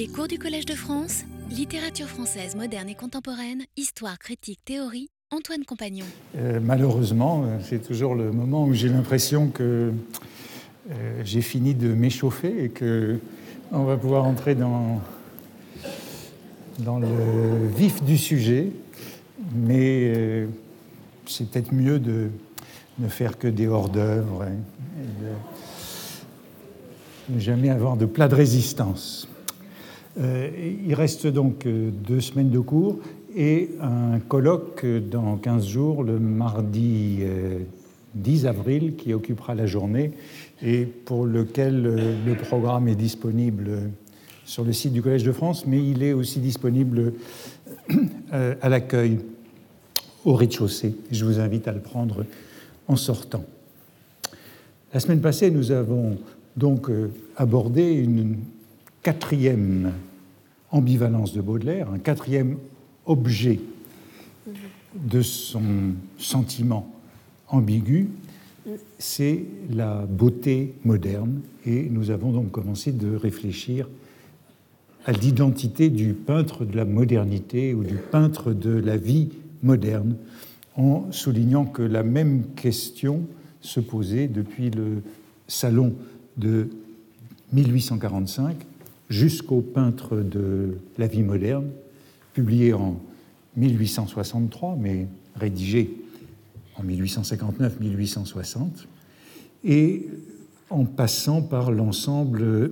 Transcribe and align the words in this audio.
Les 0.00 0.08
cours 0.08 0.28
du 0.28 0.38
Collège 0.38 0.64
de 0.64 0.72
France, 0.72 1.24
littérature 1.50 2.06
française 2.06 2.56
moderne 2.56 2.88
et 2.88 2.94
contemporaine, 2.94 3.64
histoire, 3.76 4.18
critique, 4.18 4.60
théorie, 4.64 5.10
Antoine 5.30 5.66
Compagnon. 5.66 6.06
Euh, 6.38 6.58
malheureusement, 6.58 7.44
euh, 7.44 7.58
c'est 7.62 7.86
toujours 7.86 8.14
le 8.14 8.32
moment 8.32 8.64
où 8.64 8.72
j'ai 8.72 8.88
l'impression 8.88 9.48
que 9.48 9.92
euh, 10.90 11.20
j'ai 11.22 11.42
fini 11.42 11.74
de 11.74 11.92
m'échauffer 11.92 12.64
et 12.64 12.70
que 12.70 13.18
on 13.72 13.84
va 13.84 13.98
pouvoir 13.98 14.24
entrer 14.24 14.54
dans, 14.54 15.02
dans 16.78 16.98
le 16.98 17.68
vif 17.76 18.02
du 18.02 18.16
sujet. 18.16 18.72
Mais 19.54 20.46
c'est 21.26 21.50
peut-être 21.50 21.74
mieux 21.74 21.98
de 21.98 22.30
ne 23.00 23.08
faire 23.08 23.36
que 23.36 23.48
des 23.48 23.66
hors-d'œuvre 23.66 24.44
hein, 24.44 24.54
et 24.98 27.32
de 27.32 27.34
ne 27.34 27.38
jamais 27.38 27.68
avoir 27.68 27.98
de 27.98 28.06
plat 28.06 28.28
de 28.28 28.34
résistance. 28.34 29.28
Euh, 30.20 30.50
il 30.86 30.94
reste 30.94 31.26
donc 31.26 31.66
euh, 31.66 31.90
deux 31.90 32.20
semaines 32.20 32.50
de 32.50 32.58
cours 32.58 32.98
et 33.34 33.70
un 33.80 34.18
colloque 34.20 34.84
dans 34.84 35.36
15 35.36 35.66
jours, 35.66 36.02
le 36.02 36.18
mardi 36.18 37.18
euh, 37.20 37.60
10 38.14 38.46
avril, 38.46 38.96
qui 38.96 39.14
occupera 39.14 39.54
la 39.54 39.66
journée 39.66 40.12
et 40.62 40.84
pour 40.84 41.26
lequel 41.26 41.86
euh, 41.86 42.14
le 42.26 42.34
programme 42.34 42.88
est 42.88 42.94
disponible 42.96 43.90
sur 44.44 44.64
le 44.64 44.72
site 44.72 44.92
du 44.92 45.00
Collège 45.00 45.22
de 45.22 45.32
France, 45.32 45.64
mais 45.66 45.78
il 45.78 46.02
est 46.02 46.12
aussi 46.12 46.40
disponible 46.40 47.12
euh, 48.32 48.54
à 48.60 48.68
l'accueil 48.68 49.18
au 50.24 50.34
rez-de-chaussée. 50.34 50.96
Je 51.10 51.24
vous 51.24 51.38
invite 51.38 51.68
à 51.68 51.72
le 51.72 51.80
prendre 51.80 52.24
en 52.88 52.96
sortant. 52.96 53.44
La 54.92 54.98
semaine 54.98 55.20
passée, 55.20 55.50
nous 55.50 55.70
avons 55.70 56.18
donc 56.56 56.90
euh, 56.90 57.10
abordé 57.36 57.92
une 57.92 58.38
quatrième 59.02 59.92
ambivalence 60.70 61.32
de 61.32 61.40
Baudelaire, 61.40 61.90
un 61.90 61.98
quatrième 61.98 62.56
objet 63.06 63.60
de 64.94 65.22
son 65.22 65.62
sentiment 66.18 66.90
ambigu, 67.48 68.08
c'est 68.98 69.44
la 69.70 70.06
beauté 70.06 70.74
moderne. 70.84 71.40
Et 71.66 71.88
nous 71.90 72.10
avons 72.10 72.32
donc 72.32 72.50
commencé 72.50 72.92
de 72.92 73.14
réfléchir 73.14 73.88
à 75.06 75.12
l'identité 75.12 75.90
du 75.90 76.12
peintre 76.12 76.64
de 76.64 76.76
la 76.76 76.84
modernité 76.84 77.74
ou 77.74 77.84
du 77.84 77.96
peintre 77.96 78.52
de 78.52 78.70
la 78.70 78.96
vie 78.96 79.30
moderne, 79.62 80.16
en 80.76 81.10
soulignant 81.10 81.64
que 81.64 81.82
la 81.82 82.02
même 82.02 82.44
question 82.54 83.22
se 83.60 83.80
posait 83.80 84.28
depuis 84.28 84.70
le 84.70 85.02
salon 85.48 85.94
de 86.36 86.68
1845 87.52 88.56
jusqu'au 89.10 89.60
peintre 89.60 90.16
de 90.16 90.78
la 90.96 91.08
vie 91.08 91.22
moderne, 91.22 91.68
publié 92.32 92.72
en 92.72 92.98
1863, 93.56 94.76
mais 94.80 95.08
rédigé 95.34 95.90
en 96.76 96.84
1859-1860, 96.84 98.86
et 99.64 100.06
en 100.70 100.84
passant 100.84 101.42
par 101.42 101.72
l'ensemble 101.72 102.70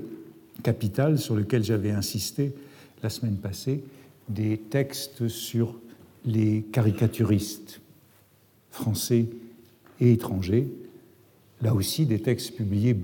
capital 0.63 1.19
sur 1.19 1.35
lequel 1.35 1.65
j'avais 1.65 1.91
insisté 1.91 2.55
la 3.03 3.11
semaine 3.11 3.37
passée, 3.37 3.83
des 4.29 4.59
textes 4.59 5.29
sur 5.29 5.75
les 6.25 6.63
caricaturistes 6.73 7.81
français 8.71 9.27
et 10.01 10.13
étrangers, 10.13 10.69
là 11.61 11.75
aussi 11.75 12.07
des 12.07 12.21
textes 12.21 12.55
publiés 12.55 12.97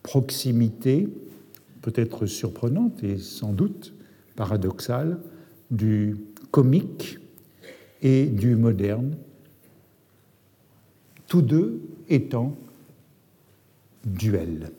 proximité, 0.03 1.09
peut-être 1.81 2.25
surprenante 2.25 3.03
et 3.03 3.17
sans 3.17 3.53
doute 3.53 3.93
paradoxale, 4.35 5.19
du 5.71 6.15
comique 6.51 7.17
et 8.01 8.25
du 8.25 8.55
moderne, 8.55 9.17
tous 11.27 11.41
deux 11.41 11.81
étant 12.07 12.55
duels. 14.05 14.71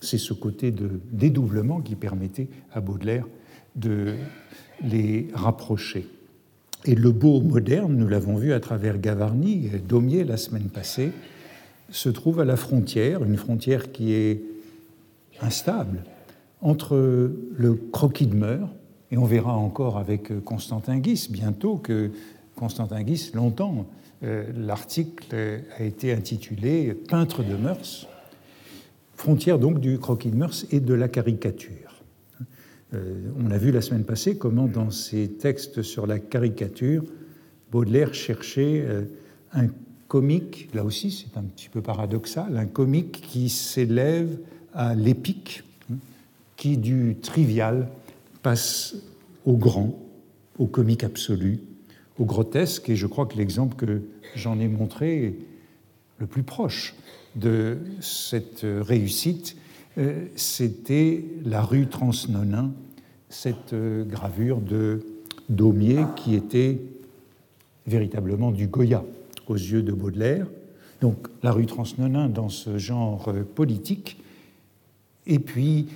C'est 0.00 0.18
ce 0.18 0.34
côté 0.34 0.70
de 0.72 1.00
dédoublement 1.12 1.80
qui 1.80 1.94
permettait 1.94 2.48
à 2.72 2.80
Baudelaire 2.80 3.26
de 3.76 4.14
les 4.82 5.28
rapprocher. 5.34 6.06
Et 6.84 6.94
le 6.94 7.10
beau 7.12 7.40
moderne, 7.40 7.96
nous 7.96 8.08
l'avons 8.08 8.36
vu 8.36 8.52
à 8.52 8.60
travers 8.60 8.98
Gavarni 8.98 9.70
et 9.72 9.78
Daumier 9.78 10.24
la 10.24 10.36
semaine 10.36 10.68
passée, 10.68 11.12
se 11.90 12.08
trouve 12.08 12.40
à 12.40 12.44
la 12.44 12.56
frontière, 12.56 13.24
une 13.24 13.36
frontière 13.36 13.92
qui 13.92 14.12
est 14.12 14.42
instable, 15.40 16.04
entre 16.60 16.96
le 17.56 17.74
croquis 17.92 18.26
de 18.26 18.34
mœurs, 18.34 18.68
et 19.10 19.18
on 19.18 19.24
verra 19.24 19.56
encore 19.56 19.98
avec 19.98 20.44
Constantin 20.44 20.98
Guis 20.98 21.28
bientôt 21.30 21.76
que 21.76 22.10
Constantin 22.56 23.02
Guis, 23.02 23.30
longtemps, 23.34 23.86
euh, 24.22 24.44
l'article 24.56 25.36
a 25.78 25.82
été 25.82 26.12
intitulé 26.12 26.94
Peintre 26.94 27.42
de 27.42 27.56
mœurs, 27.56 28.08
frontière 29.14 29.58
donc 29.58 29.80
du 29.80 29.98
croquis 29.98 30.30
de 30.30 30.36
mœurs 30.36 30.66
et 30.70 30.80
de 30.80 30.94
la 30.94 31.08
caricature. 31.08 31.83
Euh, 32.94 33.30
on 33.38 33.50
a 33.50 33.58
vu 33.58 33.72
la 33.72 33.80
semaine 33.80 34.04
passée 34.04 34.36
comment 34.36 34.66
dans 34.66 34.90
ses 34.90 35.28
textes 35.28 35.82
sur 35.82 36.06
la 36.06 36.18
caricature, 36.18 37.04
Baudelaire 37.72 38.14
cherchait 38.14 38.84
euh, 38.86 39.04
un 39.52 39.66
comique, 40.06 40.68
là 40.74 40.84
aussi 40.84 41.10
c'est 41.10 41.38
un 41.38 41.42
petit 41.42 41.68
peu 41.68 41.82
paradoxal, 41.82 42.56
un 42.56 42.66
comique 42.66 43.22
qui 43.22 43.48
s'élève 43.48 44.38
à 44.72 44.94
l'épique, 44.94 45.64
hein, 45.90 45.96
qui 46.56 46.76
du 46.76 47.16
trivial 47.20 47.88
passe 48.42 48.94
au 49.44 49.56
grand, 49.56 49.98
au 50.58 50.66
comique 50.66 51.04
absolu, 51.04 51.60
au 52.18 52.24
grotesque, 52.24 52.90
et 52.90 52.96
je 52.96 53.06
crois 53.06 53.26
que 53.26 53.36
l'exemple 53.36 53.74
que 53.76 54.02
j'en 54.36 54.60
ai 54.60 54.68
montré 54.68 55.24
est 55.24 55.38
le 56.18 56.26
plus 56.26 56.44
proche 56.44 56.94
de 57.34 57.78
cette 58.00 58.60
réussite, 58.62 59.56
euh, 59.98 60.26
c'était 60.34 61.24
la 61.44 61.62
rue 61.62 61.86
Transnonain, 61.86 62.72
cette 63.28 63.72
euh, 63.72 64.04
gravure 64.04 64.60
de 64.60 65.00
Daumier 65.48 66.04
qui 66.16 66.34
était 66.34 66.80
véritablement 67.86 68.50
du 68.50 68.66
Goya 68.66 69.04
aux 69.46 69.56
yeux 69.56 69.82
de 69.82 69.92
Baudelaire. 69.92 70.46
Donc 71.00 71.28
la 71.42 71.52
rue 71.52 71.66
Transnonain 71.66 72.28
dans 72.28 72.48
ce 72.48 72.78
genre 72.78 73.28
euh, 73.28 73.42
politique, 73.42 74.20
et 75.26 75.38
puis 75.38 75.88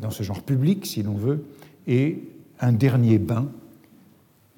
dans 0.00 0.10
ce 0.10 0.22
genre 0.22 0.42
public, 0.42 0.86
si 0.86 1.02
l'on 1.02 1.14
veut, 1.14 1.42
et 1.88 2.22
un 2.60 2.70
dernier 2.70 3.18
bain, 3.18 3.48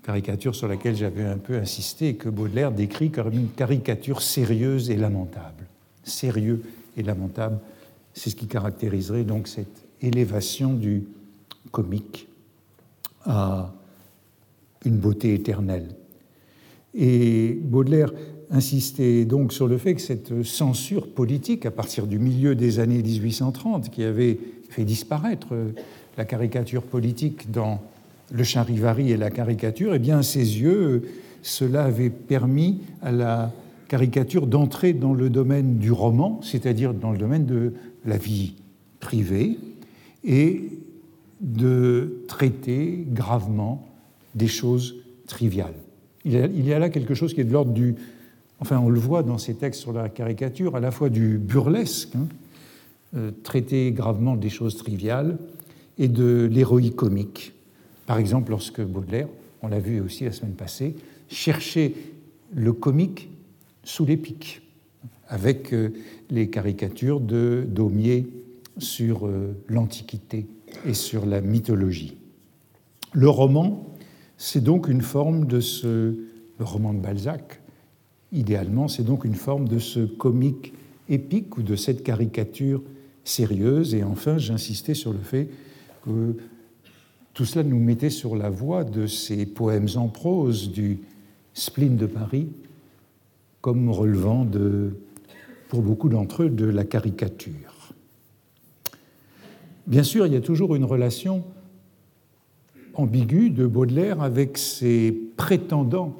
caricature 0.02 0.54
sur 0.54 0.68
laquelle 0.68 0.96
j'avais 0.96 1.24
un 1.24 1.38
peu 1.38 1.56
insisté 1.56 2.08
et 2.08 2.14
que 2.14 2.28
Baudelaire 2.28 2.72
décrit 2.72 3.10
comme 3.10 3.32
une 3.32 3.48
caricature 3.48 4.22
sérieuse 4.22 4.90
et 4.90 4.96
lamentable. 4.96 5.66
Sérieux 6.04 6.62
et 6.96 7.02
lamentable, 7.02 7.58
c'est 8.14 8.30
ce 8.30 8.36
qui 8.36 8.46
caractériserait 8.46 9.24
donc 9.24 9.48
cette 9.48 9.84
élévation 10.02 10.72
du 10.72 11.04
comique 11.70 12.28
à 13.24 13.72
une 14.84 14.96
beauté 14.96 15.34
éternelle. 15.34 15.88
Et 16.94 17.58
Baudelaire 17.62 18.12
insistait 18.50 19.24
donc 19.24 19.52
sur 19.52 19.68
le 19.68 19.78
fait 19.78 19.94
que 19.94 20.00
cette 20.00 20.42
censure 20.42 21.08
politique, 21.12 21.66
à 21.66 21.70
partir 21.70 22.06
du 22.06 22.18
milieu 22.18 22.54
des 22.54 22.80
années 22.80 23.02
1830, 23.02 23.90
qui 23.90 24.02
avait 24.02 24.38
fait 24.68 24.84
disparaître 24.84 25.54
la 26.16 26.24
caricature 26.24 26.82
politique 26.82 27.50
dans 27.50 27.80
le 28.32 28.44
charivari 28.44 29.12
et 29.12 29.16
la 29.16 29.30
caricature, 29.30 29.94
eh 29.94 29.98
bien, 29.98 30.18
à 30.18 30.22
ses 30.22 30.60
yeux, 30.60 31.02
cela 31.42 31.84
avait 31.84 32.10
permis 32.10 32.80
à 33.02 33.12
la 33.12 33.52
caricature 33.88 34.46
d'entrer 34.46 34.92
dans 34.92 35.14
le 35.14 35.30
domaine 35.30 35.78
du 35.78 35.92
roman, 35.92 36.40
c'est-à-dire 36.42 36.94
dans 36.94 37.12
le 37.12 37.18
domaine 37.18 37.46
de 37.46 37.72
la 38.04 38.16
vie 38.16 38.54
privée, 39.00 39.58
et 40.24 40.62
de 41.40 42.22
traiter 42.28 43.04
gravement 43.08 43.88
des 44.34 44.48
choses 44.48 44.96
triviales. 45.26 45.74
Il 46.24 46.66
y 46.66 46.72
a, 46.72 46.78
là 46.78 46.90
quelque 46.90 47.14
chose 47.14 47.32
qui 47.32 47.40
est 47.40 47.44
de 47.44 47.52
l'ordre 47.52 47.72
du... 47.72 47.94
Enfin, 48.60 48.78
on 48.78 48.90
le 48.90 49.00
voit 49.00 49.22
dans 49.22 49.38
ces 49.38 49.54
textes 49.54 49.80
sur 49.80 49.92
la 49.92 50.10
caricature, 50.10 50.76
à 50.76 50.80
la 50.80 50.90
fois 50.90 51.08
du 51.08 51.38
burlesque, 51.38 52.14
hein, 52.14 52.28
euh, 53.16 53.30
traiter 53.42 53.90
gravement 53.92 54.36
des 54.36 54.50
choses 54.50 54.76
triviales, 54.76 55.38
et 55.98 56.08
de 56.08 56.48
l'héroïque 56.50 56.96
comique. 56.96 57.52
Par 58.06 58.18
exemple, 58.18 58.50
lorsque 58.50 58.82
Baudelaire, 58.82 59.28
on 59.62 59.68
l'a 59.68 59.78
vu 59.78 60.00
aussi 60.00 60.24
la 60.24 60.32
semaine 60.32 60.54
passée, 60.54 60.94
cherchait 61.28 61.94
le 62.54 62.72
comique 62.72 63.30
sous 63.82 64.04
l'épique, 64.04 64.62
avec 65.28 65.72
euh, 65.72 65.90
les 66.28 66.50
caricatures 66.50 67.20
de 67.20 67.64
Daumier 67.66 68.26
sur 68.78 69.26
euh, 69.26 69.56
l'Antiquité 69.68 70.46
et 70.86 70.94
sur 70.94 71.26
la 71.26 71.40
mythologie. 71.40 72.16
Le 73.12 73.28
roman, 73.28 73.86
c'est 74.36 74.62
donc 74.62 74.88
une 74.88 75.02
forme 75.02 75.46
de 75.46 75.60
ce. 75.60 76.16
Le 76.58 76.64
roman 76.64 76.92
de 76.92 76.98
Balzac, 76.98 77.62
idéalement, 78.32 78.86
c'est 78.86 79.02
donc 79.02 79.24
une 79.24 79.34
forme 79.34 79.66
de 79.66 79.78
ce 79.78 80.00
comique 80.00 80.74
épique 81.08 81.56
ou 81.56 81.62
de 81.62 81.74
cette 81.74 82.02
caricature 82.02 82.82
sérieuse. 83.24 83.94
Et 83.94 84.04
enfin, 84.04 84.36
j'insistais 84.36 84.94
sur 84.94 85.12
le 85.12 85.20
fait 85.20 85.48
que 86.04 86.36
tout 87.32 87.44
cela 87.46 87.64
nous 87.64 87.78
mettait 87.78 88.10
sur 88.10 88.36
la 88.36 88.50
voie 88.50 88.84
de 88.84 89.06
ces 89.06 89.46
poèmes 89.46 89.88
en 89.96 90.08
prose 90.08 90.70
du 90.70 90.98
spleen 91.54 91.96
de 91.96 92.06
Paris, 92.06 92.48
comme 93.60 93.90
relevant 93.90 94.44
de, 94.44 94.96
pour 95.68 95.82
beaucoup 95.82 96.08
d'entre 96.08 96.44
eux 96.44 96.50
de 96.50 96.66
la 96.66 96.84
caricature. 96.84 97.69
Bien 99.86 100.02
sûr, 100.02 100.26
il 100.26 100.32
y 100.32 100.36
a 100.36 100.40
toujours 100.40 100.74
une 100.74 100.84
relation 100.84 101.44
ambiguë 102.94 103.50
de 103.50 103.66
Baudelaire 103.66 104.20
avec 104.22 104.58
ses 104.58 105.12
prétendants 105.36 106.16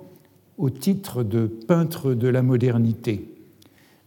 au 0.59 0.71
titre 0.71 1.23
de 1.23 1.47
peintre 1.47 2.15
de 2.15 2.29
la 2.29 2.43
modernité. 2.43 3.29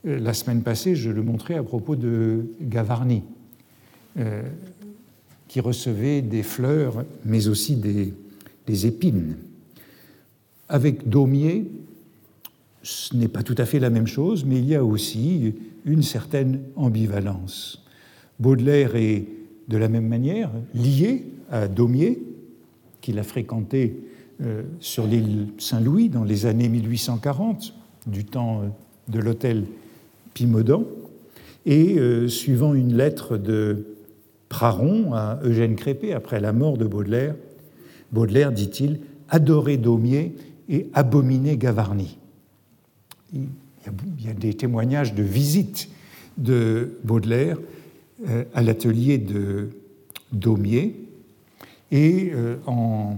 Euh, 0.05 0.19
la 0.19 0.33
semaine 0.33 0.61
passée, 0.61 0.95
je 0.95 1.09
le 1.09 1.23
montrais 1.23 1.55
à 1.55 1.63
propos 1.63 1.95
de 1.95 2.45
Gavarni. 2.61 3.23
Euh, 4.19 4.43
qui 5.53 5.59
recevait 5.59 6.23
des 6.23 6.41
fleurs, 6.41 7.05
mais 7.25 7.47
aussi 7.47 7.75
des, 7.75 8.87
épines. 8.87 9.37
Avec 10.67 11.07
Daumier, 11.07 11.69
ce 12.81 13.15
n'est 13.15 13.27
pas 13.27 13.43
tout 13.43 13.53
à 13.59 13.65
fait 13.65 13.77
la 13.77 13.91
même 13.91 14.07
chose, 14.07 14.45
mais 14.45 14.57
il 14.57 14.65
y 14.65 14.73
a 14.73 14.83
aussi 14.83 15.53
une 15.85 16.01
certaine 16.01 16.59
ambivalence. 16.75 17.85
Baudelaire 18.39 18.95
est 18.95 19.27
de 19.67 19.77
la 19.77 19.87
même 19.87 20.07
manière 20.07 20.51
lié 20.73 21.25
à 21.51 21.67
Daumier, 21.67 22.21
qu'il 23.01 23.19
a 23.19 23.23
fréquenté 23.23 23.97
euh, 24.41 24.63
sur 24.79 25.05
l'île 25.05 25.49
Saint-Louis 25.57 26.09
dans 26.09 26.23
les 26.23 26.45
années 26.45 26.69
1840, 26.69 27.73
du 28.07 28.25
temps 28.25 28.61
euh, 28.61 28.67
de 29.09 29.19
l'hôtel 29.19 29.65
Pimodan, 30.33 30.85
et 31.65 31.97
euh, 31.97 32.27
suivant 32.27 32.73
une 32.73 32.95
lettre 32.95 33.37
de 33.37 33.85
Praron 34.49 35.13
à 35.13 35.39
Eugène 35.43 35.75
Crépé 35.75 36.13
après 36.13 36.39
la 36.39 36.53
mort 36.53 36.77
de 36.77 36.85
Baudelaire. 36.85 37.35
Baudelaire, 38.11 38.51
dit-il, 38.51 38.99
adorait 39.29 39.77
Daumier 39.77 40.35
et 40.69 40.87
abominait 40.93 41.57
Gavarni. 41.57 42.17
Il 43.33 43.47
y 44.23 44.29
a 44.29 44.33
des 44.33 44.53
témoignages 44.53 45.13
de 45.13 45.23
visite 45.23 45.89
de 46.37 46.91
Baudelaire 47.03 47.57
à 48.53 48.61
l'atelier 48.61 49.17
de 49.17 49.69
Daumier. 50.31 50.95
Et 51.91 52.31
euh, 52.33 52.57
en 52.65 53.17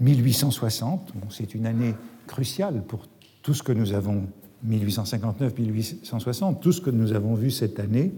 1860, 0.00 1.12
c'est 1.30 1.54
une 1.54 1.66
année 1.66 1.94
cruciale 2.26 2.82
pour 2.86 3.06
tout 3.42 3.54
ce 3.54 3.62
que 3.62 3.72
nous 3.72 3.92
avons, 3.92 4.22
1859-1860, 4.68 6.60
tout 6.60 6.72
ce 6.72 6.80
que 6.80 6.90
nous 6.90 7.12
avons 7.12 7.34
vu 7.34 7.50
cette 7.50 7.80
année, 7.80 8.12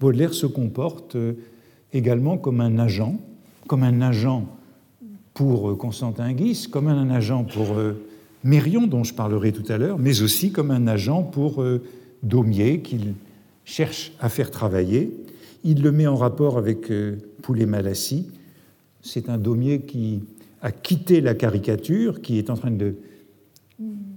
Baudelaire 0.00 0.32
se 0.32 0.46
comporte 0.46 1.16
euh, 1.16 1.34
également 1.92 2.38
comme 2.38 2.60
un 2.60 2.78
agent, 2.78 3.16
comme 3.66 3.82
un 3.82 4.00
agent 4.00 4.46
pour 5.34 5.70
euh, 5.70 5.74
Constantin 5.76 6.32
Guis, 6.32 6.68
comme 6.70 6.88
un 6.88 7.10
agent 7.10 7.44
pour 7.44 7.72
euh, 7.74 7.94
Mérion, 8.44 8.86
dont 8.86 9.04
je 9.04 9.14
parlerai 9.14 9.52
tout 9.52 9.70
à 9.70 9.78
l'heure, 9.78 9.98
mais 9.98 10.22
aussi 10.22 10.52
comme 10.52 10.70
un 10.70 10.86
agent 10.86 11.22
pour 11.22 11.62
euh, 11.62 11.82
Daumier, 12.22 12.80
qu'il 12.80 13.14
cherche 13.64 14.12
à 14.20 14.28
faire 14.28 14.50
travailler. 14.50 15.12
Il 15.64 15.82
le 15.82 15.92
met 15.92 16.06
en 16.06 16.16
rapport 16.16 16.58
avec 16.58 16.92
Poulet-Malassis. 17.42 18.28
C'est 19.00 19.28
un 19.28 19.38
Daumier 19.38 19.82
qui 19.82 20.22
a 20.60 20.72
quitté 20.72 21.20
la 21.20 21.34
caricature, 21.34 22.20
qui 22.20 22.38
est 22.38 22.50
en 22.50 22.54
train 22.54 22.70
de 22.70 22.94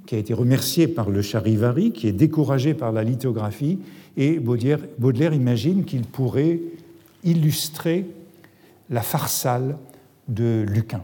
qui 0.06 0.16
a 0.16 0.18
été 0.18 0.34
remercié 0.34 0.88
par 0.88 1.10
le 1.10 1.22
Charivari, 1.22 1.92
qui 1.92 2.08
est 2.08 2.12
découragé 2.12 2.74
par 2.74 2.92
la 2.92 3.04
lithographie, 3.04 3.80
et 4.18 4.40
Baudelaire, 4.40 4.80
Baudelaire 4.98 5.34
imagine 5.34 5.84
qu'il 5.84 6.04
pourrait 6.04 6.60
illustrer 7.24 8.06
la 8.90 9.02
farsale 9.02 9.78
de 10.28 10.64
Lucain, 10.68 11.04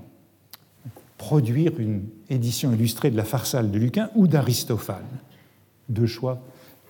produire 1.18 1.80
une 1.80 2.04
édition 2.30 2.72
illustrée 2.72 3.12
de 3.12 3.18
la 3.18 3.26
farsale 3.26 3.72
de 3.72 3.80
Lucain 3.80 4.10
ou 4.16 4.28
d'Aristophane. 4.28 5.08
Deux 5.90 6.06
choix 6.06 6.42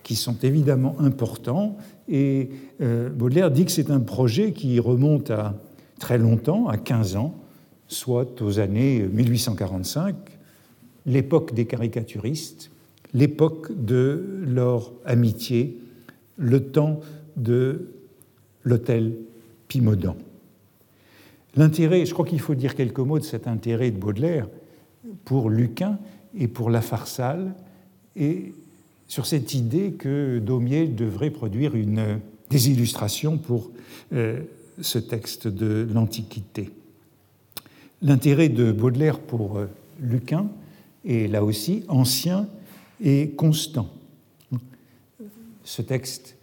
qui 0.03 0.15
sont 0.15 0.37
évidemment 0.43 0.95
importants. 0.99 1.77
Et 2.07 2.49
euh, 2.81 3.09
Baudelaire 3.09 3.51
dit 3.51 3.65
que 3.65 3.71
c'est 3.71 3.91
un 3.91 3.99
projet 3.99 4.51
qui 4.51 4.79
remonte 4.79 5.31
à 5.31 5.55
très 5.99 6.17
longtemps, 6.17 6.67
à 6.67 6.77
15 6.77 7.15
ans, 7.15 7.35
soit 7.87 8.41
aux 8.41 8.59
années 8.59 9.07
1845, 9.11 10.15
l'époque 11.05 11.53
des 11.53 11.65
caricaturistes, 11.65 12.71
l'époque 13.13 13.71
de 13.75 14.39
leur 14.45 14.91
amitié, 15.05 15.77
le 16.37 16.63
temps 16.63 17.01
de 17.37 17.91
l'hôtel 18.63 19.15
Pimodan. 19.67 20.15
L'intérêt, 21.55 22.05
je 22.05 22.13
crois 22.13 22.25
qu'il 22.25 22.39
faut 22.39 22.55
dire 22.55 22.75
quelques 22.75 22.99
mots 22.99 23.19
de 23.19 23.23
cet 23.23 23.47
intérêt 23.47 23.91
de 23.91 23.97
Baudelaire 23.97 24.47
pour 25.25 25.49
Lucain 25.49 25.99
et 26.37 26.47
pour 26.47 26.69
la 26.69 26.81
farsale, 26.81 27.53
et 28.15 28.53
sur 29.11 29.25
cette 29.25 29.53
idée 29.53 29.91
que 29.91 30.39
Daumier 30.39 30.87
devrait 30.87 31.31
produire 31.31 31.73
des 32.49 32.69
illustrations 32.69 33.37
pour 33.37 33.69
euh, 34.13 34.39
ce 34.79 34.99
texte 34.99 35.49
de 35.49 35.85
l'Antiquité. 35.93 36.69
L'intérêt 38.01 38.47
de 38.47 38.71
Baudelaire 38.71 39.19
pour 39.19 39.57
euh, 39.57 39.67
Lucain 39.99 40.47
est 41.05 41.29
là 41.29 41.43
aussi 41.43 41.83
ancien 41.89 42.47
et 43.03 43.31
constant. 43.31 43.89
Ce 45.65 45.81
texte 45.81 46.37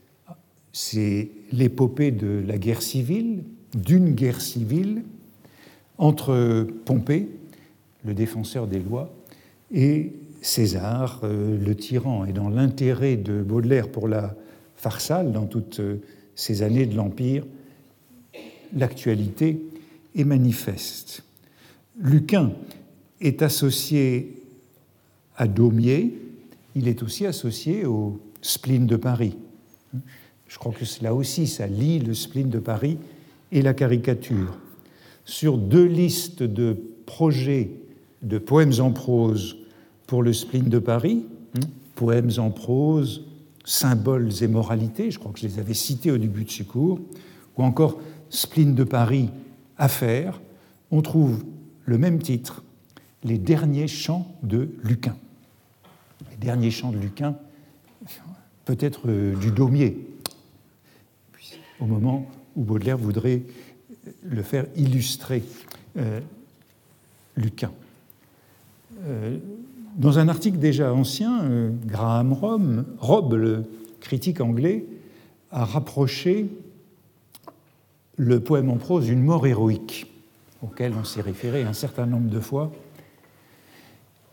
c'est 0.71 1.31
l'épopée 1.53 2.11
de 2.11 2.45
la 2.47 2.59
guerre 2.59 2.83
civile, 2.83 3.45
d'une 3.75 4.13
guerre 4.13 4.43
civile 4.43 5.05
entre 5.97 6.67
Pompée, 6.85 7.31
le 8.05 8.13
défenseur 8.13 8.67
des 8.67 8.79
lois, 8.79 9.11
et 9.73 10.13
César, 10.41 11.21
euh, 11.25 11.59
le 11.59 11.75
tyran. 11.75 12.25
Et 12.25 12.33
dans 12.33 12.49
l'intérêt 12.49 13.17
de 13.17 13.43
Baudelaire 13.43 13.89
pour 13.89 14.09
la 14.09 14.35
farsale, 14.77 15.33
dans 15.33 15.47
toutes 15.47 15.81
euh, 15.81 15.97
ces 16.35 16.63
années 16.63 16.87
de 16.87 16.97
l'Empire, 16.97 17.45
l'actualité 18.75 19.61
est 20.15 20.25
manifeste. 20.25 21.25
Lucain 22.01 22.53
est 23.21 23.43
associé 23.43 24.43
à 25.37 25.49
Daumier, 25.49 26.15
il 26.75 26.89
est 26.89 27.03
aussi 27.03 27.27
associé 27.27 27.85
au 27.85 28.21
spleen 28.41 28.87
de 28.87 28.97
Paris. 28.97 29.37
Je 30.47 30.59
crois 30.59 30.73
que 30.73 30.85
là 31.03 31.15
aussi, 31.15 31.47
ça 31.47 31.67
lie 31.67 31.99
le 31.99 32.15
spleen 32.15 32.49
de 32.49 32.59
Paris 32.59 32.99
et 33.53 33.63
la 33.63 33.75
caricature. 33.75 34.59
Sur 35.25 35.59
deux 35.59 35.85
listes 35.85 36.43
de 36.43 36.77
projets 37.07 37.71
de 38.23 38.39
poèmes 38.39 38.81
en 38.81 38.93
prose 38.93 39.57
pour 40.09 40.23
le 40.23 40.33
spleen 40.33 40.65
de 40.65 40.79
Paris, 40.79 41.27
hein, 41.55 41.67
poèmes 41.95 42.31
en 42.39 42.51
prose, 42.51 43.27
symboles 43.65 44.31
et 44.43 44.49
moralités, 44.49 45.11
je 45.11 45.19
crois 45.19 45.31
que 45.33 45.39
je 45.39 45.47
les 45.47 45.59
avais 45.59 45.75
cités 45.75 46.11
au 46.11 46.17
début 46.17 46.45
de 46.45 46.51
ce 46.51 46.63
cours, 46.63 46.99
ou 47.57 47.63
encore 47.63 48.01
spleen 48.31 48.75
de 48.75 48.85
Paris, 48.85 49.29
affaires, 49.77 50.41
on 50.91 51.03
trouve 51.03 51.45
le 51.85 51.99
même 51.99 52.21
titre, 52.21 52.65
Les 53.23 53.37
derniers 53.37 53.89
chants 53.89 54.35
de 54.43 54.71
Lucain. 54.83 55.17
Les 56.31 56.37
derniers 56.39 56.71
chants 56.71 56.93
de 56.93 56.99
Lucain, 56.99 57.37
peut-être 58.65 59.09
euh, 59.09 59.35
du 59.37 59.51
Daumier, 59.51 60.07
au 61.81 61.87
moment 61.87 62.27
où 62.57 62.63
Baudelaire 62.63 62.97
voudrait 62.97 63.43
le 64.23 64.43
faire 64.43 64.67
illustrer 64.75 65.43
euh, 65.99 66.21
Lucain. 67.37 67.73
Euh, 69.05 69.39
dans 69.99 70.19
un 70.19 70.29
article 70.29 70.59
déjà 70.59 70.95
ancien, 70.95 71.43
euh, 71.45 71.71
Graham 71.85 72.33
Robb, 72.99 73.35
le 73.35 73.65
critique 74.01 74.41
anglais, 74.41 74.87
a 75.51 75.65
rapproché 75.65 76.47
le 78.17 78.41
poème 78.41 78.71
en 78.71 78.77
prose 78.77 79.07
d'une 79.07 79.23
mort 79.23 79.47
héroïque, 79.47 80.07
auquel 80.63 80.95
on 80.99 81.05
s'est 81.05 81.21
référé 81.21 81.65
un 81.65 81.73
certain 81.73 82.07
nombre 82.07 82.31
de 82.31 82.41
fois. 82.41 82.73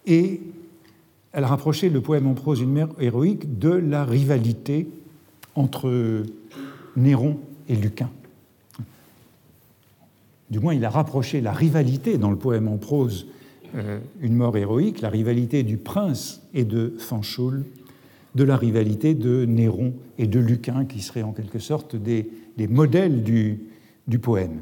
et 0.05 0.39
elle 1.33 1.43
rapprochait 1.43 1.89
le 1.89 1.99
poème 1.99 2.27
en 2.27 2.33
prose 2.33 2.61
Une 2.61 2.71
mère 2.71 2.87
héroïque 2.97 3.59
de 3.59 3.69
la 3.69 4.05
rivalité 4.05 4.87
entre 5.53 6.23
Néron 6.95 7.39
et 7.67 7.75
Lucain. 7.75 8.09
Du 10.49 10.59
moins, 10.59 10.73
il 10.73 10.85
a 10.85 10.89
rapproché 10.89 11.41
la 11.41 11.51
rivalité 11.51 12.17
dans 12.17 12.31
le 12.31 12.37
poème 12.37 12.69
en 12.69 12.77
prose 12.77 13.27
Une 14.21 14.35
mort 14.35 14.55
héroïque, 14.57 15.01
la 15.01 15.09
rivalité 15.09 15.63
du 15.63 15.77
prince 15.77 16.41
et 16.53 16.63
de 16.63 16.93
Fanchoul, 16.97 17.65
de 18.35 18.43
la 18.43 18.57
rivalité 18.57 19.13
de 19.13 19.45
Néron 19.45 19.93
et 20.17 20.27
de 20.27 20.39
Lucain, 20.39 20.85
qui 20.85 21.01
seraient 21.01 21.23
en 21.23 21.31
quelque 21.31 21.59
sorte 21.59 21.95
des, 21.95 22.29
modèles 22.69 23.23
du, 23.23 23.61
du 24.07 24.19
poème. 24.19 24.59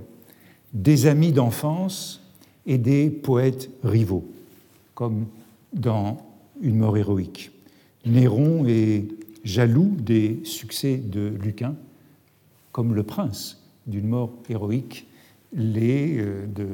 Des 0.74 1.08
amis 1.08 1.32
d'enfance 1.32 2.24
et 2.65 2.77
des 2.77 3.10
poètes 3.10 3.70
rivaux, 3.84 4.25
comme 4.96 5.25
dans 5.74 6.17
Une 6.62 6.77
mort 6.77 6.98
héroïque. 6.98 7.51
Néron 8.05 8.65
est 8.67 9.05
jaloux 9.43 9.96
des 9.98 10.39
succès 10.43 10.98
de 10.98 11.34
Lucain, 11.41 11.75
comme 12.72 12.93
le 12.96 13.03
prince 13.03 13.62
d'une 13.88 14.08
mort 14.08 14.32
héroïque 14.50 15.08
les, 15.53 16.17
euh, 16.20 16.46
de, 16.48 16.67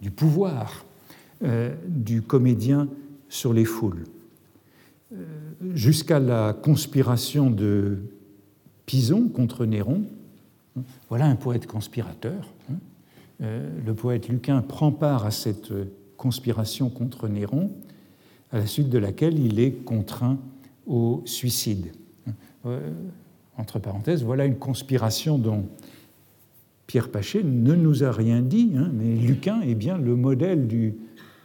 du 0.00 0.10
pouvoir 0.10 0.84
euh, 1.44 1.74
du 1.86 2.22
comédien 2.22 2.88
sur 3.28 3.52
les 3.52 3.64
foules. 3.64 4.04
Euh, 5.12 5.24
jusqu'à 5.74 6.18
la 6.18 6.52
conspiration 6.52 7.50
de 7.50 7.98
Pison 8.86 9.28
contre 9.28 9.66
Néron, 9.66 10.04
voilà 11.08 11.26
un 11.26 11.36
poète 11.36 11.66
conspirateur. 11.66 12.52
Hein. 12.70 12.76
le 13.40 13.94
poète 13.94 14.28
Lucain 14.28 14.62
prend 14.62 14.90
part 14.90 15.26
à 15.26 15.30
cette 15.30 15.72
conspiration 16.16 16.88
contre 16.88 17.28
Néron, 17.28 17.70
à 18.52 18.58
la 18.58 18.66
suite 18.66 18.88
de 18.88 18.98
laquelle 18.98 19.38
il 19.38 19.60
est 19.60 19.72
contraint 19.84 20.38
au 20.86 21.22
suicide. 21.26 21.92
Entre 23.58 23.78
parenthèses, 23.78 24.24
voilà 24.24 24.46
une 24.46 24.56
conspiration 24.56 25.38
dont 25.38 25.66
Pierre 26.86 27.10
Paché 27.10 27.42
ne 27.42 27.74
nous 27.74 28.04
a 28.04 28.12
rien 28.12 28.42
dit, 28.42 28.72
hein, 28.76 28.90
mais 28.92 29.16
Lucain 29.16 29.62
est 29.62 29.74
bien 29.74 29.96
le 29.96 30.14
modèle 30.14 30.66
du 30.66 30.94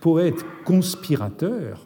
poète 0.08 0.46
conspirateur 0.64 1.86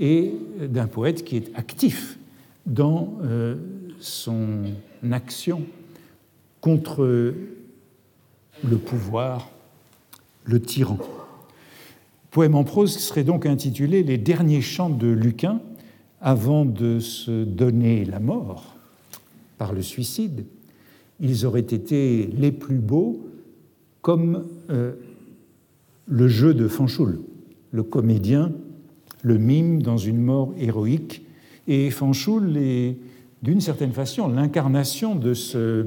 et 0.00 0.34
d'un 0.60 0.88
poète 0.88 1.22
qui 1.22 1.36
est 1.36 1.54
actif 1.54 2.18
dans 2.66 3.16
euh, 3.22 3.54
son 4.00 4.64
action 5.12 5.62
contre 6.60 7.32
le 8.64 8.76
pouvoir, 8.76 9.52
le 10.42 10.60
tyran. 10.60 10.98
poème 12.32 12.56
en 12.56 12.64
prose 12.64 12.98
serait 12.98 13.22
donc 13.22 13.46
intitulé 13.46 14.02
Les 14.02 14.18
derniers 14.18 14.60
chants 14.60 14.90
de 14.90 15.06
Lucain 15.06 15.60
avant 16.20 16.64
de 16.64 16.98
se 16.98 17.44
donner 17.44 18.04
la 18.04 18.18
mort 18.18 18.74
par 19.58 19.72
le 19.72 19.82
suicide 19.82 20.44
ils 21.20 21.46
auraient 21.46 21.60
été 21.60 22.26
les 22.36 22.50
plus 22.50 22.78
beaux 22.78 23.28
comme 24.02 24.44
euh, 24.70 24.94
le 26.08 26.26
jeu 26.26 26.52
de 26.52 26.66
Fanchoul, 26.66 27.20
le 27.74 27.82
comédien, 27.82 28.52
le 29.22 29.36
mime 29.36 29.82
dans 29.82 29.96
une 29.96 30.20
mort 30.20 30.54
héroïque. 30.56 31.26
Et 31.66 31.90
Fanchoul 31.90 32.56
est, 32.56 32.96
d'une 33.42 33.60
certaine 33.60 33.92
façon, 33.92 34.28
l'incarnation 34.28 35.16
de, 35.16 35.34
ce, 35.34 35.86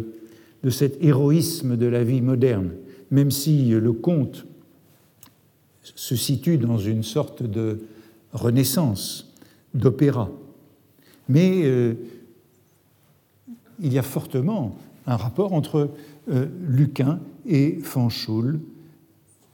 de 0.63 0.69
cet 0.69 1.01
héroïsme 1.01 1.77
de 1.77 1.85
la 1.85 2.03
vie 2.03 2.21
moderne, 2.21 2.71
même 3.09 3.31
si 3.31 3.69
le 3.69 3.93
conte 3.93 4.45
se 5.81 6.17
situe 6.17 6.57
dans 6.57 6.77
une 6.77 7.03
sorte 7.03 7.41
de 7.41 7.79
renaissance, 8.33 9.33
d'opéra. 9.73 10.29
Mais 11.29 11.61
euh, 11.63 11.93
il 13.79 13.93
y 13.93 13.97
a 13.97 14.03
fortement 14.03 14.77
un 15.05 15.15
rapport 15.15 15.53
entre 15.53 15.91
euh, 16.29 16.47
Lucain 16.67 17.21
et 17.45 17.79
Fanchoul. 17.81 18.59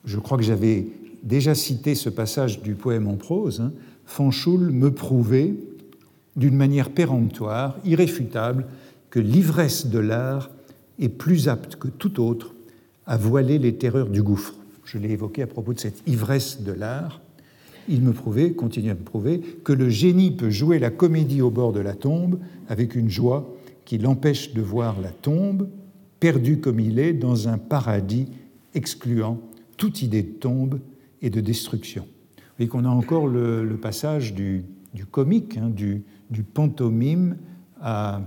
Je 0.04 0.18
crois 0.18 0.40
que 0.40 0.44
j'avais 0.44 0.88
déjà 1.24 1.56
cité 1.56 1.96
ce 1.96 2.10
passage 2.10 2.62
du 2.62 2.76
poème 2.76 3.08
en 3.08 3.16
prose. 3.16 3.62
Hein. 3.62 3.74
Fanchoul 4.06 4.72
me 4.72 4.92
prouvait 4.92 5.56
d'une 6.36 6.56
manière 6.56 6.90
péremptoire, 6.90 7.78
irréfutable, 7.86 8.66
que 9.10 9.20
l'ivresse 9.20 9.88
de 9.88 10.00
l'art 10.00 10.52
est 11.00 11.10
plus 11.10 11.48
apte 11.48 11.78
que 11.78 11.88
tout 11.88 12.22
autre 12.22 12.54
à 13.06 13.18
voiler 13.18 13.60
les 13.60 13.76
terreurs 13.76 14.10
du 14.10 14.22
gouffre. 14.22 14.56
Je 14.86 14.98
l'ai 14.98 15.12
évoqué 15.12 15.42
à 15.42 15.48
propos 15.48 15.74
de 15.74 15.80
cette 15.80 16.02
ivresse 16.08 16.62
de 16.62 16.72
l'art. 16.72 17.22
Il 17.88 18.02
me 18.02 18.14
prouvait, 18.14 18.54
continue 18.54 18.90
à 18.90 18.96
me 18.96 19.00
prouver, 19.00 19.40
que 19.64 19.74
le 19.74 19.90
génie 19.90 20.32
peut 20.32 20.50
jouer 20.50 20.80
la 20.80 20.90
comédie 20.90 21.42
au 21.42 21.52
bord 21.52 21.74
de 21.74 21.80
la 21.80 21.94
tombe 21.94 22.40
avec 22.70 22.96
une 22.96 23.10
joie 23.10 23.54
qui 23.86 23.98
l'empêche 23.98 24.54
de 24.54 24.62
voir 24.62 25.00
la 25.02 25.10
tombe, 25.10 25.68
perdu 26.20 26.60
comme 26.60 26.80
il 26.80 27.00
est 27.00 27.14
dans 27.14 27.48
un 27.48 27.58
paradis 27.58 28.28
excluant 28.74 29.40
toute 29.78 30.02
idée 30.02 30.24
de 30.24 30.32
tombe 30.32 30.80
et 31.24 31.32
de 31.32 31.42
destruction. 31.42 32.04
Vous 32.04 32.58
voyez 32.58 32.70
qu'on 32.70 32.86
a 32.86 32.90
encore 32.90 33.28
le, 33.28 33.78
passage 33.82 34.36
du, 34.36 34.66
comique, 35.10 35.58
hein, 35.58 35.70
du, 35.70 36.04
pantomime 36.54 37.38
à, 37.82 38.22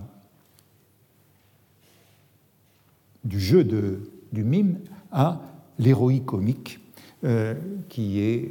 du 3.25 3.39
jeu 3.39 3.63
de, 3.63 4.01
du 4.33 4.43
mime 4.43 4.79
à 5.13 5.41
l'héroïque 5.79 6.27
comique, 6.27 6.81
euh, 7.23 7.55
qui 7.89 8.19
est 8.19 8.51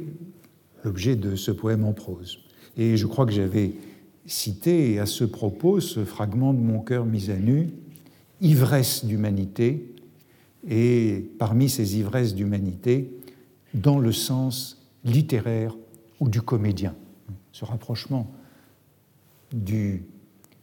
l'objet 0.84 1.16
de 1.16 1.36
ce 1.36 1.50
poème 1.50 1.84
en 1.84 1.92
prose. 1.92 2.38
Et 2.76 2.96
je 2.96 3.06
crois 3.06 3.26
que 3.26 3.32
j'avais 3.32 3.72
citer 4.26 4.98
à 4.98 5.06
ce 5.06 5.24
propos 5.24 5.80
ce 5.80 6.04
fragment 6.04 6.54
de 6.54 6.60
Mon 6.60 6.80
cœur 6.80 7.04
mis 7.04 7.30
à 7.30 7.36
nu, 7.36 7.70
ivresse 8.40 9.04
d'humanité, 9.04 9.92
et 10.68 11.30
parmi 11.38 11.68
ces 11.68 11.98
ivresses 11.98 12.34
d'humanité, 12.34 13.15
dans 13.76 13.98
le 13.98 14.10
sens 14.10 14.82
littéraire 15.04 15.76
ou 16.18 16.28
du 16.28 16.42
comédien. 16.42 16.94
Ce 17.52 17.64
rapprochement 17.64 18.32
du 19.52 20.02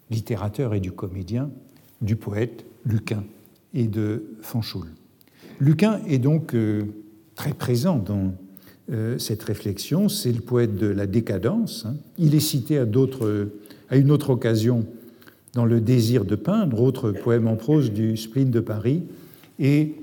littérateur 0.10 0.74
et 0.74 0.80
du 0.80 0.92
comédien, 0.92 1.50
du 2.02 2.16
poète 2.16 2.66
Lucain 2.86 3.24
et 3.74 3.88
de 3.88 4.26
Fanchoul. 4.42 4.88
Lucain 5.60 6.02
est 6.08 6.18
donc 6.18 6.54
euh, 6.54 6.84
très 7.36 7.54
présent 7.54 7.98
dans 7.98 8.34
euh, 8.92 9.18
cette 9.18 9.44
réflexion. 9.44 10.10
C'est 10.10 10.32
le 10.32 10.42
poète 10.42 10.76
de 10.76 10.88
la 10.88 11.08
décadence. 11.08 11.86
Hein. 11.86 11.96
Il 12.18 12.36
est 12.36 12.42
cité 12.42 12.78
à, 12.78 12.86
à 13.90 13.96
une 13.96 14.12
autre 14.12 14.32
occasion 14.32 14.86
dans 15.54 15.66
Le 15.66 15.80
désir 15.82 16.26
de 16.26 16.36
peindre, 16.36 16.82
autre 16.82 17.12
poème 17.12 17.48
en 17.48 17.56
prose 17.56 17.92
du 17.92 18.18
spleen 18.18 18.50
de 18.50 18.60
Paris. 18.60 19.04
Et 19.60 19.94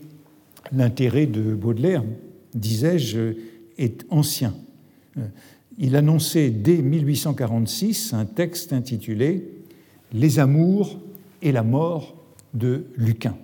l'intérêt 0.73 1.26
de 1.26 1.55
Baudelaire, 1.55 2.05
disais-je, 2.54 3.35
est 3.78 4.04
ancien. 4.11 4.54
Euh, 5.16 5.26
il 5.78 5.97
annonçait 5.97 6.50
dès 6.50 6.76
1846 6.76 8.12
un 8.12 8.26
texte 8.26 8.73
intitulé 8.73 9.49
Les 10.12 10.38
amours 10.38 10.99
et 11.42 11.52
la 11.52 11.62
mort 11.62 12.16
de 12.52 12.85
Lucain. 12.97 13.37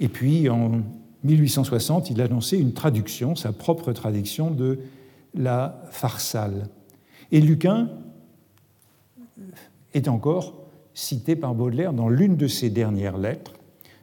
Et 0.00 0.08
puis 0.08 0.48
en 0.48 0.82
1860, 1.24 2.10
il 2.10 2.20
annonçait 2.20 2.58
une 2.58 2.72
traduction, 2.72 3.34
sa 3.34 3.52
propre 3.52 3.92
traduction 3.92 4.50
de 4.50 4.78
la 5.34 5.82
Farsale. 5.90 6.68
Et 7.32 7.40
Lucain 7.40 7.90
est 9.92 10.08
encore 10.08 10.54
cité 10.94 11.36
par 11.36 11.54
Baudelaire 11.54 11.92
dans 11.92 12.08
l'une 12.08 12.36
de 12.36 12.46
ses 12.46 12.70
dernières 12.70 13.18
lettres, 13.18 13.54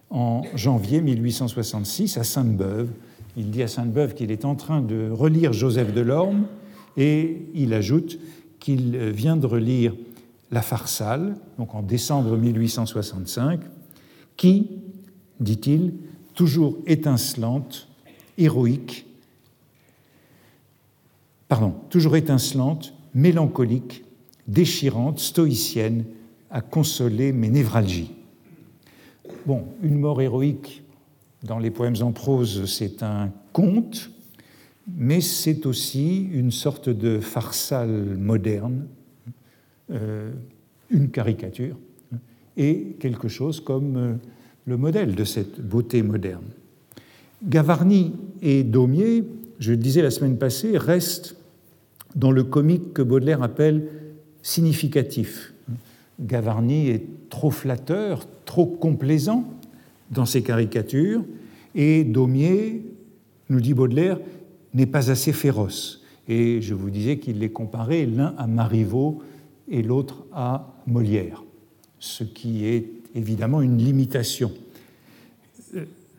en 0.10 0.44
janvier 0.56 1.02
1866, 1.02 2.18
à 2.18 2.24
Sainte-Beuve. 2.24 2.90
Il 3.38 3.50
dit 3.50 3.64
à 3.64 3.68
Sainte-Beuve 3.68 4.14
qu'il 4.14 4.32
est 4.32 4.46
en 4.46 4.56
train 4.56 4.82
de 4.82 5.10
relire 5.10 5.54
Joseph 5.54 5.94
Delorme 5.94 6.48
et 6.98 7.46
il 7.54 7.74
ajoute 7.74 8.20
qu'il 8.60 8.98
vient 8.98 9.38
de 9.38 9.46
relire 9.46 9.94
La 10.52 10.62
Farsale, 10.62 11.36
donc 11.58 11.74
en 11.74 11.82
décembre 11.82 12.38
1865, 12.38 13.62
qui, 14.36 14.70
dit-il, 15.40 15.94
toujours 16.34 16.78
étincelante, 16.88 17.88
héroïque, 18.38 19.06
pardon, 21.48 21.76
toujours 21.90 22.16
étincelante, 22.16 22.94
mélancolique, 23.14 24.04
déchirante, 24.48 25.20
stoïcienne, 25.20 26.06
à 26.50 26.62
consoler 26.62 27.32
mes 27.32 27.50
névralgies. 27.50 28.12
Bon, 29.46 29.64
une 29.82 29.98
mort 29.98 30.22
héroïque 30.22 30.81
dans 31.44 31.60
les 31.60 31.72
poèmes 31.72 31.96
en 32.02 32.12
prose, 32.12 32.66
c'est 32.66 33.04
un 33.04 33.32
conte, 33.54 34.12
mais 34.88 35.22
c'est 35.22 35.66
aussi 35.66 36.24
une 36.32 36.52
sorte 36.52 36.90
de 36.90 37.20
farsale 37.20 38.18
moderne, 38.18 38.88
euh, 39.92 40.32
une 40.90 41.10
caricature, 41.10 41.78
et 42.58 42.96
quelque 43.00 43.28
chose 43.28 43.60
comme 43.60 43.98
euh, 43.98 44.14
le 44.66 44.78
modèle 44.78 45.16
de 45.16 45.24
cette 45.24 45.62
beauté 45.62 46.04
moderne. 46.04 46.46
Gavarni 47.44 48.14
et 48.42 48.64
Daumier, 48.64 49.24
je 49.60 49.72
le 49.72 49.78
disais 49.78 50.02
la 50.02 50.12
semaine 50.12 50.38
passée, 50.38 50.78
restent 50.78 51.36
dans 52.16 52.32
le 52.32 52.44
comique 52.44 52.94
que 52.94 53.02
Baudelaire 53.02 53.42
appelle 53.42 53.88
significatif. 54.44 55.54
Gavarni 56.20 56.90
est 56.90 57.04
trop 57.30 57.50
flatteur, 57.50 58.28
trop 58.46 58.66
complaisant 58.68 59.50
dans 60.12 60.26
ses 60.26 60.44
caricatures, 60.44 61.24
et 61.74 62.04
Daumier, 62.04 62.84
nous 63.50 63.62
dit 63.62 63.74
Baudelaire, 63.74 64.20
n'est 64.74 64.86
pas 64.86 65.10
assez 65.10 65.34
féroce. 65.34 66.02
Et 66.28 66.62
je 66.62 66.74
vous 66.74 66.90
disais 66.90 67.18
qu'il 67.18 67.40
les 67.40 67.50
comparait 67.50 68.06
l'un 68.06 68.34
à 68.38 68.48
Marivaux 68.48 69.22
et 69.70 69.82
l'autre 69.82 70.26
à 70.34 70.74
Molière, 70.88 71.44
ce 72.00 72.24
qui 72.24 72.66
est 72.66 72.90
évidemment 73.16 73.62
une 73.62 73.78
limitation. 73.78 74.52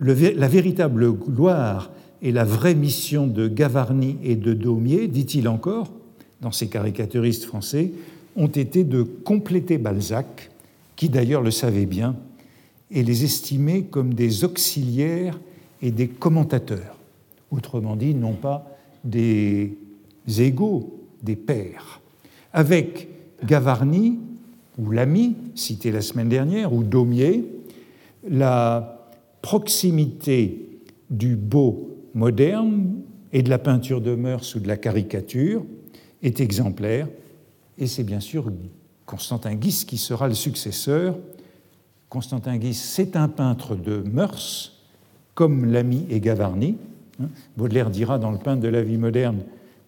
la 0.00 0.49
véritable 0.49 1.12
gloire 1.12 1.90
et 2.22 2.32
la 2.32 2.44
vraie 2.44 2.75
mission 2.75 3.26
de 3.26 3.49
Gavarni 3.49 4.16
et 4.22 4.37
de 4.37 4.52
Daumier, 4.52 5.08
dit-il 5.08 5.49
encore, 5.49 5.92
dans 6.40 6.52
ses 6.52 6.68
caricaturistes 6.68 7.44
français, 7.44 7.92
ont 8.37 8.49
été 8.49 8.84
de 8.84 9.02
compléter 9.02 9.78
Balzac, 9.78 10.50
qui 10.96 11.08
d'ailleurs 11.08 11.42
le 11.42 11.50
savait 11.50 11.87
bien, 11.87 12.16
et 12.92 13.02
les 13.02 13.25
estimer 13.25 13.84
comme 13.84 14.14
des 14.14 14.44
auxiliaires 14.44 15.40
et 15.80 15.90
des 15.90 16.08
commentateurs, 16.08 16.99
autrement 17.50 17.96
dit, 17.96 18.14
non 18.14 18.34
pas 18.34 18.76
des 19.04 19.76
égaux, 20.38 21.00
des 21.22 21.37
pairs. 21.37 22.00
Avec 22.52 23.08
Gavarni, 23.44 24.18
ou 24.78 24.90
l'ami, 24.90 25.37
cité 25.54 25.90
la 25.90 26.02
semaine 26.02 26.28
dernière, 26.28 26.72
ou 26.72 26.82
Daumier, 26.82 27.44
la 28.28 29.11
proximité 29.40 30.68
du 31.11 31.37
beau 31.37 31.90
moderne 32.14 32.94
et 33.32 33.42
de 33.42 33.50
la 33.50 33.58
peinture 33.58 34.00
de 34.00 34.14
mœurs 34.14 34.54
ou 34.54 34.61
de 34.61 34.68
la 34.68 34.76
caricature 34.76 35.64
est 36.22 36.40
exemplaire, 36.40 37.08
et 37.78 37.87
c'est 37.87 38.04
bien 38.04 38.20
sûr 38.20 38.52
Constantin 39.06 39.54
Guis 39.54 39.84
qui 39.87 39.99
sera 39.99 40.28
le 40.28 40.34
successeur. 40.34 41.18
Constantin 42.12 42.59
Guis, 42.59 42.75
c'est 42.75 43.16
un 43.16 43.26
peintre 43.26 43.75
de 43.75 44.02
mœurs, 44.02 44.75
comme 45.35 45.64
l'ami 45.64 46.04
et 46.11 46.21
Gavarni. 46.21 46.76
Hein. 47.19 47.28
Baudelaire 47.57 47.88
dira 47.88 48.19
dans 48.19 48.31
le 48.31 48.37
peintre 48.37 48.61
de 48.61 48.69
la 48.69 48.83
vie 48.83 48.99
moderne 48.99 49.38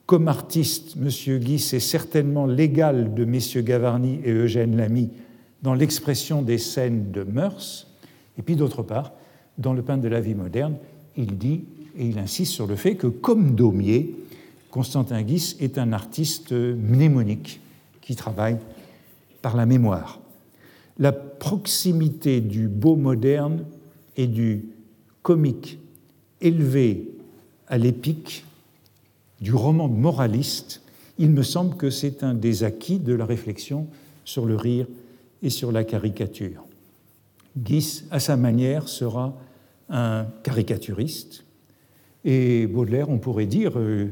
comme 0.06 0.28
artiste, 0.28 0.96
M. 0.96 1.38
Guis 1.38 1.68
est 1.74 1.80
certainement 1.80 2.46
l'égal 2.46 3.12
de 3.12 3.26
messieurs 3.26 3.60
Gavarni 3.60 4.20
et 4.24 4.30
Eugène 4.30 4.74
Lamy 4.74 5.10
dans 5.60 5.74
l'expression 5.74 6.40
des 6.40 6.56
scènes 6.56 7.10
de 7.10 7.24
mœurs. 7.24 7.88
Et 8.38 8.42
puis 8.42 8.56
d'autre 8.56 8.82
part, 8.82 9.12
dans 9.58 9.74
le 9.74 9.82
peintre 9.82 10.02
de 10.02 10.08
la 10.08 10.22
vie 10.22 10.34
moderne, 10.34 10.76
il 11.18 11.36
dit 11.36 11.64
et 11.98 12.06
il 12.06 12.18
insiste 12.18 12.52
sur 12.52 12.66
le 12.66 12.76
fait 12.76 12.94
que, 12.94 13.06
comme 13.06 13.54
Daumier, 13.54 14.16
Constantin 14.70 15.20
Guis 15.20 15.56
est 15.60 15.76
un 15.76 15.92
artiste 15.92 16.52
mnémonique 16.52 17.60
qui 18.00 18.16
travaille 18.16 18.56
par 19.42 19.58
la 19.58 19.66
mémoire. 19.66 20.20
La 20.98 21.12
proximité 21.44 22.40
du 22.40 22.68
beau 22.68 22.96
moderne 22.96 23.66
et 24.16 24.26
du 24.26 24.64
comique 25.20 25.78
élevé 26.40 27.10
à 27.68 27.76
l'épique 27.76 28.46
du 29.42 29.52
roman 29.52 29.86
moraliste, 29.88 30.80
il 31.18 31.28
me 31.28 31.42
semble 31.42 31.76
que 31.76 31.90
c'est 31.90 32.22
un 32.22 32.32
des 32.32 32.64
acquis 32.64 32.98
de 32.98 33.12
la 33.12 33.26
réflexion 33.26 33.88
sur 34.24 34.46
le 34.46 34.56
rire 34.56 34.86
et 35.42 35.50
sur 35.50 35.70
la 35.70 35.84
caricature. 35.84 36.64
Guis, 37.58 38.04
à 38.10 38.20
sa 38.20 38.38
manière, 38.38 38.88
sera 38.88 39.38
un 39.90 40.24
caricaturiste, 40.44 41.44
et 42.24 42.66
Baudelaire, 42.66 43.10
on 43.10 43.18
pourrait 43.18 43.44
dire, 43.44 43.78
euh, 43.78 44.06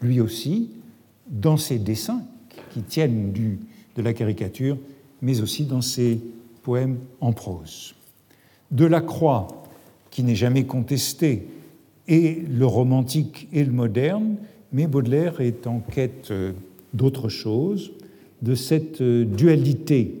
lui 0.00 0.18
aussi, 0.18 0.70
dans 1.28 1.58
ses 1.58 1.78
dessins 1.78 2.22
qui 2.72 2.80
tiennent 2.80 3.32
du, 3.32 3.58
de 3.96 4.00
la 4.00 4.14
caricature, 4.14 4.78
mais 5.20 5.42
aussi 5.42 5.66
dans 5.66 5.82
ses 5.82 6.22
poèmes 6.68 6.98
en 7.22 7.32
prose. 7.32 7.94
Delacroix, 8.70 9.46
qui 10.10 10.22
n'est 10.22 10.34
jamais 10.34 10.64
contesté, 10.66 11.48
et 12.08 12.42
le 12.46 12.66
romantique 12.66 13.48
et 13.54 13.64
le 13.64 13.72
moderne, 13.72 14.36
mais 14.72 14.86
Baudelaire 14.86 15.40
est 15.40 15.66
en 15.66 15.80
quête 15.80 16.30
euh, 16.30 16.52
d'autre 16.92 17.30
chose, 17.30 17.92
de 18.42 18.54
cette 18.54 19.00
euh, 19.00 19.24
dualité 19.24 20.14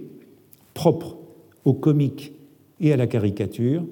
propre 0.72 1.18
au 1.66 1.74
comique 1.74 2.32
et 2.80 2.94
à 2.94 2.96
la 2.96 3.06
caricature, 3.06 3.84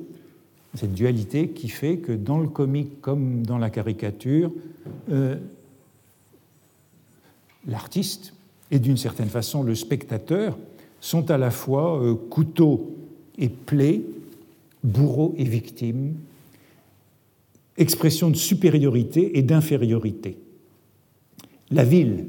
cette 0.77 0.95
dualité 0.95 1.51
qui 1.51 1.69
fait 1.69 1.99
que 1.99 2.13
dans 2.13 2.39
le 2.39 2.49
comique 2.49 3.03
comme 3.03 3.45
dans 3.45 3.59
la 3.59 3.69
caricature, 3.69 4.51
euh, 5.11 5.37
l'artiste 7.67 8.33
et 8.71 8.79
d'une 8.79 8.97
certaine 8.97 9.29
façon 9.29 9.63
le 9.63 9.75
spectateur 9.75 10.57
sont 11.01 11.31
à 11.31 11.39
la 11.39 11.51
fois 11.51 12.01
couteau 12.31 12.97
et 13.39 13.49
plaie, 13.49 14.03
bourreau 14.83 15.35
et 15.37 15.45
victime, 15.45 16.15
expression 17.77 18.31
de 18.31 18.37
supériorité 18.37 19.39
et 19.39 19.43
d'infériorité. 19.43 20.39
La 21.71 21.85
ville, 21.85 22.27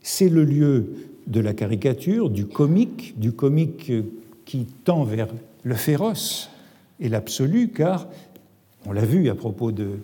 c'est 0.00 0.28
le 0.28 0.44
lieu 0.44 0.94
de 1.26 1.40
la 1.40 1.54
caricature, 1.54 2.30
du 2.30 2.46
comique, 2.46 3.18
du 3.18 3.32
comique 3.32 3.92
qui 4.44 4.66
tend 4.84 5.04
vers 5.04 5.28
le 5.64 5.74
féroce 5.74 6.50
et 7.00 7.08
l'absolu, 7.08 7.70
car, 7.72 8.08
on 8.86 8.92
l'a 8.92 9.04
vu 9.04 9.28
à 9.28 9.34
propos 9.34 9.72
de, 9.72 9.98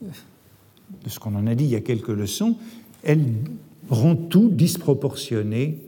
de 0.00 1.08
ce 1.08 1.18
qu'on 1.18 1.34
en 1.34 1.46
a 1.46 1.54
dit 1.54 1.64
il 1.64 1.70
y 1.70 1.76
a 1.76 1.80
quelques 1.80 2.08
leçons, 2.08 2.56
elle 3.02 3.24
rend 3.90 4.16
tout 4.16 4.48
disproportionné, 4.48 5.78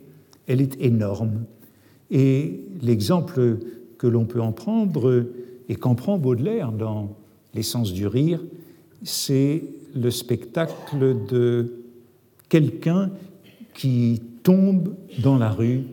elle 0.46 0.60
est 0.60 0.80
énorme. 0.80 1.44
Et 2.10 2.60
l'exemple 2.82 3.58
que 3.98 4.06
l'on 4.06 4.24
peut 4.24 4.40
en 4.40 4.52
prendre, 4.52 5.26
et 5.68 5.76
qu'en 5.76 5.94
prend 5.94 6.18
Baudelaire 6.18 6.72
dans 6.72 7.16
l'essence 7.54 7.92
du 7.92 8.06
rire, 8.06 8.40
c'est 9.02 9.62
le 9.94 10.10
spectacle 10.10 11.16
de 11.28 11.84
quelqu'un 12.48 13.10
qui 13.74 14.22
tombe 14.42 14.94
dans 15.22 15.38
la 15.38 15.50
rue, 15.50 15.84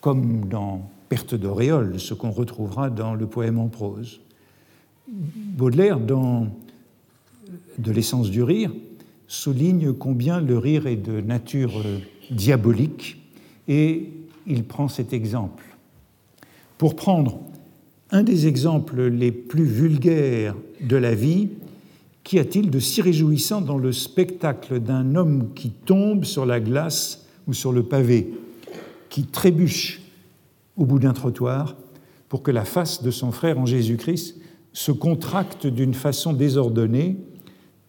comme 0.00 0.48
dans 0.48 0.90
Perte 1.08 1.34
d'auréole, 1.34 1.98
ce 1.98 2.14
qu'on 2.14 2.30
retrouvera 2.30 2.88
dans 2.88 3.14
le 3.14 3.26
poème 3.26 3.58
en 3.58 3.66
prose. 3.66 4.20
Baudelaire, 5.08 5.98
dans 5.98 6.46
De 7.78 7.90
l'essence 7.90 8.30
du 8.30 8.42
rire, 8.42 8.72
souligne 9.26 9.92
combien 9.92 10.40
le 10.40 10.56
rire 10.56 10.86
est 10.86 10.96
de 10.96 11.20
nature 11.20 11.82
diabolique 12.30 13.16
et 13.66 14.19
il 14.46 14.64
prend 14.64 14.88
cet 14.88 15.12
exemple. 15.12 15.64
Pour 16.78 16.96
prendre 16.96 17.40
un 18.10 18.22
des 18.22 18.46
exemples 18.46 19.02
les 19.02 19.32
plus 19.32 19.64
vulgaires 19.64 20.56
de 20.80 20.96
la 20.96 21.14
vie, 21.14 21.48
qu'y 22.24 22.38
a-t-il 22.38 22.70
de 22.70 22.78
si 22.78 23.02
réjouissant 23.02 23.60
dans 23.60 23.78
le 23.78 23.92
spectacle 23.92 24.80
d'un 24.80 25.14
homme 25.14 25.50
qui 25.54 25.70
tombe 25.70 26.24
sur 26.24 26.46
la 26.46 26.60
glace 26.60 27.26
ou 27.46 27.52
sur 27.52 27.72
le 27.72 27.82
pavé, 27.82 28.32
qui 29.08 29.24
trébuche 29.24 30.00
au 30.76 30.84
bout 30.84 30.98
d'un 30.98 31.12
trottoir 31.12 31.76
pour 32.28 32.42
que 32.42 32.50
la 32.50 32.64
face 32.64 33.02
de 33.02 33.10
son 33.10 33.32
frère 33.32 33.58
en 33.58 33.66
Jésus-Christ 33.66 34.36
se 34.72 34.92
contracte 34.92 35.66
d'une 35.66 35.94
façon 35.94 36.32
désordonnée 36.32 37.16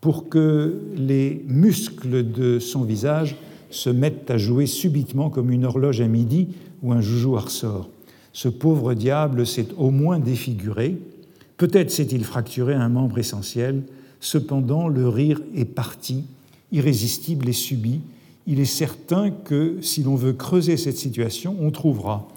pour 0.02 0.30
que 0.30 0.82
les 0.96 1.44
muscles 1.48 2.30
de 2.32 2.58
son 2.58 2.82
visage 2.82 3.36
se 3.72 3.90
mettent 3.90 4.30
à 4.30 4.38
jouer 4.38 4.66
subitement 4.66 5.30
comme 5.30 5.52
une 5.52 5.66
horloge 5.66 6.02
à 6.02 6.08
midi 6.08 6.50
ou 6.84 6.92
un 6.94 7.02
joujou 7.02 7.38
à 7.38 7.42
ressort. 7.42 7.90
Ce 8.34 8.48
pauvre 8.48 8.94
diable 8.94 9.46
s'est 9.46 9.68
au 9.78 9.92
moins 9.92 10.20
défiguré, 10.20 10.98
peut-être 11.58 11.92
s'est-il 11.92 12.24
fracturé 12.24 12.74
un 12.74 12.90
membre 12.90 13.20
essentiel, 13.20 13.84
cependant 14.20 14.88
le 14.88 15.08
rire 15.08 15.42
est 15.56 15.66
parti, 15.66 16.24
irrésistible 16.72 17.50
et 17.50 17.54
subi. 17.54 18.02
Il 18.48 18.60
est 18.60 18.66
certain 18.66 19.32
que 19.32 19.78
si 19.82 20.04
l'on 20.04 20.16
veut 20.16 20.34
creuser 20.34 20.78
cette 20.78 20.98
situation, 20.98 21.58
on 21.60 21.72
trouvera 21.72 22.28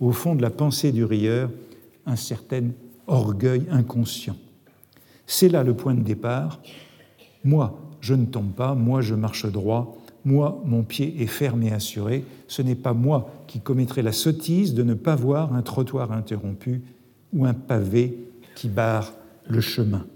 au 0.00 0.12
fond 0.12 0.34
de 0.34 0.42
la 0.42 0.50
pensée 0.50 0.92
du 0.92 1.04
rieur 1.04 1.50
un 2.06 2.16
certain 2.16 2.64
orgueil 3.06 3.62
inconscient. 3.70 4.36
C'est 5.26 5.48
là 5.48 5.62
le 5.62 5.74
point 5.74 5.94
de 5.94 6.02
départ. 6.02 6.60
Moi, 7.44 7.78
je 8.00 8.14
ne 8.14 8.26
tombe 8.26 8.52
pas, 8.52 8.74
moi, 8.74 9.00
je 9.00 9.14
marche 9.14 9.46
droit, 9.46 9.96
moi, 10.24 10.62
mon 10.64 10.82
pied 10.82 11.22
est 11.22 11.26
ferme 11.26 11.62
et 11.62 11.72
assuré, 11.72 12.24
ce 12.48 12.62
n'est 12.62 12.74
pas 12.74 12.94
moi 12.94 13.30
qui 13.46 13.60
commettrai 13.60 14.02
la 14.02 14.12
sottise 14.12 14.74
de 14.74 14.82
ne 14.82 14.94
pas 14.94 15.16
voir 15.16 15.54
un 15.54 15.62
trottoir 15.62 16.12
interrompu 16.12 16.82
ou 17.32 17.44
un 17.44 17.54
pavé 17.54 18.18
qui 18.54 18.68
barre 18.68 19.12
le 19.46 19.60
chemin. 19.60 20.06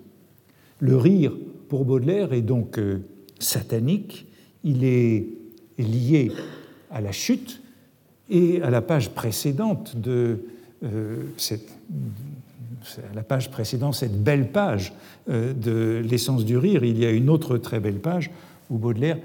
Le 0.81 0.97
rire, 0.97 1.33
pour 1.69 1.85
Baudelaire, 1.85 2.33
est 2.33 2.43
donc 2.43 2.79
euh, 2.79 3.01
satanique, 3.39 4.27
il 4.65 4.85
est 4.85 5.27
lié 5.79 6.33
à 6.91 7.01
la 7.01 7.13
chute 7.13 7.61
et 8.31 8.63
à 8.63 8.71
la 8.71 8.81
page 8.81 9.11
précédente 9.11 9.97
de 9.97 10.45
euh, 10.85 11.17
cette, 11.37 11.69
belle 14.13 14.51
page 14.51 14.93
euh, 15.29 15.53
de 15.53 16.03
l'essence 16.09 16.45
du 16.45 16.57
rire, 16.57 16.85
il 16.85 16.99
y 16.99 17.05
a 17.05 17.11
une 17.11 17.29
autre 17.29 17.59
très 17.59 17.81
belle 17.81 17.99
page 17.99 18.31
où 18.71 18.79
Baudelaire 18.79 19.19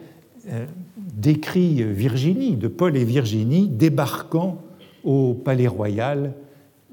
décrit 0.98 1.84
Virginie, 1.84 2.56
de 2.56 2.68
Paul 2.68 2.98
et 2.98 3.06
Virginie, 3.06 3.68
débarquant 3.68 4.62
au 5.04 5.34
Palais 5.34 5.68
Royal 5.68 6.34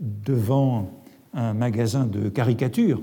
devant 0.00 0.90
un 1.34 1.54
magasin 1.54 2.06
de 2.06 2.28
caricatures 2.28 3.02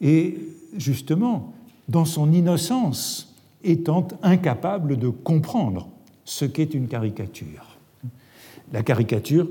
et 0.00 0.38
justement, 0.76 1.52
dans 1.88 2.04
son 2.04 2.32
innocence, 2.32 3.34
étant 3.62 4.06
incapable 4.22 4.96
de 4.96 5.08
comprendre 5.08 5.88
ce 6.24 6.44
qu'est 6.44 6.74
une 6.74 6.88
caricature. 6.88 7.78
La 8.72 8.82
caricature 8.82 9.48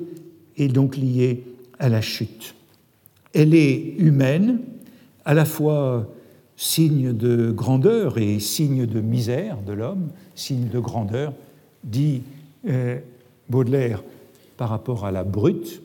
est 0.57 0.67
donc 0.67 0.97
liée 0.97 1.43
à 1.79 1.89
la 1.89 2.01
chute. 2.01 2.55
Elle 3.33 3.53
est 3.53 3.95
humaine, 3.97 4.59
à 5.25 5.33
la 5.33 5.45
fois 5.45 6.07
signe 6.57 7.13
de 7.13 7.51
grandeur 7.51 8.17
et 8.17 8.39
signe 8.39 8.85
de 8.85 9.01
misère 9.01 9.57
de 9.61 9.73
l'homme, 9.73 10.09
signe 10.35 10.69
de 10.69 10.79
grandeur, 10.79 11.33
dit 11.83 12.23
euh, 12.67 12.99
Baudelaire 13.49 14.03
par 14.57 14.69
rapport 14.69 15.05
à 15.05 15.11
la 15.11 15.23
brute, 15.23 15.81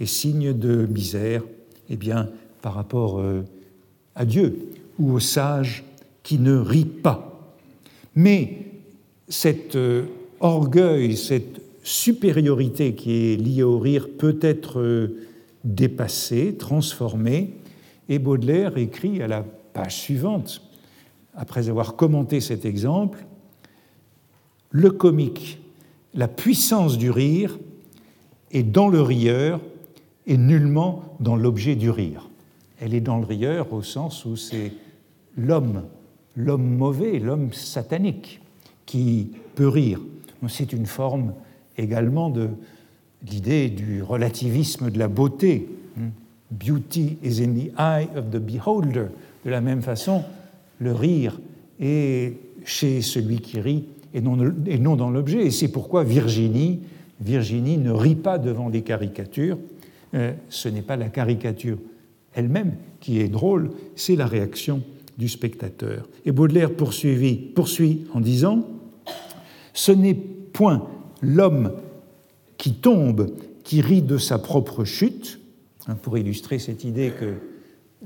et 0.00 0.06
signe 0.06 0.52
de 0.52 0.86
misère, 0.86 1.42
eh 1.88 1.96
bien, 1.96 2.28
par 2.62 2.74
rapport 2.74 3.20
euh, 3.20 3.42
à 4.14 4.24
Dieu 4.24 4.58
ou 4.98 5.12
au 5.12 5.20
sage 5.20 5.84
qui 6.22 6.38
ne 6.38 6.56
rit 6.56 6.84
pas. 6.84 7.54
Mais 8.16 8.58
cet 9.28 9.76
euh, 9.76 10.06
orgueil, 10.40 11.16
cette 11.16 11.60
supériorité 11.82 12.94
qui 12.94 13.12
est 13.12 13.36
liée 13.36 13.62
au 13.62 13.78
rire 13.78 14.08
peut 14.18 14.38
être 14.40 15.10
dépassée, 15.64 16.54
transformée, 16.54 17.50
et 18.08 18.18
Baudelaire 18.18 18.78
écrit 18.78 19.22
à 19.22 19.28
la 19.28 19.44
page 19.74 19.96
suivante, 19.96 20.62
après 21.34 21.68
avoir 21.68 21.96
commenté 21.96 22.40
cet 22.40 22.64
exemple, 22.64 23.26
le 24.70 24.90
comique, 24.90 25.60
la 26.14 26.28
puissance 26.28 26.96
du 26.96 27.10
rire 27.10 27.58
est 28.50 28.62
dans 28.62 28.88
le 28.88 29.02
rieur 29.02 29.60
et 30.26 30.38
nullement 30.38 31.16
dans 31.20 31.36
l'objet 31.36 31.76
du 31.76 31.90
rire. 31.90 32.30
Elle 32.80 32.94
est 32.94 33.00
dans 33.00 33.18
le 33.18 33.26
rieur 33.26 33.72
au 33.72 33.82
sens 33.82 34.24
où 34.24 34.36
c'est 34.36 34.72
l'homme, 35.36 35.84
l'homme 36.36 36.76
mauvais, 36.76 37.18
l'homme 37.18 37.52
satanique 37.52 38.40
qui 38.86 39.32
peut 39.54 39.68
rire. 39.68 40.00
C'est 40.48 40.72
une 40.72 40.86
forme 40.86 41.34
également 41.76 42.30
de 42.30 42.48
l'idée 43.28 43.68
du 43.68 44.02
relativisme 44.02 44.90
de 44.90 44.98
la 44.98 45.08
beauté. 45.08 45.68
Beauty 46.50 47.18
is 47.22 47.42
in 47.42 47.54
the 47.54 47.72
eye 47.78 48.08
of 48.16 48.30
the 48.30 48.38
beholder. 48.38 49.08
De 49.44 49.50
la 49.50 49.60
même 49.60 49.82
façon, 49.82 50.24
le 50.78 50.92
rire 50.92 51.40
est 51.80 52.36
chez 52.64 53.02
celui 53.02 53.38
qui 53.38 53.60
rit 53.60 53.84
et 54.14 54.20
non, 54.20 54.96
dans 54.96 55.10
l'objet. 55.10 55.46
Et 55.46 55.50
c'est 55.50 55.68
pourquoi 55.68 56.04
Virginie, 56.04 56.80
ne 57.20 57.90
rit 57.90 58.14
pas 58.14 58.38
devant 58.38 58.68
les 58.68 58.82
caricatures. 58.82 59.58
Euh, 60.14 60.32
ce 60.48 60.68
n'est 60.68 60.82
pas 60.82 60.96
la 60.96 61.08
caricature 61.08 61.78
elle-même 62.32 62.74
qui 63.00 63.20
est 63.20 63.28
drôle, 63.28 63.70
c'est 63.96 64.16
la 64.16 64.26
réaction 64.26 64.82
du 65.18 65.28
spectateur. 65.28 66.08
Et 66.24 66.32
Baudelaire 66.32 66.72
poursuit, 66.72 67.36
poursuit 67.54 68.06
en 68.12 68.20
disant 68.20 68.66
Ce 69.72 69.92
n'est 69.92 70.14
point 70.14 70.88
l'homme 71.20 71.72
qui 72.56 72.74
tombe 72.74 73.32
qui 73.62 73.80
rit 73.80 74.02
de 74.02 74.18
sa 74.18 74.38
propre 74.38 74.84
chute, 74.84 75.40
hein, 75.86 75.96
pour 76.00 76.18
illustrer 76.18 76.58
cette 76.58 76.84
idée 76.84 77.12
que 77.18 77.34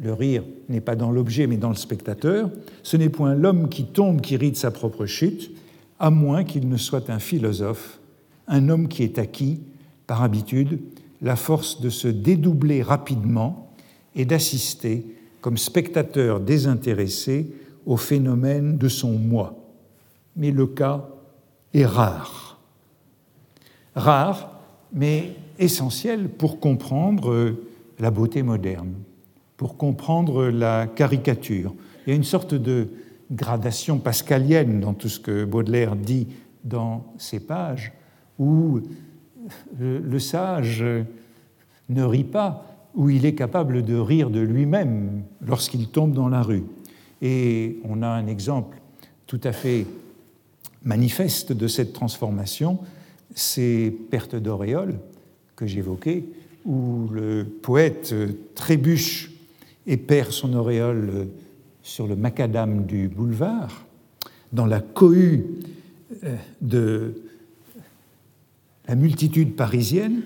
le 0.00 0.12
rire 0.12 0.44
n'est 0.68 0.80
pas 0.80 0.96
dans 0.96 1.10
l'objet 1.10 1.46
mais 1.46 1.56
dans 1.56 1.70
le 1.70 1.74
spectateur, 1.74 2.50
ce 2.82 2.96
n'est 2.96 3.08
point 3.08 3.34
l'homme 3.34 3.68
qui 3.68 3.84
tombe 3.84 4.20
qui 4.20 4.36
rit 4.36 4.52
de 4.52 4.56
sa 4.56 4.70
propre 4.70 5.06
chute, 5.06 5.50
à 5.98 6.10
moins 6.10 6.44
qu'il 6.44 6.68
ne 6.68 6.76
soit 6.76 7.10
un 7.10 7.18
philosophe, 7.18 7.98
un 8.46 8.68
homme 8.68 8.88
qui 8.88 9.02
est 9.02 9.18
acquis, 9.18 9.60
par 10.06 10.22
habitude, 10.22 10.78
la 11.20 11.36
force 11.36 11.80
de 11.80 11.90
se 11.90 12.08
dédoubler 12.08 12.82
rapidement 12.82 13.70
et 14.14 14.24
d'assister 14.24 15.04
comme 15.40 15.56
spectateur 15.56 16.40
désintéressé 16.40 17.50
au 17.86 17.96
phénomène 17.96 18.78
de 18.78 18.88
son 18.88 19.12
moi. 19.12 19.56
Mais 20.36 20.50
le 20.50 20.66
cas 20.66 21.08
est 21.74 21.86
rare. 21.86 22.58
Rare, 23.94 24.60
mais 24.92 25.34
essentiel 25.58 26.28
pour 26.28 26.60
comprendre 26.60 27.54
la 27.98 28.10
beauté 28.10 28.42
moderne, 28.42 28.94
pour 29.58 29.76
comprendre 29.76 30.46
la 30.46 30.86
caricature. 30.86 31.74
Il 32.06 32.10
y 32.10 32.12
a 32.14 32.16
une 32.16 32.24
sorte 32.24 32.54
de 32.54 32.88
gradation 33.30 33.98
pascalienne 33.98 34.80
dans 34.80 34.94
tout 34.94 35.10
ce 35.10 35.20
que 35.20 35.44
Baudelaire 35.44 35.96
dit 35.96 36.28
dans 36.64 37.12
ses 37.18 37.40
pages, 37.40 37.92
où 38.38 38.80
le 39.78 40.18
sage 40.18 40.84
ne 41.88 42.02
rit 42.02 42.24
pas, 42.24 42.88
où 42.94 43.10
il 43.10 43.26
est 43.26 43.34
capable 43.34 43.82
de 43.82 43.96
rire 43.96 44.30
de 44.30 44.40
lui-même 44.40 45.24
lorsqu'il 45.44 45.88
tombe 45.88 46.12
dans 46.12 46.28
la 46.28 46.42
rue. 46.42 46.64
Et 47.20 47.80
on 47.84 48.02
a 48.02 48.08
un 48.08 48.28
exemple 48.28 48.80
tout 49.26 49.40
à 49.42 49.52
fait 49.52 49.86
manifeste 50.84 51.52
de 51.52 51.66
cette 51.66 51.92
transformation, 51.92 52.78
ces 53.34 53.90
pertes 53.90 54.36
d'auréole 54.36 54.94
que 55.56 55.66
j'évoquais, 55.66 56.24
où 56.64 57.08
le 57.10 57.44
poète 57.44 58.14
trébuche 58.54 59.32
et 59.88 59.96
perd 59.96 60.30
son 60.30 60.54
auréole 60.54 61.28
sur 61.82 62.06
le 62.06 62.14
macadam 62.14 62.84
du 62.84 63.08
boulevard, 63.08 63.86
dans 64.52 64.66
la 64.66 64.80
cohue 64.80 65.46
euh, 66.24 66.36
de 66.60 67.14
la 68.86 68.94
multitude 68.94 69.56
parisienne 69.56 70.22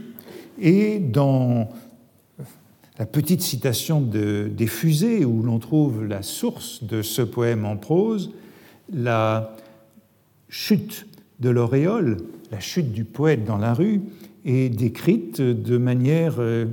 et 0.61 0.99
dans 0.99 1.71
la 2.99 3.07
petite 3.07 3.41
citation 3.41 4.01
de, 4.01 4.51
des 4.55 4.67
fusées 4.67 5.25
où 5.25 5.43
l'on 5.43 5.59
trouve 5.59 6.05
la 6.05 6.23
source 6.23 6.85
de 6.85 7.01
ce 7.03 7.23
poème 7.23 7.65
en 7.65 7.77
prose, 7.77 8.33
la 8.93 9.57
chute 10.49 11.07
de 11.41 11.51
l'auréole, 11.51 12.19
la 12.51 12.61
chute 12.61 12.93
du 12.93 13.05
poète 13.05 13.45
dans 13.45 13.57
la 13.57 13.75
rue, 13.75 14.03
est 14.45 14.69
décrite 14.69 15.41
de 15.41 15.79
manière, 15.79 16.37
euh, 16.39 16.67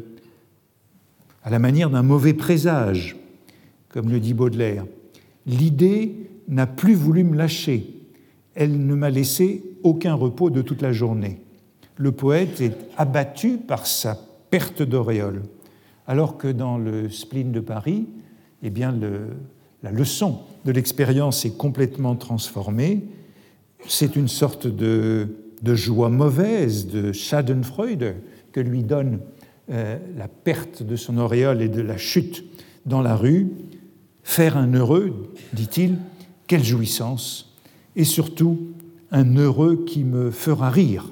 à 1.49 1.51
la 1.51 1.57
manière 1.57 1.89
d'un 1.89 2.03
mauvais 2.03 2.35
présage, 2.35 3.17
comme 3.87 4.11
le 4.11 4.19
dit 4.19 4.35
Baudelaire. 4.35 4.85
L'idée 5.47 6.29
n'a 6.47 6.67
plus 6.67 6.93
voulu 6.93 7.23
me 7.23 7.35
lâcher, 7.35 7.87
elle 8.53 8.85
ne 8.85 8.93
m'a 8.93 9.09
laissé 9.09 9.63
aucun 9.81 10.13
repos 10.13 10.51
de 10.51 10.61
toute 10.61 10.83
la 10.83 10.91
journée. 10.91 11.41
Le 11.95 12.11
poète 12.11 12.61
est 12.61 12.77
abattu 12.97 13.57
par 13.57 13.87
sa 13.87 14.15
perte 14.51 14.83
d'auréole 14.83 15.41
alors 16.05 16.37
que 16.37 16.47
dans 16.47 16.77
le 16.77 17.09
spleen 17.09 17.51
de 17.51 17.61
Paris, 17.61 18.05
eh 18.61 18.69
bien, 18.69 18.95
la 19.81 19.91
leçon 19.91 20.41
de 20.65 20.71
l'expérience 20.71 21.45
est 21.45 21.57
complètement 21.57 22.15
transformée. 22.15 23.07
C'est 23.87 24.15
une 24.15 24.27
sorte 24.27 24.67
de, 24.67 25.29
joie 25.63 26.09
mauvaise, 26.09 26.85
de 26.85 27.11
Schadenfreude, 27.11 28.17
que 28.51 28.59
lui 28.59 28.83
donne 28.83 29.17
euh, 29.71 29.97
la 30.17 30.27
perte 30.27 30.83
de 30.83 30.95
son 30.95 31.17
auréole 31.17 31.61
et 31.61 31.69
de 31.69 31.81
la 31.81 31.97
chute 31.97 32.43
dans 32.85 33.01
la 33.01 33.15
rue. 33.15 33.49
Faire 34.23 34.57
un 34.57 34.73
heureux, 34.73 35.33
dit-il, 35.53 35.97
quelle 36.47 36.63
jouissance, 36.63 37.55
et 37.95 38.03
surtout 38.03 38.59
un 39.11 39.35
heureux 39.35 39.85
qui 39.85 40.03
me 40.03 40.31
fera 40.31 40.69
rire, 40.69 41.05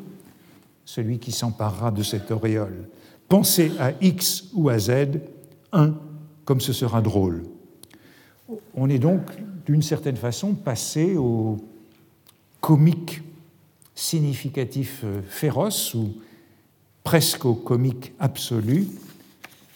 celui 0.86 1.20
qui 1.20 1.32
s'emparera 1.32 1.92
de 1.92 2.04
cette 2.04 2.32
auréole. 2.32 2.88
Pensez 3.28 3.72
à 3.80 3.92
X 4.02 4.50
ou 4.54 4.70
à 4.70 4.80
Z, 4.80 4.92
un 5.74 5.96
comme 6.46 6.62
ce 6.62 6.74
sera 6.74 7.02
drôle. 7.02 7.44
On 8.74 8.90
est 8.90 9.00
donc 9.00 9.22
d'une 9.66 9.82
certaine 9.82 10.16
façon 10.16 10.54
passé 10.54 11.18
au 11.18 11.58
comique 12.62 13.22
significatif 13.94 15.02
euh, 15.04 15.22
féroce 15.28 15.94
ou 15.94 16.14
presque 17.08 17.46
au 17.46 17.54
comique 17.54 18.12
absolu, 18.20 18.86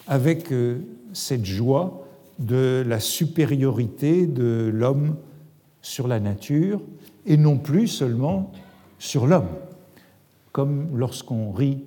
avec 0.06 0.52
euh, 0.52 0.80
cette 1.14 1.46
joie 1.46 2.06
de 2.38 2.84
la 2.86 3.00
supériorité 3.00 4.26
de 4.26 4.70
l'homme 4.70 5.16
sur 5.80 6.08
la 6.08 6.20
nature 6.20 6.82
et 7.24 7.38
non 7.38 7.56
plus 7.56 7.88
seulement 7.88 8.52
sur 8.98 9.26
l'homme, 9.26 9.48
comme 10.52 10.88
lorsqu'on 10.94 11.52
rit 11.52 11.78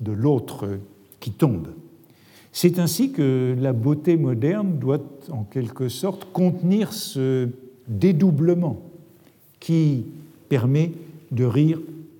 de 0.00 0.10
l'autre 0.10 0.80
qui 1.20 1.30
tombe. 1.30 1.68
C'est 2.50 2.80
ainsi 2.80 3.12
que 3.12 3.54
la 3.60 3.72
beauté 3.72 4.16
moderne 4.16 4.76
doit 4.80 5.06
en 5.30 5.44
quelque 5.44 5.88
sorte 5.88 6.32
contenir 6.32 6.92
ce 6.92 7.48
dédoublement 7.86 8.82
qui 9.60 10.06
permet 10.48 10.90
de 11.30 11.44
rire 11.44 11.78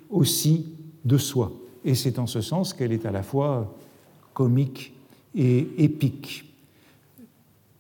aussi 0.09 0.67
de 1.05 1.19
soi. 1.19 1.51
Et 1.85 1.95
c'est 1.95 2.19
en 2.19 2.27
ce 2.27 2.41
sens 2.41 2.75
qu'elle 2.75 2.93
est 2.93 3.07
à 3.07 3.11
la 3.11 3.23
fois 3.23 3.75
comique 4.35 4.93
et 5.35 5.69
épique. 5.79 6.45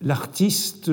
L'artiste 0.00 0.90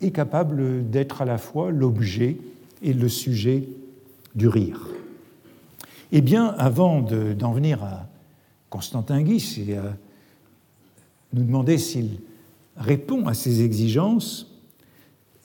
est 0.00 0.10
capable 0.10 0.90
d'être 0.90 1.22
à 1.22 1.24
la 1.24 1.38
fois 1.38 1.70
l'objet 1.70 2.36
et 2.82 2.92
le 2.92 3.08
sujet 3.08 3.68
du 4.34 4.48
rire. 4.48 4.88
Eh 6.12 6.20
bien, 6.20 6.46
avant 6.58 7.00
d'en 7.00 7.52
venir 7.52 7.84
à 7.84 8.06
Constantin 8.68 9.22
Guis 9.22 9.64
et 9.68 9.76
à 9.76 9.96
nous 11.32 11.44
demander 11.44 11.78
s'il 11.78 12.18
répond 12.76 13.26
à 13.26 13.34
ces 13.34 13.62
exigences, 13.62 14.50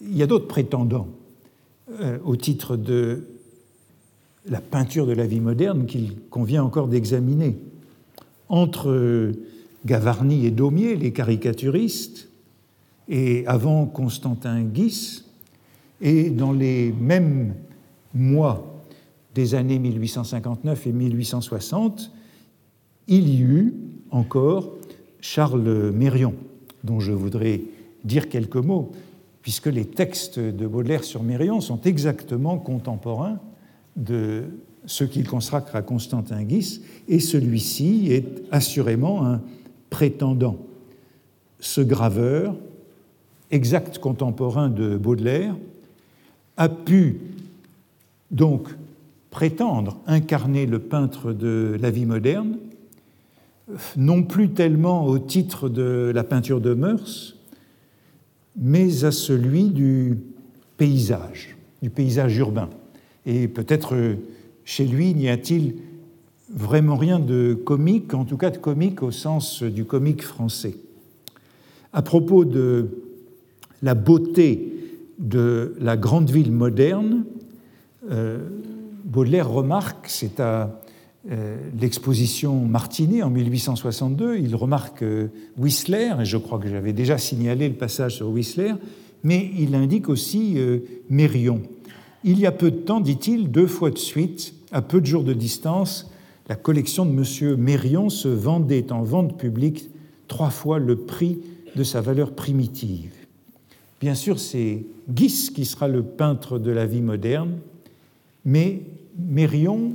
il 0.01 0.17
y 0.17 0.23
a 0.23 0.27
d'autres 0.27 0.47
prétendants 0.47 1.07
euh, 2.01 2.17
au 2.23 2.35
titre 2.35 2.77
de 2.77 3.27
la 4.47 4.61
peinture 4.61 5.07
de 5.07 5.13
la 5.13 5.25
vie 5.25 5.39
moderne 5.39 5.85
qu'il 5.85 6.19
convient 6.29 6.63
encore 6.63 6.87
d'examiner. 6.87 7.57
Entre 8.47 9.31
Gavarni 9.85 10.45
et 10.45 10.51
Daumier, 10.51 10.95
les 10.95 11.11
caricaturistes, 11.11 12.29
et 13.07 13.45
avant 13.47 13.85
Constantin 13.85 14.61
Guis, 14.63 15.23
et 16.01 16.29
dans 16.29 16.51
les 16.51 16.91
mêmes 16.91 17.55
mois 18.13 18.83
des 19.33 19.55
années 19.55 19.79
1859 19.79 20.87
et 20.87 20.91
1860, 20.91 22.11
il 23.07 23.29
y 23.29 23.41
eut 23.41 23.73
encore 24.11 24.73
Charles 25.21 25.91
Mérion, 25.91 26.33
dont 26.83 26.99
je 26.99 27.11
voudrais 27.11 27.61
dire 28.03 28.29
quelques 28.29 28.55
mots, 28.55 28.91
puisque 29.41 29.67
les 29.67 29.85
textes 29.85 30.39
de 30.39 30.67
Baudelaire 30.67 31.03
sur 31.03 31.23
Mérion 31.23 31.61
sont 31.61 31.81
exactement 31.81 32.57
contemporains 32.57 33.39
de 33.95 34.43
ce 34.85 35.03
qu'il 35.03 35.27
consacre 35.27 35.75
à 35.75 35.81
Constantin 35.81 36.43
Guis, 36.43 36.81
et 37.07 37.19
celui-ci 37.19 38.07
est 38.11 38.43
assurément 38.51 39.25
un 39.25 39.41
prétendant. 39.89 40.57
Ce 41.59 41.81
graveur, 41.81 42.55
exact 43.51 43.97
contemporain 43.97 44.69
de 44.69 44.97
Baudelaire, 44.97 45.55
a 46.57 46.69
pu 46.69 47.19
donc 48.31 48.69
prétendre 49.31 49.97
incarner 50.07 50.65
le 50.65 50.79
peintre 50.79 51.33
de 51.33 51.77
la 51.81 51.89
vie 51.89 52.05
moderne, 52.05 52.57
non 53.97 54.23
plus 54.23 54.51
tellement 54.51 55.05
au 55.05 55.17
titre 55.17 55.69
de 55.69 56.11
la 56.13 56.23
peinture 56.23 56.61
de 56.61 56.73
mœurs, 56.73 57.35
mais 58.57 59.03
à 59.03 59.11
celui 59.11 59.69
du 59.69 60.17
paysage, 60.77 61.57
du 61.81 61.89
paysage 61.89 62.37
urbain. 62.37 62.69
Et 63.25 63.47
peut-être 63.47 63.95
chez 64.65 64.85
lui 64.85 65.13
n'y 65.13 65.29
a-t-il 65.29 65.75
vraiment 66.49 66.95
rien 66.95 67.19
de 67.19 67.53
comique, 67.53 68.13
en 68.13 68.25
tout 68.25 68.37
cas 68.37 68.49
de 68.49 68.57
comique 68.57 69.03
au 69.03 69.11
sens 69.11 69.63
du 69.63 69.85
comique 69.85 70.23
français. 70.23 70.75
À 71.93 72.01
propos 72.01 72.45
de 72.45 72.89
la 73.81 73.93
beauté 73.93 74.73
de 75.19 75.75
la 75.79 75.97
grande 75.97 76.29
ville 76.29 76.51
moderne, 76.51 77.25
euh, 78.11 78.39
Baudelaire 79.05 79.49
remarque, 79.49 80.07
c'est 80.09 80.39
à 80.39 80.81
euh, 81.31 81.57
l'exposition 81.79 82.65
Martinet 82.65 83.23
en 83.23 83.29
1862, 83.29 84.37
il 84.37 84.55
remarque 84.55 85.03
euh, 85.03 85.27
Whistler, 85.57 86.13
et 86.19 86.25
je 86.25 86.37
crois 86.37 86.59
que 86.59 86.67
j'avais 86.67 86.93
déjà 86.93 87.17
signalé 87.17 87.69
le 87.69 87.75
passage 87.75 88.15
sur 88.15 88.29
Whistler, 88.29 88.73
mais 89.23 89.51
il 89.57 89.73
indique 89.73 90.09
aussi 90.09 90.57
Mérion. 91.09 91.61
Il 92.27 92.39
y 92.39 92.47
a 92.47 92.51
peu 92.51 92.71
de 92.71 92.77
temps, 92.77 93.01
dit-il, 93.01 93.51
deux 93.51 93.67
fois 93.67 93.91
de 93.91 93.99
suite, 93.99 94.55
à 94.71 94.81
peu 94.81 94.99
de 94.99 95.05
jours 95.05 95.23
de 95.23 95.33
distance, 95.33 96.09
la 96.49 96.55
collection 96.55 97.05
de 97.05 97.11
M. 97.11 97.55
Mérion 97.55 98.09
se 98.09 98.27
vendait 98.27 98.91
en 98.91 99.03
vente 99.03 99.37
publique 99.37 99.91
trois 100.27 100.49
fois 100.49 100.79
le 100.79 100.95
prix 100.95 101.37
de 101.75 101.83
sa 101.83 102.01
valeur 102.01 102.33
primitive. 102.33 103.13
Bien 104.01 104.15
sûr, 104.15 104.39
c'est 104.39 104.83
Guis 105.07 105.51
qui 105.53 105.65
sera 105.65 105.87
le 105.87 106.01
peintre 106.01 106.57
de 106.57 106.71
la 106.71 106.87
vie 106.87 107.03
moderne, 107.03 107.59
mais 108.43 108.81
Mérion 109.19 109.91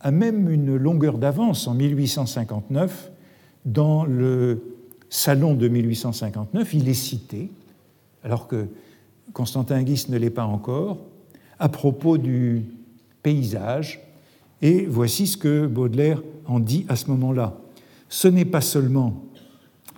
a 0.00 0.10
même 0.10 0.50
une 0.50 0.74
longueur 0.74 1.16
d'avance 1.16 1.68
en 1.68 1.74
1859. 1.74 3.12
Dans 3.66 4.04
le 4.04 4.64
salon 5.10 5.54
de 5.54 5.68
1859, 5.68 6.74
il 6.74 6.88
est 6.88 6.94
cité, 6.94 7.52
alors 8.24 8.48
que 8.48 8.66
Constantin 9.32 9.80
Guis 9.84 10.06
ne 10.08 10.18
l'est 10.18 10.30
pas 10.30 10.44
encore, 10.44 10.98
à 11.58 11.68
propos 11.68 12.18
du 12.18 12.64
paysage. 13.22 14.00
Et 14.62 14.86
voici 14.86 15.26
ce 15.26 15.36
que 15.36 15.66
Baudelaire 15.66 16.22
en 16.46 16.60
dit 16.60 16.84
à 16.88 16.96
ce 16.96 17.06
moment-là. 17.10 17.58
Ce 18.08 18.28
n'est 18.28 18.44
pas 18.44 18.60
seulement 18.60 19.24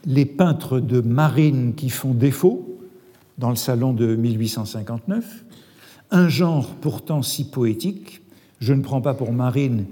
les 0.05 0.25
peintres 0.25 0.81
de 0.81 1.01
marine 1.01 1.75
qui 1.75 1.91
font 1.91 2.15
défaut 2.15 2.79
dans 3.39 3.51
le 3.51 3.57
salon 3.57 3.93
de 3.93 4.17
1859, 4.17 5.45
un 6.11 6.29
genre 6.29 6.75
pourtant 6.77 7.23
si 7.23 7.51
poétique, 7.51 8.23
je 8.61 8.75
ne 8.75 8.83
prends 8.83 9.01
pas 9.01 9.15
pour 9.15 9.33
marine 9.33 9.87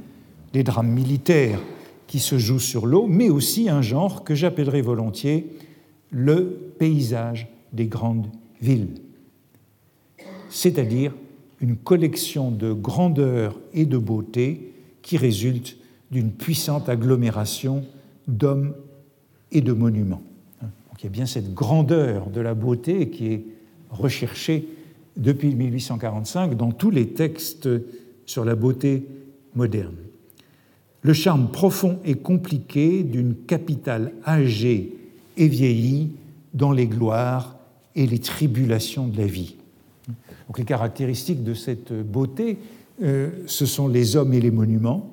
les 0.52 0.62
drames 0.62 0.90
militaires 0.90 1.60
qui 2.06 2.18
se 2.18 2.38
jouent 2.38 2.58
sur 2.58 2.86
l'eau, 2.86 3.06
mais 3.06 3.30
aussi 3.30 3.68
un 3.68 3.82
genre 3.82 4.24
que 4.24 4.34
j'appellerai 4.34 4.82
volontiers 4.82 5.52
le 6.10 6.72
paysage 6.78 7.48
des 7.72 7.86
grandes 7.86 8.26
villes, 8.60 8.94
c'est-à-dire 10.48 11.12
une 11.60 11.76
collection 11.76 12.50
de 12.50 12.72
grandeur 12.72 13.58
et 13.72 13.86
de 13.86 13.98
beauté 13.98 14.72
qui 15.02 15.16
résulte 15.16 15.76
d'une 16.10 16.30
puissante 16.30 16.88
agglomération 16.88 17.84
d'hommes 18.26 18.74
et 19.52 19.60
de 19.60 19.72
monuments. 19.72 20.22
Donc 20.62 21.00
il 21.00 21.04
y 21.04 21.06
a 21.06 21.10
bien 21.10 21.26
cette 21.26 21.54
grandeur 21.54 22.30
de 22.30 22.40
la 22.40 22.54
beauté 22.54 23.10
qui 23.10 23.26
est 23.26 23.44
recherchée 23.90 24.68
depuis 25.16 25.54
1845 25.54 26.56
dans 26.56 26.70
tous 26.70 26.90
les 26.90 27.08
textes 27.08 27.68
sur 28.26 28.44
la 28.44 28.54
beauté 28.54 29.06
moderne. 29.54 29.96
Le 31.02 31.12
charme 31.12 31.50
profond 31.50 31.98
et 32.04 32.14
compliqué 32.14 33.02
d'une 33.02 33.34
capitale 33.34 34.12
âgée 34.26 34.96
et 35.36 35.48
vieillie 35.48 36.12
dans 36.54 36.72
les 36.72 36.86
gloires 36.86 37.56
et 37.94 38.06
les 38.06 38.18
tribulations 38.18 39.06
de 39.06 39.18
la 39.18 39.26
vie. 39.26 39.57
Donc 40.48 40.58
les 40.58 40.64
caractéristiques 40.64 41.44
de 41.44 41.52
cette 41.52 41.92
beauté, 41.92 42.58
euh, 43.02 43.30
ce 43.46 43.66
sont 43.66 43.86
les 43.86 44.16
hommes 44.16 44.32
et 44.32 44.40
les 44.40 44.50
monuments, 44.50 45.10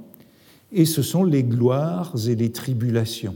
et 0.71 0.85
ce 0.85 1.01
sont 1.01 1.25
les 1.25 1.43
gloires 1.43 2.13
et 2.27 2.35
les 2.35 2.51
tribulations, 2.51 3.35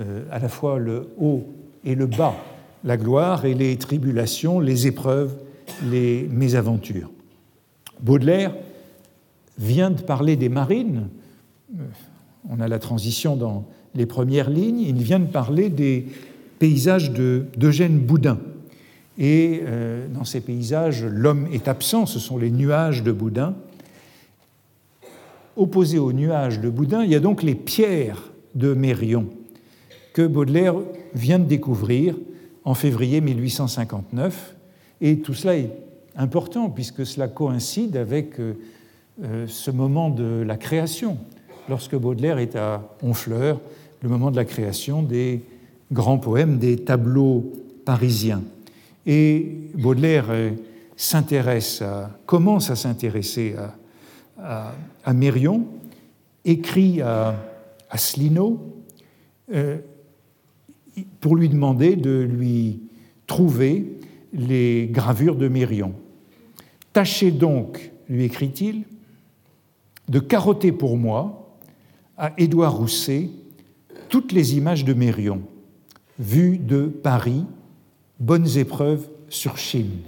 euh, 0.00 0.24
à 0.30 0.38
la 0.38 0.48
fois 0.48 0.78
le 0.78 1.08
haut 1.20 1.44
et 1.84 1.94
le 1.94 2.06
bas, 2.06 2.34
la 2.82 2.96
gloire 2.96 3.44
et 3.44 3.54
les 3.54 3.76
tribulations, 3.76 4.58
les 4.58 4.86
épreuves, 4.86 5.36
les 5.90 6.26
mésaventures. 6.32 7.10
Baudelaire 8.00 8.54
vient 9.58 9.90
de 9.90 10.00
parler 10.00 10.36
des 10.36 10.48
marines, 10.48 11.08
euh, 11.78 11.82
on 12.48 12.58
a 12.58 12.68
la 12.68 12.78
transition 12.78 13.36
dans 13.36 13.66
les 13.94 14.06
premières 14.06 14.48
lignes, 14.48 14.80
il 14.80 15.02
vient 15.02 15.20
de 15.20 15.26
parler 15.26 15.68
des 15.68 16.06
paysages 16.58 17.12
d'Eugène 17.12 17.98
Boudin. 17.98 18.38
Et 19.18 19.62
euh, 19.64 20.06
dans 20.08 20.24
ces 20.24 20.40
paysages, 20.40 21.04
l'homme 21.04 21.48
est 21.52 21.66
absent, 21.66 22.06
ce 22.06 22.20
sont 22.20 22.38
les 22.38 22.50
nuages 22.50 23.02
de 23.02 23.10
Boudin. 23.10 23.54
Opposés 25.56 25.98
aux 25.98 26.12
nuages 26.12 26.60
de 26.60 26.70
Boudin, 26.70 27.02
il 27.02 27.10
y 27.10 27.16
a 27.16 27.20
donc 27.20 27.42
les 27.42 27.56
pierres 27.56 28.30
de 28.54 28.74
Mérion 28.74 29.26
que 30.12 30.26
Baudelaire 30.26 30.74
vient 31.14 31.38
de 31.38 31.44
découvrir 31.44 32.16
en 32.64 32.74
février 32.74 33.20
1859. 33.20 34.56
Et 35.00 35.18
tout 35.18 35.34
cela 35.34 35.56
est 35.56 35.70
important 36.16 36.70
puisque 36.70 37.06
cela 37.06 37.28
coïncide 37.28 37.96
avec 37.96 38.38
euh, 38.40 38.54
euh, 39.22 39.46
ce 39.46 39.70
moment 39.70 40.10
de 40.10 40.42
la 40.46 40.56
création, 40.56 41.18
lorsque 41.68 41.96
Baudelaire 41.96 42.38
est 42.38 42.56
à 42.56 42.96
Honfleur, 43.02 43.60
le 44.02 44.08
moment 44.08 44.30
de 44.30 44.36
la 44.36 44.44
création 44.44 45.02
des 45.02 45.42
grands 45.92 46.18
poèmes, 46.18 46.58
des 46.58 46.76
tableaux 46.76 47.52
parisiens. 47.84 48.42
Et 49.10 49.70
Baudelaire 49.74 50.26
euh, 50.28 50.50
s'intéresse 50.94 51.82
commence 52.26 52.70
à 52.70 52.76
s'intéresser 52.76 53.56
à, 54.38 55.14
Mérion, 55.14 55.66
écrit 56.44 57.00
à, 57.00 57.34
à 57.88 57.96
euh, 59.54 59.78
pour 61.20 61.36
lui 61.36 61.48
demander 61.48 61.96
de 61.96 62.20
lui 62.20 62.80
trouver 63.26 63.98
les 64.34 64.88
gravures 64.92 65.36
de 65.36 65.48
Mérion. 65.48 65.94
Tâchez 66.92 67.30
donc, 67.30 67.90
lui 68.10 68.24
écrit-il, 68.24 68.82
de 70.08 70.18
carotter 70.18 70.72
pour 70.72 70.98
moi 70.98 71.56
à 72.18 72.32
Édouard 72.36 72.76
Rousset 72.76 73.30
toutes 74.10 74.32
les 74.32 74.56
images 74.56 74.84
de 74.84 74.92
Mérion, 74.92 75.40
vues 76.18 76.58
de 76.58 76.86
Paris 76.86 77.44
bonnes 78.18 78.58
épreuves 78.58 79.08
sur 79.28 79.58
Chine. 79.58 80.00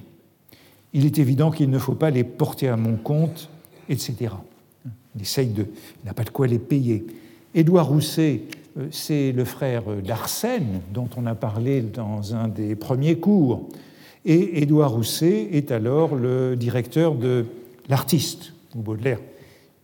Il 0.93 1.07
est 1.07 1.19
évident 1.19 1.51
qu'il 1.51 1.71
ne 1.71 1.79
faut 1.79 1.95
pas 1.95 2.11
les 2.11 2.25
porter 2.25 2.69
à 2.69 2.77
mon 2.77 2.97
compte, 2.97 3.49
etc. 3.89 4.33
Il 5.17 5.67
n'a 6.05 6.15
pas 6.15 6.25
de 6.25 6.31
quoi 6.31 6.47
les 6.47 6.59
payer. 6.59 7.07
Édouard 7.55 7.89
Rousset, 7.89 8.43
euh, 8.79 8.87
c'est 8.91 9.33
le 9.33 9.45
frère 9.45 9.83
d'Arsène, 10.05 10.81
dont 10.93 11.09
on 11.17 11.27
a 11.27 11.35
parlé 11.35 11.81
dans 11.81 12.35
un 12.35 12.49
des 12.49 12.77
premiers 12.77 13.17
cours. 13.17 13.69
Et 14.25 14.63
Édouard 14.63 14.93
Rousset 14.93 15.49
est 15.53 15.71
alors 15.73 16.15
le 16.15 16.57
directeur 16.57 17.15
de 17.15 17.47
l'artiste, 17.89 18.53
où 18.77 18.81
Baudelaire 18.81 19.21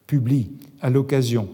publie 0.07 0.51
à 0.81 0.91
l'occasion. 0.91 1.49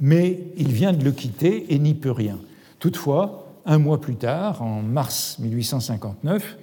Mais 0.00 0.40
il 0.56 0.72
vient 0.72 0.92
de 0.92 1.04
le 1.04 1.12
quitter 1.12 1.72
et 1.72 1.78
n'y 1.78 1.94
peut 1.94 2.10
rien. 2.10 2.38
Toutefois, 2.78 3.41
un 3.64 3.78
mois 3.78 4.00
plus 4.00 4.16
tard, 4.16 4.62
en 4.62 4.82
mars 4.82 5.38
1859, 5.38 6.56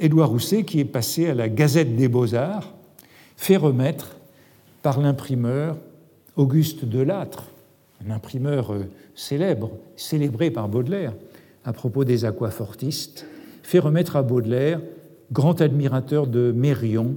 Édouard 0.00 0.30
Rousset, 0.30 0.64
qui 0.64 0.80
est 0.80 0.84
passé 0.84 1.28
à 1.28 1.34
la 1.34 1.48
Gazette 1.48 1.96
des 1.96 2.08
Beaux-Arts, 2.08 2.72
fait 3.36 3.56
remettre 3.56 4.16
par 4.82 5.00
l'imprimeur 5.00 5.76
Auguste 6.36 6.84
Delattre, 6.84 7.44
un 8.06 8.10
imprimeur 8.10 8.72
euh, 8.72 8.84
célèbre, 9.14 9.70
célébré 9.96 10.50
par 10.50 10.68
Baudelaire 10.68 11.12
à 11.64 11.72
propos 11.72 12.04
des 12.04 12.24
aquafortistes, 12.24 13.26
fait 13.62 13.78
remettre 13.78 14.16
à 14.16 14.22
Baudelaire, 14.22 14.80
grand 15.30 15.60
admirateur 15.60 16.26
de 16.26 16.52
Mérion, 16.52 17.14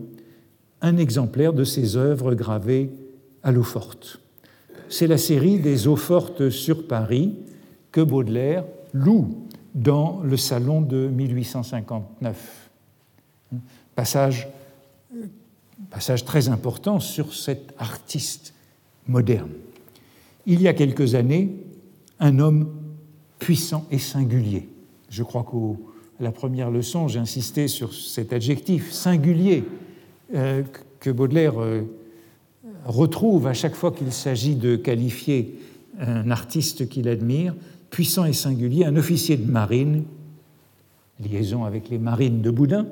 un 0.81 0.97
exemplaire 0.97 1.53
de 1.53 1.63
ses 1.63 1.97
œuvres 1.97 2.35
gravées 2.35 2.91
à 3.41 3.51
l'eau 3.51 3.63
forte. 3.63 4.19
C'est 4.89 5.07
la 5.07 5.17
série 5.17 5.59
des 5.59 5.87
eaux 5.87 5.95
fortes 5.95 6.49
sur 6.49 6.87
Paris 6.87 7.35
que 7.91 8.01
Baudelaire 8.01 8.65
loue 8.95 9.47
dans 9.75 10.21
le 10.23 10.37
salon 10.37 10.81
de 10.81 11.07
1859. 11.07 12.69
Passage, 13.95 14.47
passage 15.89 16.23
très 16.25 16.49
important 16.49 16.99
sur 16.99 17.33
cet 17.33 17.73
artiste 17.77 18.53
moderne. 19.07 19.51
Il 20.45 20.61
y 20.61 20.67
a 20.67 20.73
quelques 20.73 21.15
années, 21.15 21.51
un 22.19 22.39
homme 22.39 22.73
puissant 23.37 23.85
et 23.91 23.99
singulier. 23.99 24.69
Je 25.09 25.23
crois 25.23 25.43
qu'à 25.43 26.23
la 26.23 26.31
première 26.31 26.71
leçon, 26.71 27.07
j'ai 27.07 27.19
insisté 27.19 27.67
sur 27.67 27.93
cet 27.93 28.31
adjectif 28.31 28.91
singulier 28.91 29.65
euh, 30.33 30.63
que 31.01 31.09
Baudelaire 31.09 31.59
euh, 31.61 31.81
retrouve 32.85 33.47
à 33.47 33.53
chaque 33.53 33.75
fois 33.75 33.91
qu'il 33.91 34.11
s'agit 34.13 34.55
de 34.55 34.77
qualifier 34.77 35.59
un 35.99 36.31
artiste 36.31 36.89
qu'il 36.89 37.07
admire, 37.07 37.55
puissant 37.95 38.25
et 38.25 38.33
singulier, 38.33 38.83
un 38.83 38.97
officier 38.97 39.37
de 39.37 39.49
marine, 39.49 40.03
liaison 41.17 41.63
avec 41.63 41.89
les 41.89 41.97
marines 41.97 42.41
de 42.41 42.51
Boudin, 42.51 42.87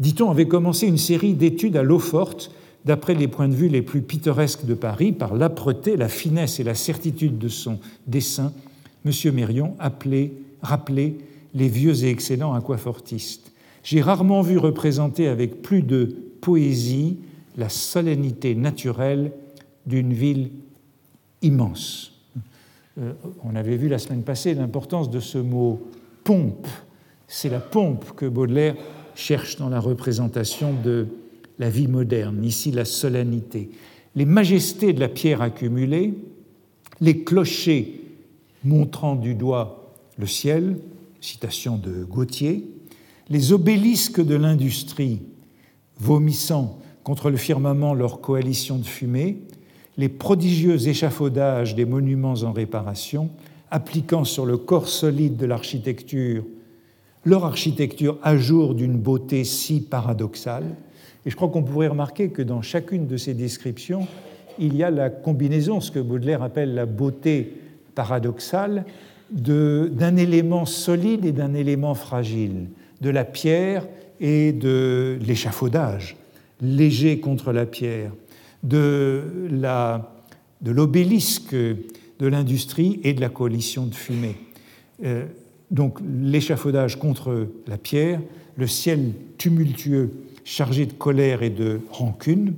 dit-on, 0.00 0.28
avait 0.28 0.48
commencé 0.48 0.88
une 0.88 0.98
série 0.98 1.34
d'études 1.34 1.76
à 1.76 1.84
l'eau 1.84 2.00
forte 2.00 2.50
d'après 2.84 3.14
les 3.14 3.28
points 3.28 3.46
de 3.46 3.54
vue 3.54 3.68
les 3.68 3.80
plus 3.80 4.02
pittoresques 4.02 4.64
de 4.64 4.74
Paris, 4.74 5.12
par 5.12 5.36
l'âpreté, 5.36 5.96
la 5.96 6.08
finesse 6.08 6.58
et 6.58 6.64
la 6.64 6.74
certitude 6.74 7.38
de 7.38 7.46
son 7.46 7.78
dessin, 8.08 8.52
M. 9.06 9.12
Mérion 9.32 9.76
appelait, 9.78 10.32
rappelait 10.62 11.14
les 11.54 11.68
vieux 11.68 12.02
et 12.02 12.10
excellents 12.10 12.54
aquafortistes. 12.54 13.52
J'ai 13.84 14.00
rarement 14.00 14.42
vu 14.42 14.58
représenter 14.58 15.28
avec 15.28 15.62
plus 15.62 15.82
de 15.82 16.12
poésie 16.40 17.18
la 17.56 17.68
solennité 17.68 18.56
naturelle 18.56 19.30
d'une 19.86 20.12
ville 20.12 20.50
immense. 21.40 22.13
Euh, 22.98 23.12
on 23.42 23.56
avait 23.56 23.76
vu 23.76 23.88
la 23.88 23.98
semaine 23.98 24.22
passée 24.22 24.54
l'importance 24.54 25.10
de 25.10 25.20
ce 25.20 25.38
mot 25.38 25.80
pompe. 26.22 26.66
C'est 27.26 27.48
la 27.48 27.60
pompe 27.60 28.12
que 28.14 28.26
Baudelaire 28.26 28.76
cherche 29.14 29.56
dans 29.56 29.68
la 29.68 29.80
représentation 29.80 30.72
de 30.84 31.08
la 31.58 31.70
vie 31.70 31.88
moderne, 31.88 32.44
ici 32.44 32.70
la 32.70 32.84
solennité. 32.84 33.70
Les 34.14 34.24
majestés 34.24 34.92
de 34.92 35.00
la 35.00 35.08
pierre 35.08 35.42
accumulée, 35.42 36.14
les 37.00 37.24
clochers 37.24 38.00
montrant 38.64 39.16
du 39.16 39.34
doigt 39.34 39.92
le 40.18 40.26
ciel, 40.26 40.78
citation 41.20 41.76
de 41.76 42.04
Gautier, 42.04 42.64
les 43.28 43.52
obélisques 43.52 44.24
de 44.24 44.34
l'industrie 44.34 45.22
vomissant 45.98 46.78
contre 47.02 47.30
le 47.30 47.36
firmament 47.36 47.94
leur 47.94 48.20
coalition 48.20 48.78
de 48.78 48.84
fumée, 48.84 49.38
les 49.96 50.08
prodigieux 50.08 50.88
échafaudages 50.88 51.74
des 51.74 51.84
monuments 51.84 52.34
en 52.42 52.52
réparation, 52.52 53.30
appliquant 53.70 54.24
sur 54.24 54.46
le 54.46 54.56
corps 54.56 54.88
solide 54.88 55.36
de 55.36 55.46
l'architecture 55.46 56.44
leur 57.24 57.44
architecture 57.44 58.18
à 58.22 58.36
jour 58.36 58.74
d'une 58.74 58.98
beauté 58.98 59.44
si 59.44 59.80
paradoxale. 59.80 60.76
Et 61.24 61.30
je 61.30 61.36
crois 61.36 61.48
qu'on 61.48 61.62
pourrait 61.62 61.88
remarquer 61.88 62.28
que 62.28 62.42
dans 62.42 62.62
chacune 62.62 63.06
de 63.06 63.16
ces 63.16 63.34
descriptions, 63.34 64.06
il 64.58 64.76
y 64.76 64.82
a 64.82 64.90
la 64.90 65.10
combinaison, 65.10 65.80
ce 65.80 65.90
que 65.90 65.98
Baudelaire 65.98 66.42
appelle 66.42 66.74
la 66.74 66.86
beauté 66.86 67.54
paradoxale, 67.94 68.84
d'un 69.30 70.16
élément 70.16 70.66
solide 70.66 71.24
et 71.24 71.32
d'un 71.32 71.54
élément 71.54 71.94
fragile, 71.94 72.66
de 73.00 73.10
la 73.10 73.24
pierre 73.24 73.86
et 74.20 74.52
de 74.52 75.18
l'échafaudage, 75.26 76.16
léger 76.60 77.20
contre 77.20 77.52
la 77.52 77.66
pierre, 77.66 78.12
de 78.64 79.22
l'obélisque 80.64 81.54
de 81.54 82.26
l'industrie 82.26 83.00
et 83.04 83.12
de 83.12 83.20
la 83.20 83.28
coalition 83.28 83.86
de 83.86 83.94
fumée. 83.94 84.36
Euh, 85.04 85.26
donc 85.70 85.98
l'échafaudage 86.22 86.98
contre 86.98 87.48
la 87.66 87.78
pierre, 87.78 88.20
le 88.56 88.66
ciel 88.66 89.12
tumultueux 89.38 90.10
chargé 90.44 90.86
de 90.86 90.92
colère 90.92 91.42
et 91.42 91.50
de 91.50 91.80
rancune, 91.90 92.54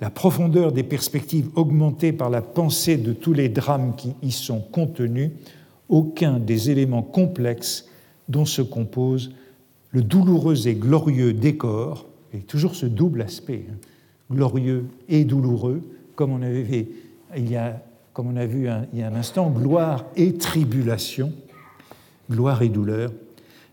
la 0.00 0.10
profondeur 0.10 0.72
des 0.72 0.82
perspectives 0.82 1.48
augmentée 1.54 2.12
par 2.12 2.30
la 2.30 2.42
pensée 2.42 2.96
de 2.96 3.12
tous 3.12 3.32
les 3.32 3.48
drames 3.48 3.94
qui 3.96 4.12
y 4.22 4.30
sont 4.30 4.60
contenus, 4.60 5.30
aucun 5.88 6.38
des 6.38 6.70
éléments 6.70 7.02
complexes 7.02 7.86
dont 8.28 8.44
se 8.44 8.62
compose 8.62 9.32
le 9.90 10.02
douloureux 10.02 10.68
et 10.68 10.74
glorieux 10.74 11.32
décor, 11.32 12.06
et 12.34 12.40
toujours 12.40 12.74
ce 12.74 12.86
double 12.86 13.22
aspect, 13.22 13.64
hein, 13.70 13.76
glorieux 14.30 14.86
et 15.08 15.24
douloureux, 15.24 15.82
comme 16.14 16.32
on 16.32 16.42
avait 16.42 16.62
vu 16.62 16.86
il 17.36 17.50
y 17.50 17.56
a, 17.56 17.82
comme 18.12 18.28
on 18.28 18.36
a 18.36 18.46
vu 18.46 18.68
il 18.92 18.98
y 18.98 19.02
a 19.02 19.08
un 19.08 19.14
instant, 19.14 19.50
gloire 19.50 20.06
et 20.16 20.34
tribulation, 20.34 21.32
gloire 22.30 22.62
et 22.62 22.68
douleur, 22.68 23.12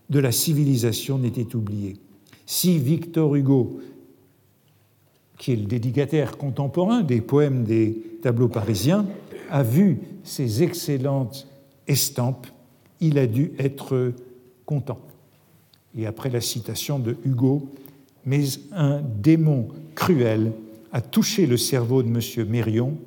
de 0.08 0.18
la 0.18 0.32
civilisation 0.32 1.18
n'était 1.18 1.56
oublié. 1.56 1.96
Si 2.44 2.78
Victor 2.78 3.34
Hugo, 3.34 3.80
qui 5.38 5.52
est 5.52 5.56
le 5.56 5.66
dédicataire 5.66 6.36
contemporain 6.38 7.02
des 7.02 7.20
poèmes 7.20 7.64
des 7.64 8.18
tableaux 8.22 8.48
parisiens, 8.48 9.06
a 9.50 9.62
vu 9.62 9.98
ces 10.22 10.62
excellentes 10.62 11.46
estampes, 11.86 12.46
il 13.00 13.18
a 13.18 13.26
dû 13.26 13.52
être 13.58 14.12
content. 14.64 15.00
Et 15.96 16.06
après 16.06 16.30
la 16.30 16.40
citation 16.40 16.98
de 16.98 17.16
Hugo, 17.24 17.68
mais 18.26 18.44
un 18.72 19.00
démon 19.00 19.68
cruel 19.94 20.52
a 20.92 21.00
touché 21.00 21.46
le 21.46 21.56
cerveau 21.56 22.02
de 22.02 22.08
M. 22.08 22.48
Mérion, 22.48 22.98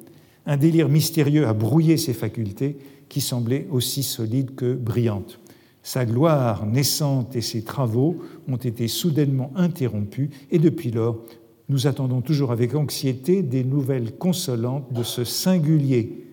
un 0.46 0.58
délire 0.58 0.90
mystérieux 0.90 1.46
a 1.46 1.54
brouillé 1.54 1.98
ses 1.98 2.14
facultés 2.14 2.78
qui 3.10 3.22
semblaient 3.22 3.68
aussi 3.70 4.02
solides 4.02 4.56
que 4.56 4.74
brillantes. 4.74 5.40
Sa 5.84 6.06
gloire 6.06 6.66
naissante 6.66 7.36
et 7.36 7.42
ses 7.42 7.64
travaux 7.64 8.18
ont 8.48 8.58
été 8.58 8.88
soudainement 8.88 9.52
interrompus 9.56 10.30
et 10.52 10.60
depuis 10.60 10.92
lors, 10.92 11.20
nous 11.68 11.88
attendons 11.88 12.22
toujours 12.22 12.52
avec 12.52 12.74
anxiété 12.76 13.44
des 13.44 13.64
nouvelles 13.64 14.16
consolantes 14.16 14.92
de 14.94 15.04
ce 15.04 15.24
singulier, 15.24 16.26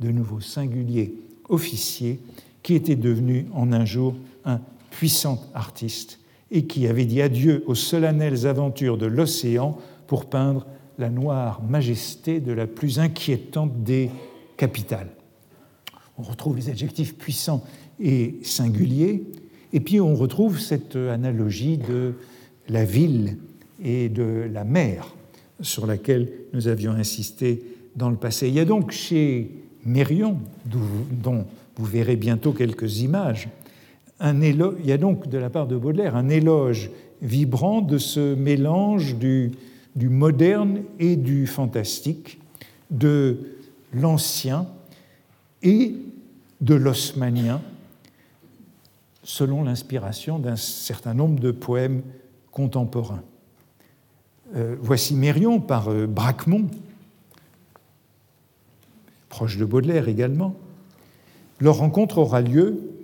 de 0.00 0.10
nouveau 0.10 0.40
singulier 0.40 1.14
officier 1.48 2.20
qui 2.62 2.74
était 2.74 2.96
devenu 2.96 3.46
en 3.52 3.72
un 3.72 3.84
jour 3.84 4.14
un 4.44 4.60
puissant 4.90 5.42
artiste 5.54 6.18
et 6.50 6.66
qui 6.66 6.86
avait 6.86 7.04
dit 7.04 7.22
adieu 7.22 7.62
aux 7.66 7.74
solennelles 7.74 8.46
aventures 8.46 8.98
de 8.98 9.06
l'océan 9.06 9.78
pour 10.06 10.26
peindre 10.26 10.66
la 10.98 11.10
noire 11.10 11.62
majesté 11.62 12.40
de 12.40 12.52
la 12.52 12.66
plus 12.66 12.98
inquiétante 12.98 13.82
des 13.84 14.10
capitales. 14.56 15.10
On 16.18 16.22
retrouve 16.22 16.56
les 16.56 16.70
adjectifs 16.70 17.16
puissants 17.16 17.62
et 18.00 18.36
singulier. 18.42 19.24
Et 19.72 19.80
puis 19.80 20.00
on 20.00 20.14
retrouve 20.14 20.58
cette 20.58 20.96
analogie 20.96 21.78
de 21.78 22.14
la 22.68 22.84
ville 22.84 23.36
et 23.82 24.08
de 24.08 24.48
la 24.52 24.64
mer 24.64 25.14
sur 25.60 25.86
laquelle 25.86 26.30
nous 26.52 26.68
avions 26.68 26.92
insisté 26.92 27.62
dans 27.96 28.10
le 28.10 28.16
passé. 28.16 28.48
Il 28.48 28.54
y 28.54 28.60
a 28.60 28.64
donc 28.64 28.90
chez 28.90 29.50
Mérion, 29.84 30.38
dont 30.64 31.44
vous 31.76 31.84
verrez 31.84 32.16
bientôt 32.16 32.52
quelques 32.52 33.00
images, 33.00 33.48
il 34.20 34.86
y 34.86 34.92
a 34.92 34.98
donc 34.98 35.28
de 35.28 35.38
la 35.38 35.50
part 35.50 35.66
de 35.66 35.76
Baudelaire 35.76 36.16
un 36.16 36.28
éloge 36.28 36.90
vibrant 37.22 37.80
de 37.80 37.98
ce 37.98 38.34
mélange 38.34 39.16
du, 39.16 39.52
moderne 39.96 40.82
et 40.98 41.16
du 41.16 41.46
fantastique, 41.46 42.40
de 42.90 43.38
l'ancien 43.92 44.66
et 45.62 45.94
de 46.60 46.74
l'osmanien, 46.74 47.60
selon 49.22 49.62
l'inspiration 49.62 50.38
d'un 50.38 50.56
certain 50.56 51.14
nombre 51.14 51.40
de 51.40 51.50
poèmes 51.50 52.02
contemporains. 52.50 53.22
Euh, 54.56 54.76
voici 54.80 55.14
Mérion 55.14 55.60
par 55.60 55.88
euh, 55.90 56.08
proche 59.28 59.58
de 59.58 59.64
Baudelaire 59.64 60.08
également. 60.08 60.54
Leur 61.60 61.76
rencontre 61.76 62.18
aura 62.18 62.40
lieu 62.40 62.97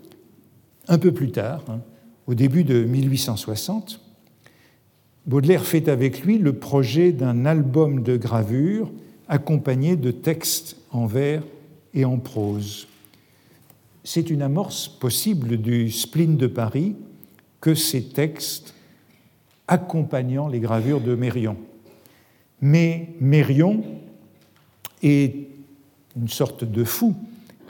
un 0.89 0.99
peu 0.99 1.13
plus 1.13 1.31
tard, 1.31 1.63
hein, 1.69 1.81
au 2.27 2.35
début 2.35 2.65
de 2.65 2.85
1860, 2.85 4.01
Baudelaire 5.27 5.65
fait 5.65 5.89
avec 5.89 6.23
lui 6.23 6.39
le 6.39 6.53
projet 6.53 7.13
d'un 7.13 7.47
album 7.47 8.03
de 8.03 8.17
gravures 8.17 8.93
accompagné 9.27 9.97
de 9.97 10.11
textes 10.11 10.77
en 10.91 11.07
vers 11.07 11.43
et 11.95 12.05
en 12.05 12.19
prose. 12.19 12.89
C'est 14.03 14.29
une 14.29 14.43
amorce 14.43 14.89
possible 14.89 15.57
du 15.57 15.91
spleen 15.91 16.37
de 16.37 16.47
Paris 16.47 16.95
que 17.63 17.75
ces 17.75 18.05
textes 18.05 18.75
accompagnant 19.67 20.47
les 20.47 20.61
gravures 20.61 21.01
de 21.01 21.15
Mérion. 21.15 21.57
Mais 22.61 23.09
Mérion 23.19 23.83
est 25.03 25.49
une 26.17 26.29
sorte 26.29 26.65
de 26.65 26.85
fou 26.85 27.15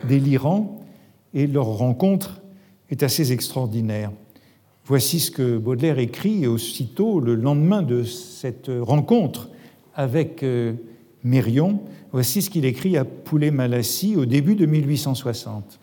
délirant 0.08 0.84
et 1.34 1.46
leur 1.46 1.66
rencontre 1.66 2.40
est 2.94 3.02
assez 3.02 3.32
extraordinaire. 3.32 4.12
Voici 4.86 5.18
ce 5.18 5.30
que 5.30 5.58
Baudelaire 5.58 5.98
écrit 5.98 6.46
aussitôt 6.46 7.18
le 7.18 7.34
lendemain 7.34 7.82
de 7.82 8.04
cette 8.04 8.70
rencontre 8.80 9.48
avec 9.94 10.42
euh, 10.42 10.74
Mérion. 11.24 11.80
Voici 12.12 12.40
ce 12.40 12.50
qu'il 12.50 12.64
écrit 12.64 12.96
à 12.96 13.04
Poulet-Malassis 13.04 14.14
au 14.14 14.26
début 14.26 14.54
de 14.54 14.66
1860. 14.66 15.80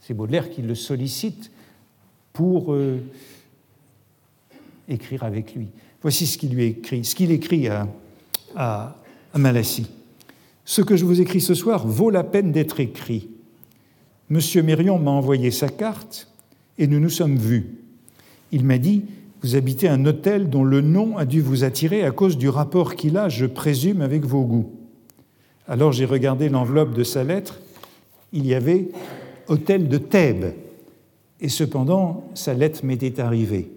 C'est 0.00 0.14
Baudelaire 0.14 0.50
qui 0.50 0.62
le 0.62 0.76
sollicite 0.76 1.50
pour 2.32 2.72
euh, 2.72 2.98
écrire 4.88 5.24
avec 5.24 5.54
lui. 5.54 5.68
Voici 6.00 6.26
ce 6.26 6.38
qu'il 6.38 6.54
lui 6.54 6.64
écrit, 6.64 7.04
ce 7.04 7.14
qu'il 7.14 7.32
écrit 7.32 7.68
à, 7.68 7.88
à. 8.54 8.96
Ce 10.64 10.82
que 10.82 10.94
je 10.94 11.04
vous 11.04 11.20
écris 11.20 11.40
ce 11.40 11.54
soir 11.54 11.86
vaut 11.86 12.10
la 12.10 12.22
peine 12.22 12.52
d'être 12.52 12.78
écrit. 12.78 13.30
Monsieur 14.28 14.62
Mérion 14.62 14.98
m'a 14.98 15.10
envoyé 15.10 15.50
sa 15.50 15.68
carte 15.68 16.31
et 16.78 16.86
nous 16.86 17.00
nous 17.00 17.10
sommes 17.10 17.36
vus. 17.36 17.66
Il 18.50 18.64
m'a 18.64 18.78
dit 18.78 19.04
Vous 19.42 19.56
habitez 19.56 19.88
un 19.88 20.04
hôtel 20.04 20.48
dont 20.48 20.64
le 20.64 20.80
nom 20.80 21.16
a 21.16 21.24
dû 21.24 21.40
vous 21.40 21.64
attirer 21.64 22.04
à 22.04 22.10
cause 22.10 22.38
du 22.38 22.48
rapport 22.48 22.94
qu'il 22.94 23.16
a, 23.16 23.28
je 23.28 23.46
présume, 23.46 24.00
avec 24.00 24.24
vos 24.24 24.44
goûts. 24.44 24.70
Alors 25.68 25.92
j'ai 25.92 26.04
regardé 26.04 26.48
l'enveloppe 26.48 26.94
de 26.94 27.04
sa 27.04 27.24
lettre. 27.24 27.60
Il 28.32 28.46
y 28.46 28.54
avait 28.54 28.88
Hôtel 29.48 29.88
de 29.88 29.98
Thèbes. 29.98 30.54
Et 31.40 31.48
cependant, 31.48 32.30
sa 32.34 32.54
lettre 32.54 32.84
m'était 32.84 33.20
arrivée. 33.20 33.70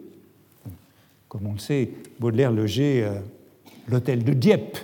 Comme 1.27 1.47
on 1.47 1.53
le 1.53 1.59
sait, 1.59 1.89
Baudelaire 2.19 2.51
logeait 2.51 3.03
à 3.03 3.21
l'hôtel 3.87 4.23
de 4.23 4.33
Dieppe, 4.33 4.77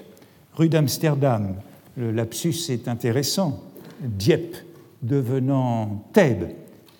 rue 0.56 0.68
d'Amsterdam. 0.68 1.56
Le 1.96 2.12
lapsus 2.12 2.70
est 2.70 2.88
intéressant. 2.88 3.64
Dieppe 4.02 4.58
devenant 5.04 6.06
Thèbes 6.14 6.50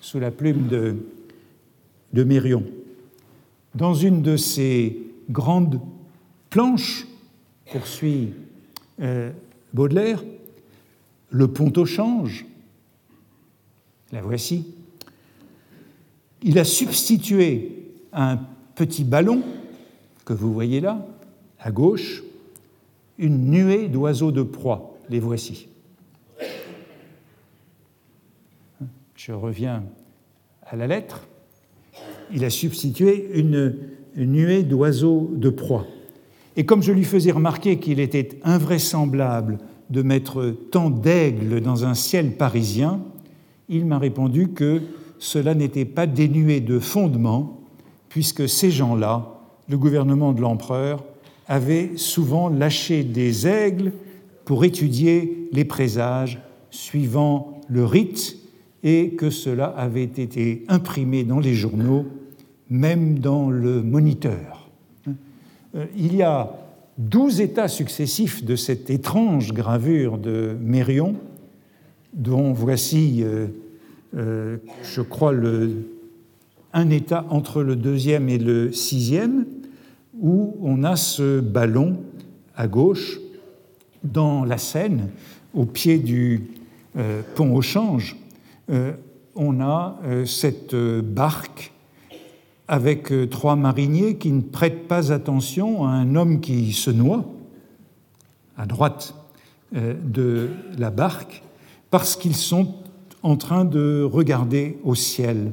sous 0.02 0.18
la 0.18 0.30
plume 0.30 0.66
de, 0.66 0.96
de 2.12 2.24
Mérion. 2.24 2.64
Dans 3.74 3.94
une 3.94 4.20
de 4.20 4.36
ces 4.36 4.98
grandes 5.30 5.80
planches, 6.50 7.06
poursuit 7.70 8.34
euh, 9.00 9.30
Baudelaire, 9.72 10.22
le 11.30 11.48
pont 11.48 11.72
au 11.76 11.86
change, 11.86 12.44
la 14.10 14.20
voici, 14.20 14.66
il 16.42 16.58
a 16.58 16.64
substitué 16.64 17.86
à 18.12 18.32
un 18.32 18.40
petit 18.74 19.04
ballon 19.04 19.42
que 20.24 20.34
vous 20.34 20.52
voyez 20.52 20.80
là, 20.80 21.06
à 21.60 21.70
gauche, 21.70 22.22
une 23.18 23.50
nuée 23.50 23.88
d'oiseaux 23.88 24.32
de 24.32 24.42
proie. 24.42 24.98
Les 25.08 25.20
voici. 25.20 25.68
Je 29.24 29.30
reviens 29.30 29.84
à 30.66 30.74
la 30.74 30.88
lettre. 30.88 31.28
Il 32.34 32.44
a 32.44 32.50
substitué 32.50 33.30
une, 33.34 33.76
nuée 34.16 34.64
d'oiseaux 34.64 35.30
de 35.32 35.48
proie. 35.48 35.86
Et 36.56 36.66
comme 36.66 36.82
je 36.82 36.90
lui 36.90 37.04
faisais 37.04 37.30
remarquer 37.30 37.78
qu'il 37.78 38.00
était 38.00 38.30
invraisemblable 38.42 39.58
de 39.90 40.02
mettre 40.02 40.56
tant 40.72 40.90
d'aigles 40.90 41.60
dans 41.60 41.84
un 41.84 41.94
ciel 41.94 42.32
parisien, 42.32 43.00
il 43.68 43.86
m'a 43.86 44.00
répondu 44.00 44.48
que 44.48 44.82
cela 45.20 45.54
n'était 45.54 45.84
pas 45.84 46.08
dénué 46.08 46.60
de 46.60 46.80
fondement, 46.80 47.60
puisque 48.08 48.48
ces 48.48 48.72
gens-là, 48.72 49.38
le 49.68 49.78
gouvernement 49.78 50.32
de 50.32 50.40
l'empereur, 50.40 51.04
avait 51.46 51.92
souvent 51.94 52.48
lâché 52.48 53.04
des 53.04 53.46
aigles 53.46 53.92
pour 54.44 54.64
étudier 54.64 55.48
les 55.52 55.64
présages 55.64 56.40
suivant 56.72 57.60
le 57.68 57.84
rite 57.84 58.41
et 58.82 59.10
que 59.10 59.30
cela 59.30 59.66
avait 59.66 60.02
été 60.02 60.64
imprimé 60.68 61.24
dans 61.24 61.40
les 61.40 61.54
journaux, 61.54 62.06
même 62.68 63.18
dans 63.18 63.50
le 63.50 63.82
Moniteur. 63.82 64.70
Euh, 65.74 65.86
il 65.96 66.16
y 66.16 66.22
a 66.22 66.52
douze 66.98 67.40
états 67.40 67.68
successifs 67.68 68.44
de 68.44 68.56
cette 68.56 68.90
étrange 68.90 69.52
gravure 69.52 70.18
de 70.18 70.56
Mérion, 70.60 71.16
dont 72.12 72.52
voici, 72.52 73.22
euh, 73.22 73.46
euh, 74.16 74.56
je 74.82 75.00
crois, 75.00 75.32
le, 75.32 75.86
un 76.72 76.90
état 76.90 77.24
entre 77.30 77.62
le 77.62 77.76
deuxième 77.76 78.28
et 78.28 78.38
le 78.38 78.72
sixième, 78.72 79.46
où 80.20 80.56
on 80.60 80.84
a 80.84 80.96
ce 80.96 81.40
ballon 81.40 81.98
à 82.56 82.66
gauche 82.66 83.18
dans 84.04 84.44
la 84.44 84.58
Seine, 84.58 85.08
au 85.54 85.64
pied 85.64 85.98
du 85.98 86.48
pont 87.34 87.54
au 87.54 87.62
change, 87.62 88.16
on 89.34 89.60
a 89.60 89.98
euh, 90.04 90.24
cette 90.24 90.74
euh, 90.74 91.02
barque 91.02 91.72
avec 92.68 93.12
trois 93.30 93.56
mariniers 93.56 94.16
qui 94.16 94.30
ne 94.30 94.40
prêtent 94.40 94.88
pas 94.88 95.12
attention 95.12 95.84
à 95.84 95.90
un 95.90 96.14
homme 96.14 96.40
qui 96.40 96.72
se 96.72 96.90
noie 96.90 97.24
à 98.56 98.64
droite 98.64 99.14
de 99.72 100.48
la 100.78 100.90
barque 100.90 101.42
parce 101.90 102.16
qu'ils 102.16 102.36
sont 102.36 102.74
en 103.22 103.36
train 103.36 103.66
de 103.66 104.08
regarder 104.10 104.78
au 104.84 104.94
ciel. 104.94 105.52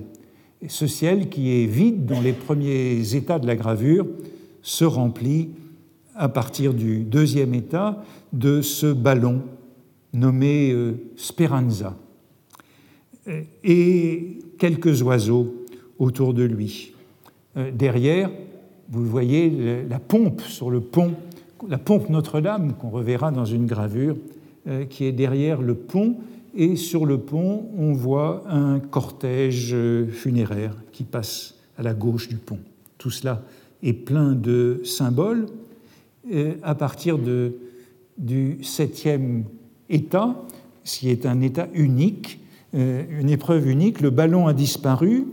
Ce 0.67 0.87
ciel 0.87 1.27
qui 1.27 1.51
est 1.51 1.65
vide 1.65 2.05
dans 2.05 2.21
les 2.21 2.31
premiers 2.31 3.15
états 3.15 3.39
de 3.39 3.47
la 3.47 3.55
gravure 3.55 4.05
se 4.61 4.85
remplit 4.85 5.49
à 6.15 6.29
partir 6.29 6.73
du 6.73 7.03
deuxième 7.03 7.53
état 7.53 8.01
de 8.31 8.61
ce 8.61 8.93
ballon 8.93 9.41
nommé 10.13 10.73
Speranza 11.17 11.97
et 13.63 14.39
quelques 14.57 15.01
oiseaux 15.01 15.55
autour 15.97 16.33
de 16.33 16.43
lui. 16.43 16.93
Euh, 17.57 17.71
derrière, 17.71 18.29
vous 18.89 19.05
voyez 19.05 19.83
la 19.87 19.99
pompe 19.99 20.41
sur 20.41 20.69
le 20.69 20.79
pont, 20.79 21.13
la 21.67 21.77
pompe 21.77 22.09
Notre-Dame 22.09 22.73
qu'on 22.73 22.89
reverra 22.89 23.31
dans 23.31 23.45
une 23.45 23.65
gravure 23.65 24.15
euh, 24.67 24.85
qui 24.85 25.05
est 25.05 25.11
derrière 25.11 25.61
le 25.61 25.75
pont. 25.75 26.17
Et 26.55 26.75
sur 26.75 27.05
le 27.05 27.19
pont, 27.19 27.69
on 27.77 27.93
voit 27.93 28.43
un 28.49 28.79
cortège 28.79 29.71
euh, 29.73 30.07
funéraire 30.07 30.75
qui 30.91 31.03
passe 31.03 31.55
à 31.77 31.83
la 31.83 31.93
gauche 31.93 32.27
du 32.27 32.37
pont. 32.37 32.59
Tout 32.97 33.11
cela 33.11 33.43
est 33.83 33.93
plein 33.93 34.33
de 34.33 34.81
symboles. 34.83 35.45
À 36.63 36.75
partir 36.75 37.17
du 38.17 38.57
septième 38.61 39.45
état, 39.89 40.35
qui 40.83 41.09
est 41.09 41.25
un 41.25 41.39
état 41.41 41.69
unique, 41.73 42.39
une 42.73 43.29
épreuve 43.29 43.67
unique, 43.67 44.01
le 44.01 44.09
ballon 44.09 44.47
a 44.47 44.53
disparu 44.53 45.25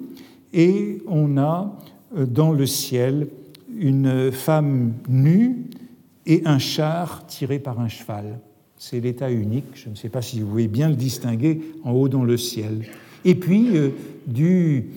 et 0.52 1.02
on 1.06 1.36
a 1.36 1.76
euh, 2.16 2.26
dans 2.26 2.52
le 2.52 2.66
ciel 2.66 3.28
une 3.78 4.32
femme 4.32 4.94
nue 5.08 5.66
et 6.24 6.42
un 6.46 6.58
char 6.58 7.26
tiré 7.26 7.58
par 7.58 7.78
un 7.78 7.88
cheval. 7.88 8.40
C'est 8.78 9.00
l'état 9.00 9.30
unique, 9.30 9.66
je 9.74 9.90
ne 9.90 9.94
sais 9.94 10.08
pas 10.08 10.22
si 10.22 10.40
vous 10.40 10.48
pouvez 10.48 10.68
bien 10.68 10.88
le 10.88 10.96
distinguer 10.96 11.60
en 11.84 11.92
haut 11.92 12.08
dans 12.08 12.24
le 12.24 12.36
ciel. 12.36 12.86
Et 13.24 13.34
puis, 13.34 13.76
euh, 13.76 13.90
du 14.26 14.90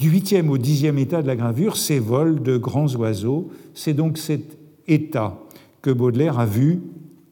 huitième 0.00 0.50
au 0.50 0.58
dixième 0.58 0.98
état 0.98 1.22
de 1.22 1.26
la 1.26 1.36
gravure, 1.36 1.76
ces 1.76 1.98
vols 1.98 2.42
de 2.42 2.56
grands 2.56 2.94
oiseaux. 2.94 3.50
C'est 3.74 3.94
donc 3.94 4.18
cet 4.18 4.58
état 4.86 5.38
que 5.82 5.90
Baudelaire 5.90 6.38
a 6.38 6.46
vu 6.46 6.80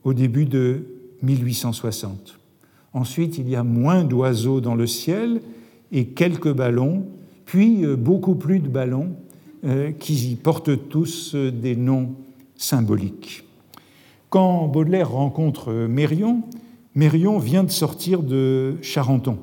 au 0.04 0.14
début 0.14 0.44
de 0.44 0.86
1860. 1.22 2.38
Ensuite, 2.96 3.36
il 3.36 3.50
y 3.50 3.56
a 3.56 3.62
moins 3.62 4.04
d'oiseaux 4.04 4.62
dans 4.62 4.74
le 4.74 4.86
ciel 4.86 5.42
et 5.92 6.06
quelques 6.06 6.50
ballons, 6.50 7.04
puis 7.44 7.84
euh, 7.84 7.94
beaucoup 7.94 8.36
plus 8.36 8.58
de 8.58 8.68
ballons 8.68 9.10
euh, 9.66 9.92
qui 9.92 10.34
portent 10.42 10.88
tous 10.88 11.34
euh, 11.34 11.50
des 11.50 11.76
noms 11.76 12.14
symboliques. 12.54 13.44
Quand 14.30 14.66
Baudelaire 14.68 15.10
rencontre 15.10 15.74
Mérion, 15.74 16.40
Mérion 16.94 17.38
vient 17.38 17.64
de 17.64 17.70
sortir 17.70 18.22
de 18.22 18.76
Charenton 18.80 19.36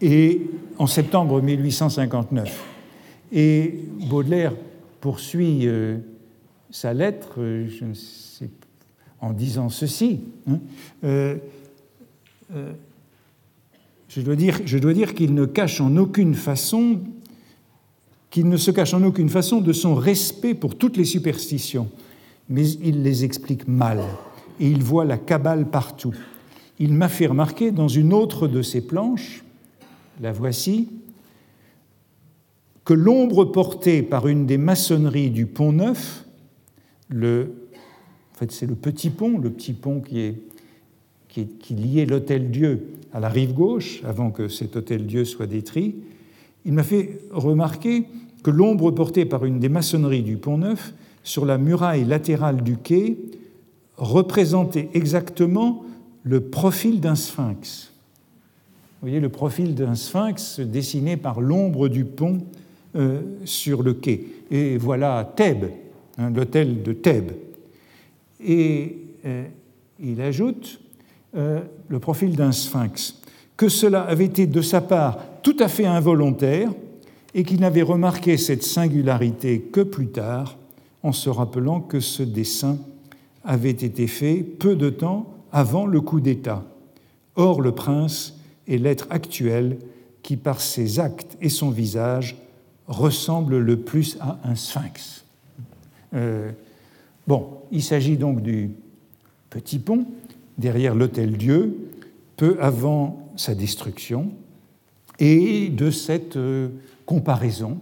et 0.00 0.40
en 0.78 0.86
septembre 0.86 1.42
1859. 1.42 2.64
Et 3.32 3.80
Baudelaire 4.08 4.54
poursuit 5.02 5.68
sa 6.70 6.94
lettre 6.94 7.38
en 9.20 9.32
disant 9.32 9.68
ceci. 9.68 10.20
Hein, 10.48 10.58
euh, 12.54 12.72
je 14.08 14.20
dois 14.20 14.36
dire, 14.36 15.14
qu'il 15.14 15.34
ne 15.34 15.46
cache 15.46 15.80
en 15.80 15.96
aucune 15.96 16.34
façon 16.34 17.00
qu'il 18.30 18.48
ne 18.48 18.56
se 18.56 18.70
cache 18.70 18.94
en 18.94 19.02
aucune 19.02 19.28
façon 19.28 19.60
de 19.60 19.74
son 19.74 19.94
respect 19.94 20.54
pour 20.54 20.76
toutes 20.76 20.96
les 20.96 21.04
superstitions, 21.04 21.90
mais 22.48 22.66
il 22.66 23.02
les 23.02 23.24
explique 23.24 23.68
mal 23.68 24.02
et 24.58 24.68
il 24.68 24.82
voit 24.82 25.04
la 25.04 25.18
cabale 25.18 25.68
partout. 25.68 26.14
Il 26.78 26.94
m'a 26.94 27.08
fait 27.08 27.26
remarquer 27.26 27.72
dans 27.72 27.88
une 27.88 28.14
autre 28.14 28.48
de 28.48 28.62
ses 28.62 28.80
planches, 28.80 29.44
la 30.20 30.32
voici, 30.32 30.88
que 32.84 32.94
l'ombre 32.94 33.44
portée 33.44 34.02
par 34.02 34.26
une 34.26 34.46
des 34.46 34.58
maçonneries 34.58 35.30
du 35.30 35.46
pont 35.46 35.72
Neuf, 35.72 36.24
en 37.12 37.46
fait 38.34 38.50
c'est 38.50 38.66
le 38.66 38.74
petit 38.74 39.10
pont, 39.10 39.38
le 39.38 39.50
petit 39.50 39.74
pont 39.74 40.00
qui, 40.00 40.20
est, 40.20 40.40
qui, 41.32 41.74
liait 41.74 42.04
l'hôtel 42.04 42.50
Dieu 42.50 42.88
à 43.12 43.20
la 43.20 43.28
rive 43.28 43.54
gauche, 43.54 44.02
avant 44.04 44.30
que 44.30 44.48
cet 44.48 44.76
hôtel 44.76 45.06
Dieu 45.06 45.24
soit 45.24 45.46
détruit, 45.46 45.96
il 46.64 46.72
m'a 46.72 46.82
fait 46.82 47.20
remarquer 47.30 48.04
que 48.42 48.50
l'ombre 48.50 48.90
portée 48.90 49.24
par 49.24 49.44
une 49.44 49.58
des 49.58 49.68
maçonneries 49.68 50.22
du 50.22 50.36
pont 50.36 50.58
Neuf 50.58 50.92
sur 51.22 51.46
la 51.46 51.58
muraille 51.58 52.04
latérale 52.04 52.62
du 52.62 52.76
quai 52.76 53.16
représentait 53.96 54.88
exactement 54.94 55.84
le 56.22 56.40
profil 56.40 57.00
d'un 57.00 57.14
sphinx. 57.14 57.92
Vous 59.00 59.08
voyez 59.08 59.20
le 59.20 59.28
profil 59.28 59.74
d'un 59.74 59.94
sphinx 59.94 60.60
dessiné 60.60 61.16
par 61.16 61.40
l'ombre 61.40 61.88
du 61.88 62.04
pont 62.04 62.38
euh, 62.94 63.20
sur 63.44 63.82
le 63.82 63.94
quai. 63.94 64.26
Et 64.50 64.76
voilà 64.76 65.32
Thèbes, 65.36 65.70
hein, 66.18 66.30
l'hôtel 66.30 66.82
de 66.82 66.92
Thèbes. 66.92 67.32
Et 68.44 68.98
euh, 69.24 69.44
il 70.00 70.20
ajoute 70.20 70.81
euh, 71.36 71.60
le 71.88 71.98
profil 71.98 72.36
d'un 72.36 72.52
sphinx, 72.52 73.20
que 73.56 73.68
cela 73.68 74.02
avait 74.02 74.26
été 74.26 74.46
de 74.46 74.60
sa 74.60 74.80
part 74.80 75.18
tout 75.42 75.56
à 75.60 75.68
fait 75.68 75.86
involontaire 75.86 76.70
et 77.34 77.44
qu'il 77.44 77.60
n'avait 77.60 77.82
remarqué 77.82 78.36
cette 78.36 78.62
singularité 78.62 79.60
que 79.60 79.80
plus 79.80 80.08
tard, 80.08 80.58
en 81.02 81.12
se 81.12 81.30
rappelant 81.30 81.80
que 81.80 82.00
ce 82.00 82.22
dessin 82.22 82.78
avait 83.44 83.70
été 83.70 84.06
fait 84.06 84.36
peu 84.36 84.76
de 84.76 84.90
temps 84.90 85.34
avant 85.52 85.86
le 85.86 86.00
coup 86.00 86.20
d'État. 86.20 86.64
Or, 87.36 87.60
le 87.60 87.72
prince 87.72 88.38
est 88.68 88.76
l'être 88.76 89.06
actuel 89.10 89.78
qui, 90.22 90.36
par 90.36 90.60
ses 90.60 91.00
actes 91.00 91.36
et 91.40 91.48
son 91.48 91.70
visage, 91.70 92.36
ressemble 92.86 93.58
le 93.58 93.78
plus 93.78 94.16
à 94.20 94.38
un 94.44 94.54
sphinx. 94.54 95.24
Euh, 96.14 96.50
bon, 97.26 97.48
il 97.70 97.82
s'agit 97.82 98.16
donc 98.16 98.42
du 98.42 98.70
petit 99.50 99.78
pont 99.78 100.06
derrière 100.58 100.94
l'hôtel 100.94 101.36
Dieu, 101.36 101.90
peu 102.36 102.56
avant 102.60 103.30
sa 103.36 103.54
destruction, 103.54 104.32
et 105.18 105.68
de 105.68 105.90
cette 105.90 106.36
euh, 106.36 106.68
comparaison 107.06 107.78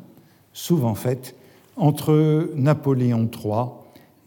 souvent 0.53 0.95
faite 0.95 1.35
entre 1.77 2.51
Napoléon 2.57 3.29
III 3.33 3.66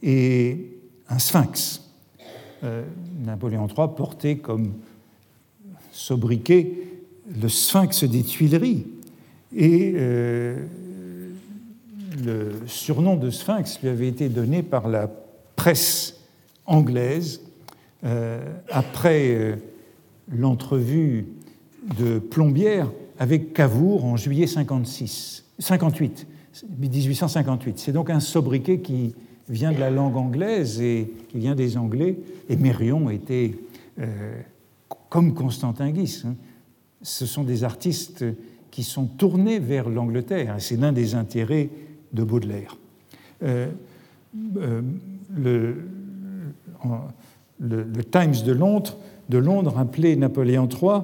et 0.02 0.72
un 1.10 1.20
sphinx. 1.20 1.84
Euh, 2.64 2.84
Napoléon 3.24 3.68
III 3.68 3.90
portait 3.96 4.38
comme 4.38 4.74
sobriquet 5.92 6.74
le 7.40 7.50
sphinx 7.50 8.04
des 8.04 8.24
Tuileries. 8.24 8.88
Et 9.56 9.94
euh, 9.96 10.66
le 12.26 12.54
surnom 12.66 13.16
de 13.16 13.30
sphinx 13.30 13.80
lui 13.82 13.90
avait 13.90 14.08
été 14.08 14.30
donné 14.30 14.64
par 14.64 14.88
la 14.88 15.10
presse 15.56 16.20
anglaise 16.66 17.42
après 18.70 19.58
l'entrevue 20.32 21.26
de 22.00 22.20
Plombière 22.20 22.90
avec 23.20 23.54
Cavour 23.54 24.06
en 24.06 24.18
juillet 24.18 24.48
56, 24.48 25.46
58, 25.60 26.28
1858. 26.80 27.80
C'est 27.80 27.92
donc 27.92 28.10
un 28.10 28.20
sobriquet 28.20 28.80
qui 28.80 29.16
vient 29.50 29.72
de 29.72 29.80
la 29.80 29.90
langue 29.90 30.16
anglaise 30.16 30.82
et 30.82 31.12
qui 31.30 31.40
vient 31.40 31.56
des 31.56 31.78
Anglais. 31.78 32.18
Et 32.50 32.56
Mérion 32.56 33.10
était, 33.10 33.56
euh, 34.00 34.40
comme 35.10 35.34
Constantin 35.34 35.92
Guis, 35.92 36.24
hein, 36.26 36.36
ce 37.02 37.26
sont 37.26 37.44
des 37.44 37.64
artistes 37.64 38.26
qui 38.72 38.84
sont 38.84 39.06
tournés 39.06 39.60
vers 39.60 39.90
l'Angleterre. 39.90 40.56
C'est 40.60 40.78
l'un 40.78 40.94
des 40.94 41.16
intérêts 41.16 41.70
de 42.14 42.24
Baudelaire. 42.24 42.78
Euh, 43.44 43.68
euh, 44.58 44.82
le, 47.60 48.04
Times 48.04 48.44
de 48.46 48.52
Londres, 48.52 48.98
de 49.30 49.38
Londres 49.38 49.78
appelait 49.78 50.16
Napoléon 50.16 50.68
III 50.68 51.02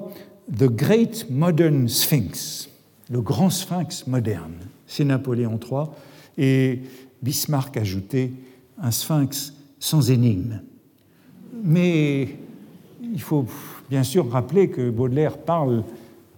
The 0.56 0.64
Great 0.64 1.26
Modern 1.30 1.88
Sphinx, 1.88 2.68
le 3.10 3.20
grand 3.20 3.50
sphinx 3.50 4.06
moderne. 4.06 4.54
C'est 4.86 5.04
Napoléon 5.04 5.58
III. 5.58 5.86
Et 6.36 6.80
Bismarck 7.22 7.76
ajoutait 7.76 8.32
un 8.80 8.90
sphinx 8.90 9.54
sans 9.78 10.10
énigme. 10.10 10.60
Mais 11.62 12.36
il 13.02 13.20
faut 13.20 13.46
bien 13.88 14.02
sûr 14.02 14.28
rappeler 14.30 14.70
que 14.70 14.90
Baudelaire 14.90 15.38
parle 15.38 15.84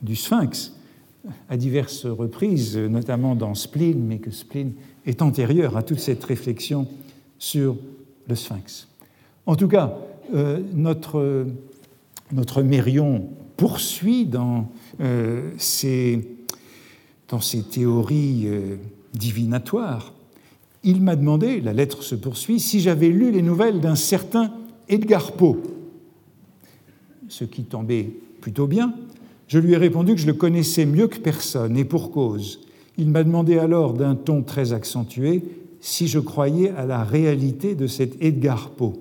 du 0.02 0.16
sphinx 0.16 0.72
à 1.48 1.56
diverses 1.56 2.06
reprises, 2.06 2.76
notamment 2.76 3.34
dans 3.34 3.54
Spleen, 3.54 4.04
mais 4.04 4.18
que 4.18 4.30
Spleen 4.30 4.72
est 5.06 5.22
antérieur 5.22 5.76
à 5.76 5.82
toute 5.82 6.00
cette 6.00 6.24
réflexion 6.24 6.88
sur 7.38 7.76
le 8.28 8.34
sphinx. 8.34 8.88
En 9.47 9.57
tout 9.57 9.68
cas, 9.68 9.99
euh, 10.34 10.61
notre, 10.74 11.47
notre 12.32 12.62
Mérion 12.62 13.28
poursuit 13.57 14.26
dans, 14.26 14.70
euh, 15.01 15.51
ses, 15.59 16.28
théories 17.70 18.43
euh, 18.47 18.76
divinatoires 19.14 20.12
il 20.84 21.01
m'a 21.01 21.16
demandé, 21.16 21.61
la 21.61 21.72
lettre 21.72 22.03
se 22.03 22.14
poursuit, 22.14 22.59
si 22.59 22.80
j'avais 22.80 23.09
lu 23.09 23.30
les 23.30 23.43
nouvelles 23.43 23.80
d'un 23.80 23.95
certain 23.95 24.53
Edgar 24.88 25.32
Poe, 25.32 25.59
ce 27.28 27.45
qui 27.45 27.62
tombait 27.62 28.11
plutôt 28.40 28.66
bien. 28.66 28.95
Je 29.47 29.59
lui 29.59 29.74
ai 29.74 29.76
répondu 29.76 30.14
que 30.14 30.20
je 30.20 30.26
le 30.26 30.32
connaissais 30.32 30.86
mieux 30.86 31.07
que 31.07 31.18
personne, 31.18 31.76
et 31.76 31.84
pour 31.84 32.11
cause. 32.11 32.61
Il 32.99 33.11
m'a 33.11 33.22
demandé 33.22 33.59
alors 33.59 33.95
d'un 33.95 34.14
ton 34.14 34.43
très 34.43 34.72
accentué 34.72 35.43
si 35.80 36.09
je 36.09 36.18
croyais 36.18 36.70
à 36.70 36.84
la 36.84 37.05
réalité 37.05 37.74
de 37.74 37.86
cet 37.86 38.20
Edgar 38.22 38.70
Poe. 38.70 38.95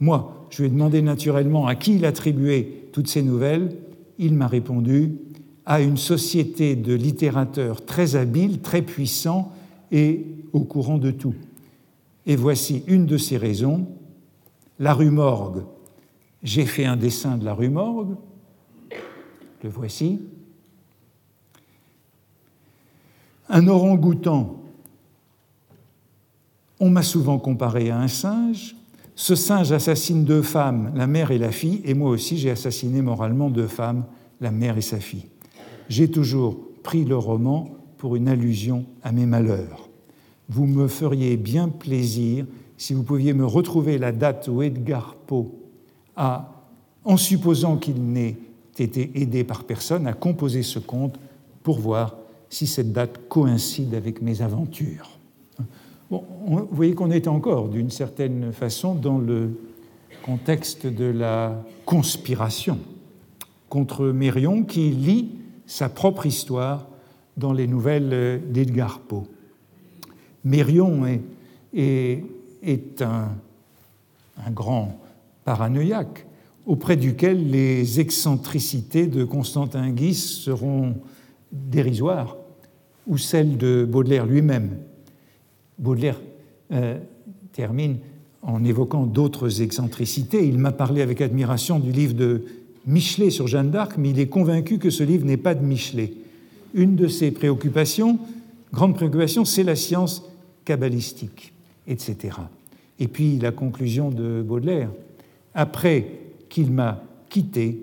Moi, 0.00 0.46
je 0.50 0.62
lui 0.62 0.68
ai 0.68 0.70
demandé 0.70 1.02
naturellement 1.02 1.66
à 1.66 1.74
qui 1.74 1.96
il 1.96 2.04
attribuait 2.04 2.88
toutes 2.92 3.08
ces 3.08 3.22
nouvelles. 3.22 3.76
Il 4.18 4.34
m'a 4.34 4.46
répondu 4.46 5.16
à 5.66 5.80
une 5.80 5.96
société 5.96 6.76
de 6.76 6.94
littérateurs 6.94 7.84
très 7.84 8.16
habiles, 8.16 8.60
très 8.60 8.82
puissants 8.82 9.52
et 9.90 10.26
au 10.52 10.60
courant 10.60 10.98
de 10.98 11.10
tout. 11.10 11.34
Et 12.26 12.36
voici 12.36 12.82
une 12.86 13.06
de 13.06 13.16
ces 13.16 13.36
raisons. 13.36 13.86
La 14.78 14.92
rue 14.92 15.10
Morgue. 15.10 15.64
J'ai 16.42 16.66
fait 16.66 16.84
un 16.84 16.96
dessin 16.96 17.38
de 17.38 17.44
la 17.44 17.54
rue 17.54 17.70
Morgue. 17.70 18.16
Le 19.62 19.70
voici. 19.70 20.20
Un 23.48 23.66
orang-outan. 23.68 24.60
On 26.80 26.90
m'a 26.90 27.02
souvent 27.02 27.38
comparé 27.38 27.90
à 27.90 27.98
un 27.98 28.08
singe. 28.08 28.76
Ce 29.16 29.34
singe 29.34 29.72
assassine 29.72 30.24
deux 30.24 30.42
femmes, 30.42 30.92
la 30.94 31.06
mère 31.06 31.30
et 31.30 31.38
la 31.38 31.52
fille, 31.52 31.80
et 31.84 31.94
moi 31.94 32.10
aussi 32.10 32.36
j'ai 32.36 32.50
assassiné 32.50 33.02
moralement 33.02 33.50
deux 33.50 33.68
femmes, 33.68 34.04
la 34.40 34.50
mère 34.50 34.76
et 34.76 34.82
sa 34.82 34.98
fille. 34.98 35.26
J'ai 35.88 36.10
toujours 36.10 36.58
pris 36.82 37.04
le 37.04 37.16
roman 37.16 37.68
pour 37.98 38.16
une 38.16 38.28
allusion 38.28 38.86
à 39.02 39.12
mes 39.12 39.26
malheurs 39.26 39.84
vous 40.48 40.66
me 40.66 40.88
feriez 40.88 41.36
bien 41.36 41.68
plaisir 41.68 42.46
si 42.76 42.94
vous 42.94 43.02
pouviez 43.02 43.32
me 43.32 43.46
retrouver 43.46 43.98
la 43.98 44.12
date 44.12 44.48
où 44.48 44.62
Edgar 44.62 45.14
Poe 45.26 45.52
a, 46.16 46.64
en 47.04 47.16
supposant 47.16 47.76
qu'il 47.76 48.02
n'ait 48.02 48.36
été 48.78 49.10
aidé 49.20 49.44
par 49.44 49.64
personne, 49.64 50.06
a 50.06 50.12
composé 50.12 50.62
ce 50.62 50.78
conte 50.78 51.18
pour 51.62 51.78
voir 51.78 52.16
si 52.50 52.66
cette 52.66 52.92
date 52.92 53.28
coïncide 53.28 53.94
avec 53.94 54.20
mes 54.20 54.42
aventures. 54.42 55.13
Vous 56.10 56.68
voyez 56.70 56.94
qu'on 56.94 57.10
est 57.10 57.28
encore, 57.28 57.68
d'une 57.68 57.90
certaine 57.90 58.52
façon, 58.52 58.94
dans 58.94 59.18
le 59.18 59.50
contexte 60.22 60.86
de 60.86 61.06
la 61.06 61.62
conspiration 61.84 62.78
contre 63.68 64.06
Mérion 64.06 64.62
qui 64.64 64.90
lit 64.90 65.30
sa 65.66 65.88
propre 65.88 66.26
histoire 66.26 66.86
dans 67.36 67.52
les 67.52 67.66
nouvelles 67.66 68.42
d'Edgar 68.50 69.00
Poe. 69.00 69.24
Mérion 70.44 71.04
est, 71.72 73.02
un, 73.02 73.30
grand 74.52 75.00
paranoïaque 75.44 76.26
auprès 76.66 76.96
duquel 76.96 77.50
les 77.50 78.00
excentricités 78.00 79.06
de 79.06 79.24
Constantin 79.24 79.90
Guis 79.90 80.14
seront 80.14 80.94
dérisoires, 81.52 82.36
ou 83.06 83.18
celles 83.18 83.56
de 83.56 83.86
Baudelaire 83.88 84.26
lui-même. 84.26 84.78
Baudelaire 85.78 86.20
euh, 86.72 86.98
termine 87.52 87.98
en 88.42 88.64
évoquant 88.64 89.04
d'autres 89.06 89.62
excentricités. 89.62 90.46
Il 90.46 90.58
m'a 90.58 90.72
parlé 90.72 91.02
avec 91.02 91.20
admiration 91.20 91.78
du 91.78 91.92
livre 91.92 92.14
de 92.14 92.44
Michelet 92.86 93.30
sur 93.30 93.46
Jeanne 93.46 93.70
d'Arc, 93.70 93.96
mais 93.96 94.10
il 94.10 94.20
est 94.20 94.26
convaincu 94.26 94.78
que 94.78 94.90
ce 94.90 95.02
livre 95.02 95.24
n'est 95.24 95.38
pas 95.38 95.54
de 95.54 95.64
Michelet. 95.64 96.12
Une 96.74 96.96
de 96.96 97.08
ses 97.08 97.30
préoccupations, 97.30 98.18
grande 98.72 98.94
préoccupation, 98.94 99.44
c'est 99.44 99.62
la 99.62 99.76
science 99.76 100.24
kabbalistique, 100.64 101.52
etc. 101.86 102.38
Et 102.98 103.08
puis 103.08 103.38
la 103.38 103.52
conclusion 103.52 104.10
de 104.10 104.42
Baudelaire, 104.42 104.90
après 105.54 106.06
qu'il 106.48 106.70
m'a 106.70 107.02
quitté, 107.30 107.78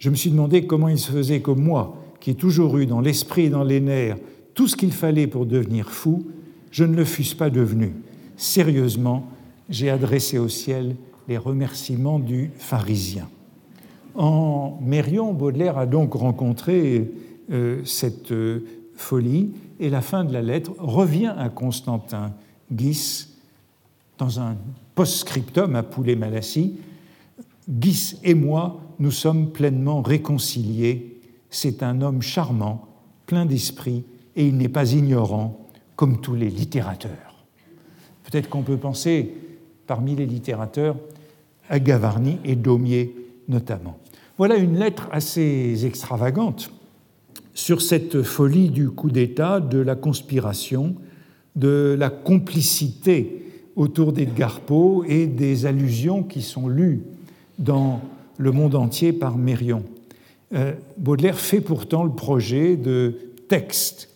je 0.00 0.10
me 0.10 0.14
suis 0.14 0.30
demandé 0.30 0.66
comment 0.66 0.88
il 0.88 0.98
se 0.98 1.10
faisait 1.10 1.40
que 1.40 1.50
moi, 1.50 1.96
qui 2.20 2.30
ai 2.30 2.34
toujours 2.34 2.78
eu 2.78 2.86
dans 2.86 3.00
l'esprit 3.00 3.44
et 3.44 3.50
dans 3.50 3.64
les 3.64 3.80
nerfs 3.80 4.16
tout 4.54 4.68
ce 4.68 4.76
qu'il 4.76 4.92
fallait 4.92 5.26
pour 5.26 5.46
devenir 5.46 5.90
fou, 5.90 6.26
je 6.74 6.82
ne 6.82 6.96
le 6.96 7.04
fusse 7.04 7.34
pas 7.34 7.50
devenu. 7.50 7.94
Sérieusement, 8.36 9.28
j'ai 9.70 9.90
adressé 9.90 10.38
au 10.38 10.48
ciel 10.48 10.96
les 11.28 11.38
remerciements 11.38 12.18
du 12.18 12.50
pharisien. 12.58 13.28
En 14.16 14.80
Mérion, 14.82 15.32
Baudelaire 15.32 15.78
a 15.78 15.86
donc 15.86 16.14
rencontré 16.14 17.12
euh, 17.52 17.80
cette 17.84 18.32
euh, 18.32 18.64
folie 18.96 19.52
et 19.78 19.88
la 19.88 20.00
fin 20.00 20.24
de 20.24 20.32
la 20.32 20.42
lettre 20.42 20.72
revient 20.78 21.32
à 21.38 21.48
Constantin 21.48 22.32
Guis 22.72 23.28
dans 24.18 24.40
un 24.40 24.56
post-scriptum 24.96 25.76
à 25.76 25.84
Poulet-Malassis. 25.84 26.74
Guis 27.68 28.16
et 28.24 28.34
moi, 28.34 28.80
nous 28.98 29.12
sommes 29.12 29.52
pleinement 29.52 30.02
réconciliés. 30.02 31.20
C'est 31.50 31.84
un 31.84 32.02
homme 32.02 32.20
charmant, 32.20 32.88
plein 33.26 33.46
d'esprit, 33.46 34.02
et 34.34 34.48
il 34.48 34.56
n'est 34.56 34.68
pas 34.68 34.92
ignorant 34.92 35.63
comme 35.96 36.20
tous 36.20 36.34
les 36.34 36.50
littérateurs. 36.50 37.44
Peut-être 38.24 38.48
qu'on 38.48 38.62
peut 38.62 38.76
penser, 38.76 39.34
parmi 39.86 40.16
les 40.16 40.26
littérateurs, 40.26 40.96
à 41.68 41.78
Gavarni 41.78 42.38
et 42.44 42.56
Daumier 42.56 43.14
notamment. 43.48 43.98
Voilà 44.36 44.56
une 44.56 44.78
lettre 44.78 45.08
assez 45.12 45.84
extravagante 45.84 46.70
sur 47.54 47.80
cette 47.80 48.22
folie 48.22 48.70
du 48.70 48.90
coup 48.90 49.10
d'État, 49.10 49.60
de 49.60 49.78
la 49.78 49.94
conspiration, 49.94 50.96
de 51.54 51.94
la 51.98 52.10
complicité 52.10 53.42
autour 53.76 54.12
d'Edgar 54.12 54.60
Poe 54.60 55.04
et 55.08 55.26
des 55.26 55.66
allusions 55.66 56.22
qui 56.22 56.42
sont 56.42 56.68
lues 56.68 57.02
dans 57.58 58.00
le 58.38 58.50
monde 58.50 58.74
entier 58.74 59.12
par 59.12 59.36
Mérion. 59.36 59.84
Euh, 60.54 60.72
Baudelaire 60.98 61.38
fait 61.38 61.60
pourtant 61.60 62.04
le 62.04 62.10
projet 62.10 62.76
de 62.76 63.14
texte 63.48 64.08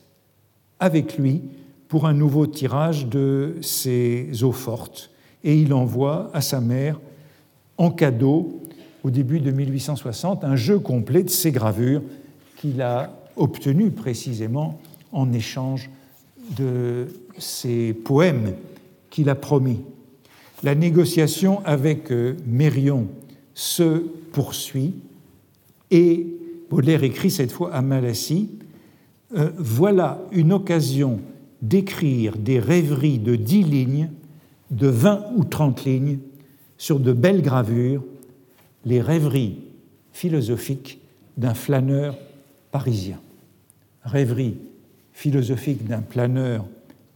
avec 0.81 1.17
lui 1.19 1.43
pour 1.89 2.07
un 2.07 2.13
nouveau 2.13 2.47
tirage 2.47 3.07
de 3.07 3.57
ses 3.63 4.45
eaux 4.45 4.53
fortes 4.53 5.11
et 5.43 5.59
il 5.59 5.73
envoie 5.73 6.31
à 6.35 6.41
sa 6.41 6.61
mère 6.61 7.01
en 7.79 7.91
cadeau 7.91 8.61
au 9.03 9.11
début 9.11 9.41
de 9.41 9.51
1860 9.51 10.45
un 10.45 10.57
jeu 10.57 10.79
complet 10.79 11.23
de 11.23 11.31
ses 11.31 11.51
gravures 11.51 12.03
qu'il 12.57 12.83
a 12.83 13.13
obtenu 13.37 13.91
précisément 13.91 14.79
en 15.13 15.33
échange 15.33 15.91
de 16.57 17.07
ses 17.39 17.93
poèmes 17.93 18.55
qu'il 19.11 19.29
a 19.31 19.35
promis. 19.35 19.81
La 20.63 20.75
négociation 20.75 21.65
avec 21.65 22.11
euh, 22.11 22.37
Mérion 22.47 23.07
se 23.55 23.99
poursuit 24.33 24.95
et 25.91 26.27
Baudelaire 26.69 27.05
écrit 27.05 27.31
cette 27.31 27.53
fois 27.53 27.73
à 27.73 27.81
Malassis 27.81 28.51
euh, 29.37 29.51
Voilà 29.57 30.21
une 30.33 30.53
occasion 30.53 31.21
d'écrire 31.63 32.37
des 32.37 32.59
rêveries 32.59 33.19
de 33.19 33.37
dix 33.37 33.63
lignes, 33.63 34.11
de 34.71 34.89
vingt 34.89 35.25
ou 35.37 35.45
trente 35.45 35.85
lignes, 35.85 36.19
sur 36.77 37.01
de 37.01 37.13
belles 37.13 37.43
gravures, 37.43 38.05
les 38.85 39.01
rêveries 39.01 39.59
philosophiques 40.13 41.01
d'un 41.37 41.55
flâneur 41.55 42.17
parisien. 42.71 43.21
Rêverie 44.05 44.57
philosophique 45.13 45.87
d'un 45.87 46.01
planeur 46.01 46.65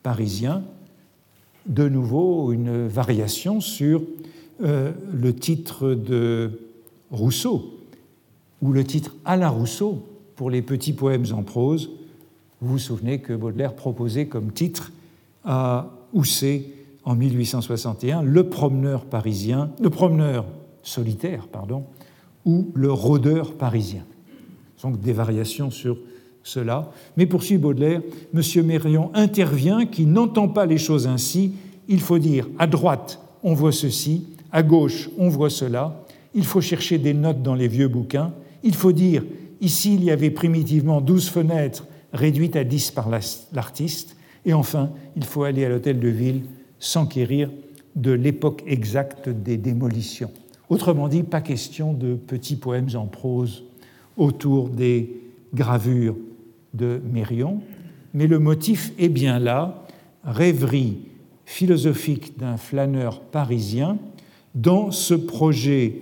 parisien, 0.02 0.62
de 1.66 1.88
nouveau 1.88 2.52
une 2.52 2.88
variation 2.88 3.60
sur 3.60 4.02
euh, 4.62 4.90
le 5.12 5.34
titre 5.34 5.94
de 5.94 6.60
Rousseau, 7.10 7.78
ou 8.60 8.72
le 8.72 8.84
titre 8.84 9.14
à 9.24 9.36
la 9.36 9.48
Rousseau 9.48 10.06
pour 10.36 10.50
les 10.50 10.62
petits 10.62 10.92
poèmes 10.92 11.26
en 11.32 11.42
prose. 11.42 11.90
Vous 12.62 12.74
vous 12.74 12.78
souvenez 12.78 13.18
que 13.18 13.32
Baudelaire 13.32 13.74
proposait 13.74 14.26
comme 14.26 14.52
titre 14.52 14.92
à 15.44 15.90
Housset 16.12 16.66
en 17.02 17.16
1861 17.16 18.22
Le 18.22 18.48
promeneur 18.48 19.04
parisien, 19.04 19.72
le 19.80 19.90
promeneur 19.90 20.44
solitaire, 20.84 21.48
pardon, 21.48 21.82
ou 22.44 22.70
le 22.74 22.92
rôdeur 22.92 23.54
parisien. 23.54 24.04
Donc 24.80 25.00
des 25.00 25.12
variations 25.12 25.72
sur 25.72 25.98
cela. 26.44 26.92
Mais 27.16 27.26
poursuit 27.26 27.58
Baudelaire, 27.58 28.00
M. 28.32 28.64
Mérion 28.64 29.10
intervient 29.12 29.84
qui 29.84 30.06
n'entend 30.06 30.46
pas 30.46 30.64
les 30.64 30.78
choses 30.78 31.08
ainsi. 31.08 31.54
Il 31.88 32.00
faut 32.00 32.20
dire 32.20 32.46
à 32.60 32.68
droite, 32.68 33.18
on 33.42 33.54
voit 33.54 33.72
ceci, 33.72 34.28
à 34.52 34.62
gauche, 34.62 35.10
on 35.18 35.28
voit 35.28 35.50
cela. 35.50 36.04
Il 36.32 36.44
faut 36.44 36.60
chercher 36.60 36.98
des 36.98 37.12
notes 37.12 37.42
dans 37.42 37.56
les 37.56 37.66
vieux 37.66 37.88
bouquins. 37.88 38.32
Il 38.62 38.76
faut 38.76 38.92
dire 38.92 39.24
ici, 39.60 39.96
il 39.96 40.04
y 40.04 40.12
avait 40.12 40.30
primitivement 40.30 41.00
douze 41.00 41.28
fenêtres 41.28 41.86
réduites 42.12 42.56
à 42.56 42.64
dix 42.64 42.90
par 42.90 43.08
l'artiste. 43.08 44.16
Et 44.44 44.52
enfin, 44.52 44.90
il 45.16 45.24
faut 45.24 45.44
aller 45.44 45.64
à 45.64 45.68
l'hôtel 45.68 46.00
de 46.00 46.08
ville 46.08 46.42
s'enquérir 46.78 47.50
de 47.94 48.12
l'époque 48.12 48.62
exacte 48.66 49.28
des 49.28 49.56
démolitions. 49.56 50.30
Autrement 50.68 51.08
dit, 51.08 51.22
pas 51.22 51.40
question 51.40 51.92
de 51.92 52.14
petits 52.14 52.56
poèmes 52.56 52.88
en 52.94 53.06
prose 53.06 53.64
autour 54.16 54.68
des 54.68 55.20
gravures 55.54 56.16
de 56.74 57.00
Mérion, 57.12 57.60
mais 58.14 58.26
le 58.26 58.38
motif 58.38 58.92
est 58.98 59.08
bien 59.08 59.38
là, 59.38 59.84
rêverie 60.24 60.98
philosophique 61.44 62.38
d'un 62.38 62.56
flâneur 62.56 63.20
parisien 63.20 63.98
dans 64.54 64.90
ce 64.90 65.14
projet 65.14 66.00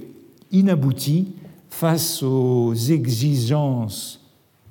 inabouti 0.53 1.33
face 1.69 2.23
aux 2.23 2.75
exigences 2.75 4.20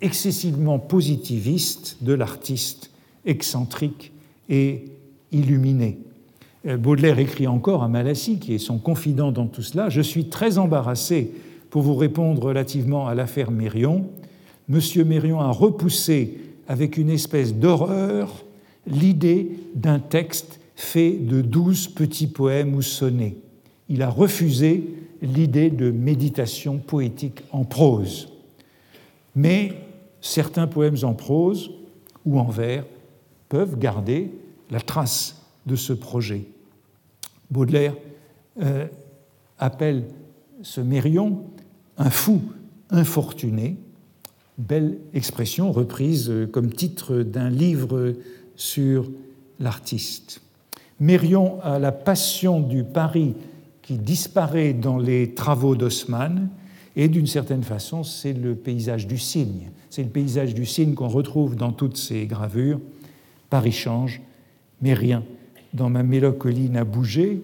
excessivement 0.01 0.79
positivistes 0.79 1.97
de 2.01 2.13
l'artiste 2.13 2.91
excentrique 3.25 4.11
et 4.49 4.85
illuminé. 5.31 5.99
Euh, 6.65 6.77
Baudelaire 6.77 7.19
écrit 7.19 7.47
encore 7.47 7.83
à 7.83 7.87
Malassis, 7.87 8.39
qui 8.39 8.53
est 8.53 8.59
son 8.59 8.77
confident 8.77 9.31
dans 9.31 9.47
tout 9.47 9.61
cela 9.61 9.89
Je 9.89 10.01
suis 10.01 10.29
très 10.29 10.57
embarrassé 10.57 11.31
pour 11.69 11.81
vous 11.81 11.95
répondre 11.95 12.41
relativement 12.43 13.07
à 13.07 13.15
l'affaire 13.15 13.51
Mérion. 13.51 14.07
Monsieur 14.67 15.03
Mérion 15.03 15.39
a 15.39 15.51
repoussé 15.51 16.37
avec 16.67 16.97
une 16.97 17.09
espèce 17.09 17.53
d'horreur 17.53 18.45
l'idée 18.87 19.51
d'un 19.75 19.99
texte 19.99 20.59
fait 20.75 21.11
de 21.11 21.41
douze 21.41 21.87
petits 21.87 22.27
poèmes 22.27 22.73
ou 22.75 22.81
sonnets. 22.81 23.37
Il 23.89 24.01
a 24.01 24.09
refusé 24.09 24.83
l'idée 25.21 25.69
de 25.69 25.91
méditation 25.91 26.77
poétique 26.77 27.41
en 27.51 27.65
prose. 27.65 28.29
Mais 29.35 29.73
certains 30.21 30.67
poèmes 30.67 30.97
en 31.03 31.13
prose 31.13 31.71
ou 32.25 32.39
en 32.39 32.45
vers 32.45 32.85
peuvent 33.47 33.77
garder 33.77 34.31
la 34.69 34.79
trace 34.79 35.41
de 35.65 35.75
ce 35.75 35.93
projet. 35.93 36.45
Baudelaire 37.49 37.95
euh, 38.61 38.87
appelle 39.57 40.05
ce 40.61 40.81
Mérion 40.81 41.43
un 41.97 42.09
fou 42.09 42.41
infortuné, 42.89 43.77
belle 44.57 44.97
expression 45.13 45.71
reprise 45.71 46.31
comme 46.51 46.71
titre 46.71 47.21
d'un 47.21 47.49
livre 47.49 48.13
sur 48.55 49.09
l'artiste. 49.59 50.41
Mérion 50.99 51.61
a 51.61 51.79
la 51.79 51.91
passion 51.91 52.59
du 52.59 52.83
Paris 52.83 53.35
qui 53.81 53.97
disparaît 53.97 54.73
dans 54.73 54.97
les 54.97 55.33
travaux 55.33 55.75
d'Haussmann, 55.75 56.49
et 56.95 57.07
d'une 57.07 57.27
certaine 57.27 57.63
façon, 57.63 58.03
c'est 58.03 58.33
le 58.33 58.55
paysage 58.55 59.07
du 59.07 59.17
cygne. 59.17 59.69
C'est 59.89 60.03
le 60.03 60.09
paysage 60.09 60.53
du 60.53 60.65
cygne 60.65 60.93
qu'on 60.93 61.07
retrouve 61.07 61.55
dans 61.55 61.71
toutes 61.71 61.97
ces 61.97 62.25
gravures. 62.25 62.79
Paris 63.49 63.71
change, 63.71 64.21
mais 64.81 64.93
rien 64.93 65.23
dans 65.73 65.89
ma 65.89 66.03
mélancolie 66.03 66.69
n'a 66.69 66.83
bougé, 66.83 67.41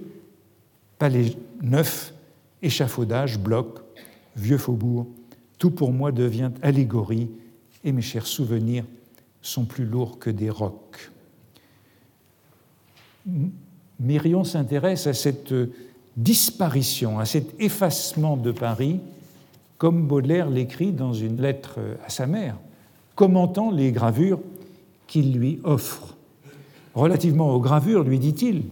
palais 0.98 1.34
neuf, 1.62 2.14
échafaudage, 2.62 3.40
bloc, 3.40 3.80
vieux 4.36 4.58
faubourg, 4.58 5.08
tout 5.58 5.72
pour 5.72 5.92
moi 5.92 6.12
devient 6.12 6.52
allégorie 6.62 7.30
et 7.84 7.92
mes 7.92 8.02
chers 8.02 8.28
souvenirs 8.28 8.84
sont 9.42 9.66
plus 9.66 9.86
lourds 9.86 10.18
que 10.20 10.30
des 10.30 10.50
rocs. 10.50 11.12
Mérion 14.00 14.44
s'intéresse 14.44 15.08
à 15.08 15.14
cette 15.14 15.54
disparition, 16.18 17.20
à 17.20 17.26
cet 17.26 17.60
effacement 17.60 18.38
de 18.38 18.52
Paris, 18.52 19.00
comme 19.78 20.08
Baudelaire 20.08 20.50
l'écrit 20.50 20.92
dans 20.92 21.14
une 21.14 21.42
lettre 21.42 21.80
à 22.06 22.10
sa 22.10 22.28
mère, 22.28 22.58
commentant 23.16 23.72
les 23.72 23.92
gravures 23.92 24.40
qu'il 25.08 25.38
lui 25.38 25.60
offre 25.64 26.16
relativement 26.96 27.54
aux 27.54 27.60
gravures, 27.60 28.04
lui 28.04 28.20
dit-il, 28.20 28.64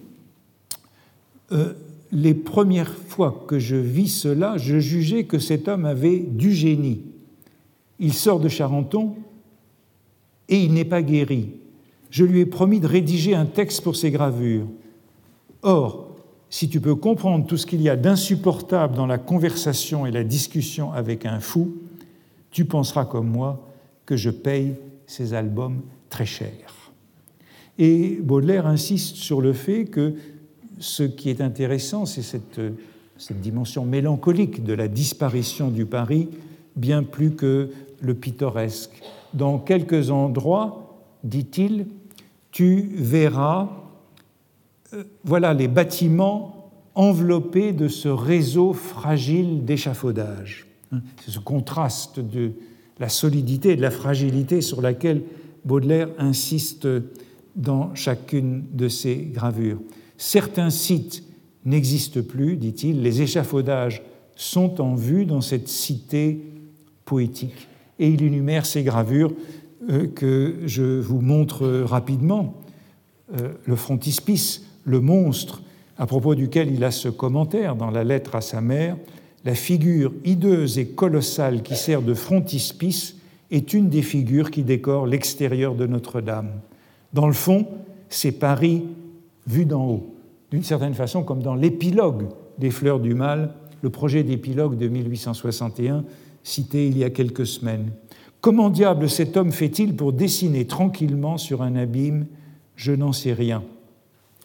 euh, 1.52 1.74
les 2.12 2.34
premières 2.34 2.94
fois 2.94 3.44
que 3.48 3.60
je 3.60 3.76
vis 3.76 4.08
cela, 4.08 4.58
je 4.58 4.80
jugeais 4.80 5.26
que 5.26 5.40
cet 5.40 5.68
homme 5.68 5.86
avait 5.86 6.20
du 6.20 6.54
génie. 6.54 7.02
Il 8.00 8.14
sort 8.14 8.40
de 8.40 8.50
Charenton, 8.50 9.16
et 10.50 10.58
il 10.58 10.74
n'est 10.74 10.86
pas 10.86 11.02
guéri. 11.02 11.50
Je 12.10 12.26
lui 12.26 12.42
ai 12.42 12.46
promis 12.46 12.80
de 12.80 12.88
rédiger 12.88 13.36
un 13.36 13.46
texte 13.46 13.82
pour 13.82 13.96
ses 13.96 14.12
gravures. 14.12 14.68
Or, 15.64 16.03
si 16.54 16.70
tu 16.70 16.80
peux 16.80 16.94
comprendre 16.94 17.48
tout 17.48 17.58
ce 17.58 17.66
qu'il 17.66 17.82
y 17.82 17.90
a 17.90 17.96
d'insupportable 17.96 18.96
dans 18.96 19.08
la 19.08 19.18
conversation 19.18 20.06
et 20.06 20.12
la 20.12 20.24
discussion 20.24 20.94
avec 20.94 21.26
un 21.26 21.40
fou, 21.40 21.78
tu 22.52 22.66
penseras 22.66 23.06
comme 23.06 23.28
moi 23.28 23.68
que 24.06 24.16
je 24.16 24.30
paye 24.30 24.76
ces 25.08 25.34
albums 25.34 25.82
très 26.12 26.28
cher. 26.28 26.92
Et 27.80 28.20
Baudelaire 28.22 28.68
insiste 28.68 29.16
sur 29.16 29.42
le 29.42 29.52
fait 29.52 29.86
que 29.86 30.14
ce 30.78 31.02
qui 31.02 31.32
est 31.32 31.42
intéressant, 31.42 32.06
c'est 32.06 32.22
cette, 32.22 32.62
cette, 33.18 33.42
dimension 33.42 33.84
mélancolique 33.84 34.64
de 34.64 34.74
la 34.74 34.88
disparition 34.88 35.72
du 35.72 35.88
Paris, 35.88 36.30
bien 36.76 37.02
plus 37.02 37.32
que 37.32 37.72
le 38.00 38.14
pittoresque. 38.14 39.02
Dans 39.34 39.58
quelques 39.58 40.12
endroits, 40.12 41.02
dit-il, 41.24 41.88
tu 42.52 42.92
verras 42.94 43.83
voilà 45.24 45.54
les 45.54 45.68
bâtiments 45.68 46.72
enveloppés 46.96 47.74
de 47.74 47.88
ce 47.88 48.08
réseau 48.08 48.74
fragile 48.74 49.66
d'échafaudage. 49.66 50.68
C'est 51.26 51.32
ce 51.32 51.40
contraste 51.40 52.20
de 52.20 52.52
la 53.00 53.10
solidité 53.10 53.72
et 53.72 53.76
de 53.76 53.82
la 53.82 53.92
fragilité 53.92 54.62
sur 54.62 54.82
laquelle 54.82 55.24
Baudelaire 55.66 56.10
insiste 56.18 56.88
dans 57.56 57.94
chacune 57.96 58.66
de 58.74 58.88
ses 58.88 59.16
gravures. 59.16 59.80
Certains 60.18 60.70
sites 60.70 61.24
n'existent 61.66 62.22
plus, 62.22 62.58
dit-il, 62.58 63.02
les 63.02 63.22
échafaudages 63.22 64.04
sont 64.36 64.82
en 64.82 64.96
vue 64.96 65.26
dans 65.26 65.42
cette 65.42 65.68
cité 65.68 66.42
poétique. 67.06 67.68
Et 68.00 68.10
il 68.10 68.24
énumère 68.24 68.66
ces 68.66 68.84
gravures 68.84 69.34
euh, 69.90 70.08
que 70.08 70.58
je 70.66 71.00
vous 71.00 71.22
montre 71.22 71.68
rapidement. 71.86 72.56
Euh, 73.40 73.54
le 73.66 73.76
frontispice, 73.76 74.64
le 74.84 75.00
monstre, 75.00 75.62
à 75.98 76.06
propos 76.06 76.36
duquel 76.36 76.74
il 76.74 76.84
a 76.84 76.92
ce 76.92 77.10
commentaire 77.10 77.76
dans 77.76 77.92
la 77.92 78.04
lettre 78.04 78.36
à 78.36 78.42
sa 78.42 78.62
mère, 78.62 78.98
la 79.46 79.56
figure 79.56 80.14
hideuse 80.24 80.80
et 80.80 80.88
colossale 80.88 81.64
qui 81.64 81.76
sert 81.76 82.02
de 82.02 82.14
frontispice 82.14 83.18
est 83.52 83.74
une 83.74 83.90
des 83.90 84.02
figures 84.02 84.52
qui 84.52 84.64
décorent 84.64 85.06
l'extérieur 85.06 85.76
de 85.76 85.86
Notre-Dame. 85.86 86.52
Dans 87.14 87.28
le 87.28 87.34
fond, 87.34 87.68
c'est 88.10 88.32
Paris 88.32 88.84
vu 89.46 89.66
d'en 89.66 89.86
haut, 89.86 90.16
d'une 90.52 90.64
certaine 90.64 90.94
façon 90.94 91.24
comme 91.24 91.44
dans 91.44 91.56
l'épilogue 91.56 92.28
des 92.58 92.72
Fleurs 92.72 93.00
du 93.00 93.14
Mal, 93.14 93.54
le 93.82 93.90
projet 93.90 94.24
d'épilogue 94.24 94.78
de 94.78 94.88
1861 94.88 96.06
cité 96.44 96.88
il 96.88 96.98
y 96.98 97.04
a 97.04 97.10
quelques 97.10 97.48
semaines. 97.48 97.92
Comment 98.42 98.70
diable 98.70 99.10
cet 99.10 99.38
homme 99.38 99.52
fait-il 99.52 99.96
pour 99.96 100.14
dessiner 100.14 100.66
tranquillement 100.66 101.38
sur 101.38 101.62
un 101.62 101.76
abîme? 101.76 102.26
Je 102.76 102.92
n'en 102.92 103.14
sais 103.14 103.34
rien. 103.34 103.64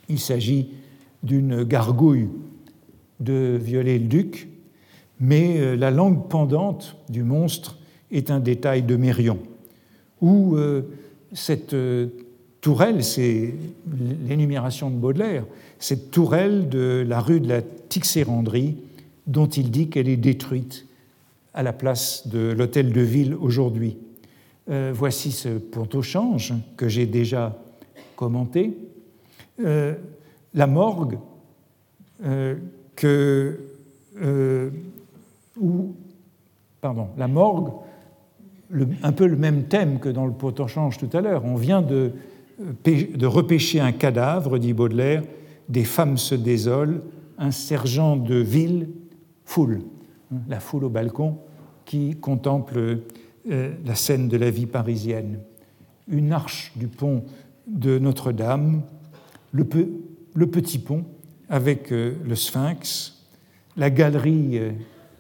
Il 0.09 0.19
s'agit 0.19 0.71
d'une 1.23 1.65
gargouille 1.65 2.29
de 3.21 3.59
Viollet-le-Duc, 3.61 4.49
mais 5.21 5.59
euh, 5.59 5.77
la 5.77 5.91
langue 5.91 6.29
pendante 6.29 6.97
du 7.09 7.23
monstre 7.23 7.79
est 8.11 8.31
un 8.31 8.41
détail 8.41 8.83
de 8.83 8.97
Mérion, 8.97 9.39
où 10.21 10.57
euh, 10.57 10.83
cette 11.33 11.75
euh, 11.75 12.09
tourelle, 12.61 13.03
c'est 13.03 13.55
l'énumération 14.27 14.91
de 14.91 14.97
Baudelaire, 14.97 15.45
cette 15.79 16.11
tourelle 16.11 16.69
de 16.69 17.05
la 17.07 17.21
rue 17.21 17.41
de 17.41 17.49
la 17.49 17.63
Tixéranderie, 17.63 18.77
dont 19.27 19.47
il 19.47 19.71
dit 19.71 19.89
qu'elle 19.89 20.09
est 20.09 20.17
détruite 20.17 20.87
à 21.55 21.63
la 21.63 21.73
place 21.73 22.29
de 22.29 22.53
l'hôtel 22.53 22.93
de 22.93 23.01
ville 23.01 23.35
aujourd'hui. 23.35 23.97
Euh, 24.71 24.93
voici 24.95 25.33
ce 25.33 25.49
pont-au-change 25.49 26.55
que 26.77 26.89
j'ai 26.89 27.07
déjà 27.07 27.59
commenté. 28.17 28.77
Euh, 29.61 29.95
la 30.55 30.67
morgue, 30.67 31.19
euh, 32.25 32.57
ou, 35.61 35.95
pardon, 36.81 37.09
la 37.17 37.29
morgue, 37.29 37.71
un 39.03 39.13
peu 39.13 39.27
le 39.27 39.37
même 39.37 39.65
thème 39.65 39.99
que 39.99 40.09
dans 40.09 40.27
le 40.27 40.33
pot-au-change 40.33 40.99
tout 40.99 41.11
à 41.13 41.21
l'heure. 41.21 41.45
On 41.45 41.55
vient 41.55 41.83
de 41.83 42.13
de 42.59 43.27
repêcher 43.27 43.81
un 43.81 43.93
cadavre, 43.93 44.59
dit 44.59 44.73
Baudelaire, 44.73 45.23
des 45.69 45.85
femmes 45.85 46.17
se 46.17 46.35
désolent, 46.35 47.03
un 47.39 47.51
sergent 47.51 48.17
de 48.17 48.35
ville 48.35 48.89
foule, 49.45 49.83
la 50.49 50.61
foule 50.61 50.85
au 50.85 50.89
balcon 50.89 51.39
qui 51.85 52.17
contemple 52.17 53.01
euh, 53.51 53.75
la 53.85 53.95
scène 53.95 54.29
de 54.29 54.37
la 54.37 54.51
vie 54.51 54.67
parisienne. 54.67 55.39
Une 56.09 56.33
arche 56.33 56.73
du 56.77 56.89
pont 56.89 57.25
de 57.67 57.99
Notre-Dame, 57.99 58.83
le, 59.59 60.47
petit 60.47 60.79
pont 60.79 61.05
avec 61.49 61.93
euh, 61.93 62.15
le 62.25 62.35
sphinx, 62.35 63.25
la 63.77 63.91
galerie 63.91 64.59
euh, 64.59 64.73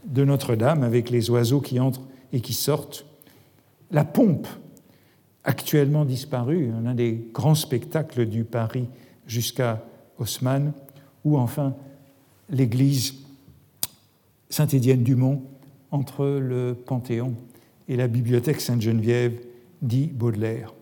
de 0.04 0.24
Notre-Dame 0.24 0.82
avec 0.82 1.10
les 1.10 1.30
oiseaux 1.30 1.60
qui 1.60 1.80
entrent 1.80 2.06
et 2.32 2.40
qui 2.40 2.52
sortent, 2.52 3.04
la 3.90 4.04
pompe 4.04 4.46
actuellement 5.44 6.04
disparu, 6.04 6.70
l'un 6.82 6.94
des 6.94 7.28
grands 7.32 7.54
spectacles 7.54 8.26
du 8.26 8.44
Paris 8.44 8.86
jusqu'à 9.26 9.82
Haussmann, 10.18 10.72
ou 11.24 11.38
enfin 11.38 11.74
l'église 12.50 13.14
Saint-Étienne 14.50 15.02
du 15.02 15.16
Mont 15.16 15.42
entre 15.90 16.26
le 16.26 16.74
Panthéon 16.74 17.34
et 17.88 17.96
la 17.96 18.08
bibliothèque 18.08 18.60
Sainte-Geneviève, 18.60 19.40
dit 19.80 20.06
Baudelaire. 20.06 20.74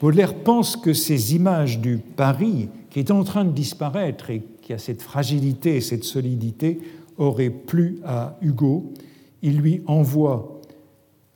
Baudelaire 0.00 0.34
pense 0.34 0.76
que 0.76 0.92
ces 0.92 1.34
images 1.34 1.78
du 1.78 1.98
Paris, 1.98 2.68
qui 2.92 2.98
est 2.98 3.10
en 3.10 3.24
train 3.24 3.46
de 3.46 3.52
disparaître 3.52 4.28
et 4.28 4.42
qui 4.60 4.74
a 4.74 4.78
cette 4.78 5.00
fragilité 5.00 5.76
et 5.76 5.80
cette 5.80 6.04
solidité, 6.04 6.78
auraient 7.16 7.48
plu 7.48 8.00
à 8.04 8.36
Hugo. 8.42 8.92
Il 9.40 9.56
lui 9.56 9.80
envoie 9.86 10.60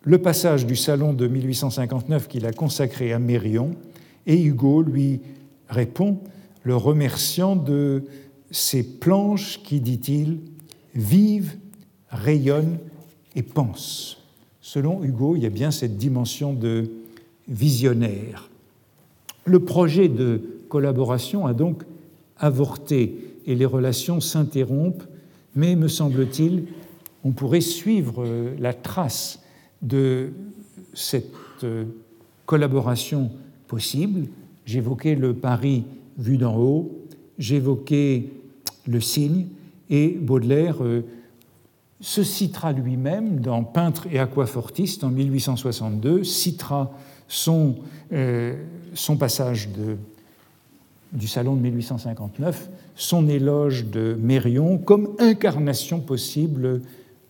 le 0.03 0.19
passage 0.19 0.67
du 0.67 0.77
salon 0.77 1.15
de 1.15 1.27
1859 1.27 2.29
qu'il 2.29 2.45
a 2.45 2.53
consacré 2.53 3.15
à 3.15 3.19
Mérion, 3.19 3.71
et 4.27 4.39
Hugo 4.39 4.83
lui 4.83 5.21
répond, 5.71 6.19
le 6.63 6.77
remerciant 6.77 7.57
de 7.57 8.05
ces 8.51 8.83
planches 8.83 9.63
qui, 9.63 9.81
dit-il, 9.81 10.41
vivent, 10.95 11.57
rayonnent 12.11 12.79
et 13.35 13.43
pensent. 13.43 14.19
Selon 14.61 15.03
Hugo, 15.03 15.37
il 15.37 15.43
y 15.43 15.47
a 15.47 15.51
bien 15.51 15.71
cette 15.71 15.97
dimension 15.97 16.53
de 16.53 16.91
visionnaire. 17.49 18.51
Le 19.47 19.61
projet 19.61 20.09
de 20.09 20.56
collaboration 20.69 21.47
a 21.47 21.55
donc 21.55 21.83
avorté 22.39 23.39
et 23.47 23.55
les 23.55 23.67
relations 23.67 24.21
s'interrompent, 24.21 25.05
mais 25.55 25.77
me 25.77 25.89
semble-t-il, 25.89 26.65
on 27.25 27.33
pourrait 27.33 27.61
suivre 27.61 28.25
la 28.59 28.73
trace 28.73 29.41
de 29.83 30.31
cette 30.95 31.33
euh, 31.65 31.85
collaboration 32.45 33.31
possible. 33.69 34.29
J'évoquais 34.65 35.15
le 35.15 35.35
Paris 35.35 35.85
vu 36.19 36.39
d'en 36.39 36.57
haut, 36.57 36.91
j'évoquais 37.39 38.31
le 38.87 39.01
cygne, 39.01 39.47
et 39.91 40.09
Baudelaire 40.09 40.83
euh, 40.83 41.05
se 42.01 42.23
citera 42.23 42.73
lui-même 42.73 43.41
dans 43.41 43.65
Peintre 43.65 44.07
et 44.11 44.19
aquafortiste 44.19 45.05
en 45.05 45.11
1862, 45.11 46.25
citera 46.25 46.93
son, 47.29 47.77
euh, 48.13 48.55
son 48.95 49.17
passage 49.17 49.69
de, 49.71 49.97
du 51.17 51.27
salon 51.27 51.57
de 51.57 51.61
1859, 51.61 52.71
son 52.95 53.29
éloge 53.29 53.87
de 53.87 54.17
Mérion 54.21 54.79
comme 54.79 55.09
incarnation 55.19 56.01
possible 56.01 56.83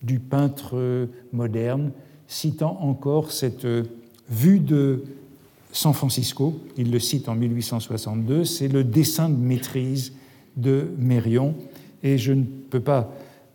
du 0.03 0.19
peintre 0.19 1.09
moderne 1.33 1.93
citant 2.29 2.79
encore 2.81 3.33
cette 3.33 3.67
vue 4.29 4.61
de 4.61 5.05
San 5.73 5.93
Francisco, 5.93 6.59
il 6.77 6.91
le 6.91 6.99
cite 6.99 7.29
en 7.29 7.35
1862, 7.35 8.45
c'est 8.45 8.69
le 8.69 8.83
dessin 8.83 9.29
de 9.29 9.37
maîtrise 9.37 10.13
de 10.57 10.89
Mérion, 10.99 11.55
et 12.03 12.19
je 12.19 12.33
ne 12.33 12.45
peux 12.45 12.81
pas 12.81 13.13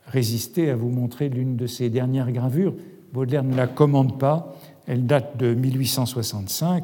résister 0.07 0.69
à 0.69 0.75
vous 0.75 0.89
montrer 0.89 1.29
l'une 1.29 1.55
de 1.55 1.67
ses 1.67 1.89
dernières 1.89 2.32
gravures. 2.32 2.75
Baudelaire 3.13 3.43
ne 3.43 3.55
la 3.55 3.67
commande 3.67 4.19
pas, 4.19 4.55
elle 4.88 5.05
date 5.05 5.38
de 5.38 5.53
1865, 5.53 6.84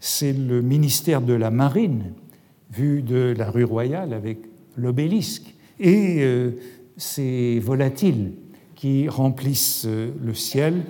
c'est 0.00 0.32
le 0.32 0.60
ministère 0.60 1.22
de 1.22 1.32
la 1.32 1.50
Marine, 1.50 2.12
vu 2.70 3.02
de 3.02 3.34
la 3.36 3.50
rue 3.50 3.64
Royale 3.64 4.12
avec 4.12 4.38
l'obélisque, 4.76 5.54
et 5.80 6.18
euh, 6.20 6.52
ces 6.96 7.58
volatiles 7.60 8.32
qui 8.74 9.08
remplissent 9.08 9.86
euh, 9.86 10.10
le 10.22 10.34
ciel 10.34 10.82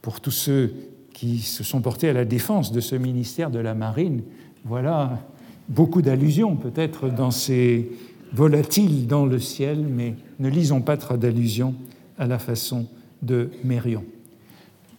pour 0.00 0.20
tous 0.20 0.30
ceux 0.30 0.74
qui 1.12 1.38
se 1.38 1.64
sont 1.64 1.80
portés 1.80 2.08
à 2.08 2.12
la 2.12 2.24
défense 2.24 2.72
de 2.72 2.80
ce 2.80 2.96
ministère 2.96 3.50
de 3.50 3.58
la 3.58 3.74
Marine, 3.74 4.22
voilà 4.64 5.20
beaucoup 5.68 6.02
d'allusions 6.02 6.56
peut-être 6.56 7.08
dans 7.08 7.30
ces 7.30 7.90
volatiles 8.32 9.06
dans 9.06 9.26
le 9.26 9.38
ciel, 9.38 9.78
mais 9.78 10.14
ne 10.40 10.48
lisons 10.48 10.80
pas 10.80 10.96
trop 10.96 11.16
d'allusions 11.16 11.74
à 12.18 12.26
la 12.26 12.38
façon 12.38 12.86
de 13.22 13.50
Mérion. 13.64 14.04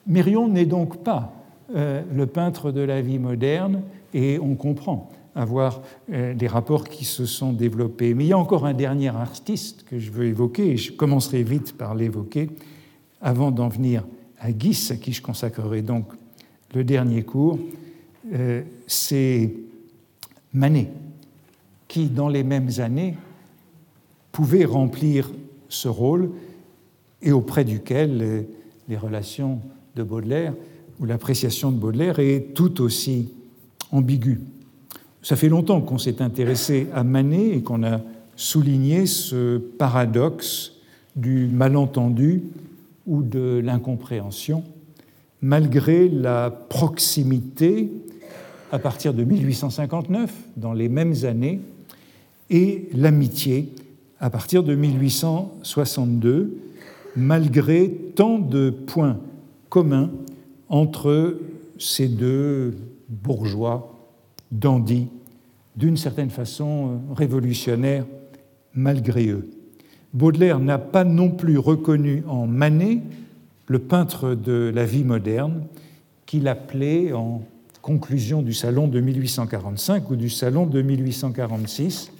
Mérion 0.08 0.48
n'est 0.48 0.66
donc 0.66 1.04
pas 1.04 1.34
le 1.76 2.26
peintre 2.26 2.72
de 2.72 2.82
la 2.82 3.02
vie 3.02 3.20
moderne 3.20 3.82
et 4.14 4.38
on 4.40 4.56
comprend 4.56 5.10
avoir 5.36 5.82
des 6.08 6.48
rapports 6.48 6.88
qui 6.88 7.06
se 7.06 7.26
sont 7.26 7.54
développés. 7.54 8.14
Mais 8.14 8.26
il 8.26 8.28
y 8.28 8.34
a 8.34 8.38
encore 8.38 8.66
un 8.66 8.74
dernier 8.74 9.10
artiste 9.10 9.84
que 9.84 10.00
je 10.00 10.12
veux 10.12 10.26
évoquer, 10.26 10.72
et 10.72 10.78
je 10.78 10.92
commencerai 10.92 11.44
vite 11.44 11.78
par 11.78 11.96
l'évoquer, 11.96 12.50
avant 13.22 13.52
d'en 13.52 13.70
venir 13.70 14.06
à 14.40 14.52
Guis, 14.52 14.90
à 14.92 14.96
qui 14.96 15.14
je 15.14 15.22
consacrerai 15.22 15.82
donc 15.82 16.08
le 16.74 16.84
dernier 16.84 17.24
cours, 17.24 17.60
c'est 18.88 19.54
Manet, 20.54 20.92
qui, 21.88 22.10
dans 22.10 22.30
les 22.30 22.44
mêmes 22.44 22.70
années, 22.80 23.16
pouvait 24.32 24.66
remplir 24.66 25.32
ce 25.70 25.88
rôle 25.88 26.32
et 27.22 27.32
auprès 27.32 27.64
duquel 27.64 28.46
les 28.90 28.98
relations 28.98 29.60
de 29.96 30.04
Baudelaire 30.04 30.54
ou 31.00 31.06
l'appréciation 31.06 31.72
de 31.72 31.78
Baudelaire 31.78 32.20
est 32.20 32.54
tout 32.54 32.82
aussi 32.82 33.30
ambiguë. 33.92 34.42
Ça 35.24 35.38
fait 35.38 35.48
longtemps 35.48 35.80
qu'on 35.80 35.98
s'est 35.98 36.22
intéressé 36.22 36.88
à 36.94 37.06
Manet 37.06 37.52
et 37.56 37.62
qu'on 37.62 37.82
a 37.84 38.02
souligné 38.36 39.06
ce 39.06 39.58
paradoxe 39.58 40.74
du 41.16 41.48
malentendu 41.48 42.44
ou 43.08 43.24
de 43.24 43.62
l'incompréhension, 43.64 44.66
malgré 45.42 46.10
la 46.10 46.50
proximité 46.52 47.90
à 48.74 48.80
partir 48.80 49.14
de 49.14 49.24
1859, 49.24 50.30
dans 50.58 50.74
les 50.74 50.90
mêmes 50.90 51.16
années, 51.24 51.62
et 52.50 52.90
l'amitié 52.94 53.70
à 54.20 54.30
partir 54.30 54.62
de 54.62 54.76
1862, 54.76 56.58
malgré 57.16 57.90
tant 58.16 58.40
de 58.40 58.72
points 58.72 59.20
communs 59.70 60.10
entre 60.68 61.40
ces 61.78 62.10
deux 62.10 62.76
bourgeois 63.08 63.93
dandys, 64.54 65.10
d'une 65.76 65.98
certaine 65.98 66.30
façon 66.30 67.02
révolutionnaires 67.16 68.06
malgré 68.74 69.28
eux. 69.28 69.50
Baudelaire 70.14 70.60
n'a 70.60 70.78
pas 70.78 71.04
non 71.04 71.32
plus 71.32 71.58
reconnu 71.58 72.24
en 72.28 72.46
Manet 72.46 73.02
le 73.68 73.80
peintre 73.80 74.36
de 74.36 74.72
la 74.74 74.86
vie 74.86 75.04
moderne 75.04 75.64
qu'il 76.26 76.48
appelait 76.48 77.14
en 77.14 77.42
conclusion 77.82 78.42
du 78.42 78.54
salon 78.54 78.88
de 78.88 79.00
1845 79.00 80.10
ou 80.12 80.16
du 80.16 80.30
salon 80.30 80.66
de 80.66 80.82
1846, 80.82 82.12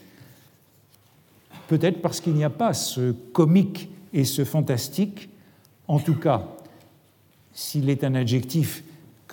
peut-être 1.68 2.02
parce 2.02 2.20
qu'il 2.20 2.34
n'y 2.34 2.44
a 2.44 2.50
pas 2.50 2.74
ce 2.74 3.12
comique 3.12 3.90
et 4.12 4.26
ce 4.26 4.44
fantastique, 4.44 5.30
en 5.88 6.00
tout 6.00 6.16
cas, 6.16 6.48
s'il 7.54 7.90
est 7.90 8.04
un 8.04 8.16
adjectif 8.16 8.84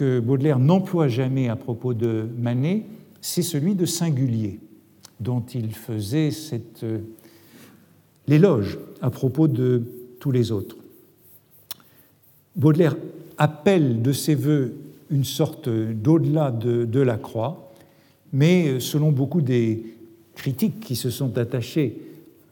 que 0.00 0.18
Baudelaire 0.18 0.58
n'emploie 0.58 1.08
jamais 1.08 1.50
à 1.50 1.56
propos 1.56 1.92
de 1.92 2.26
Manet, 2.38 2.86
c'est 3.20 3.42
celui 3.42 3.74
de 3.74 3.84
singulier, 3.84 4.58
dont 5.20 5.44
il 5.52 5.74
faisait 5.74 6.30
euh, 6.84 7.00
l'éloge 8.26 8.78
à 9.02 9.10
propos 9.10 9.46
de 9.46 9.82
tous 10.18 10.30
les 10.32 10.52
autres. 10.52 10.78
Baudelaire 12.56 12.96
appelle 13.36 14.00
de 14.00 14.12
ses 14.12 14.34
voeux 14.34 14.72
une 15.10 15.24
sorte 15.24 15.68
d'au-delà 15.68 16.50
de, 16.50 17.00
la 17.00 17.18
croix, 17.18 17.70
mais 18.32 18.80
selon 18.80 19.12
beaucoup 19.12 19.42
des 19.42 19.84
critiques 20.34 20.80
qui 20.80 20.96
se 20.96 21.10
sont 21.10 21.36
attachés 21.36 22.00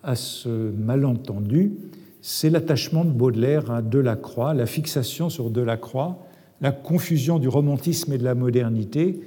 à 0.02 0.16
ce 0.16 0.70
malentendu, 0.72 1.72
c'est 2.20 2.50
l'attachement 2.50 3.06
de 3.06 3.10
Baudelaire 3.10 3.70
à 3.70 3.80
Delacroix, 3.80 4.52
la 4.52 4.66
fixation 4.66 5.30
sur 5.30 5.48
Delacroix, 5.48 6.27
la 6.60 6.72
confusion 6.72 7.38
du 7.38 7.48
romantisme 7.48 8.12
et 8.12 8.18
de 8.18 8.24
la 8.24 8.34
modernité 8.34 9.20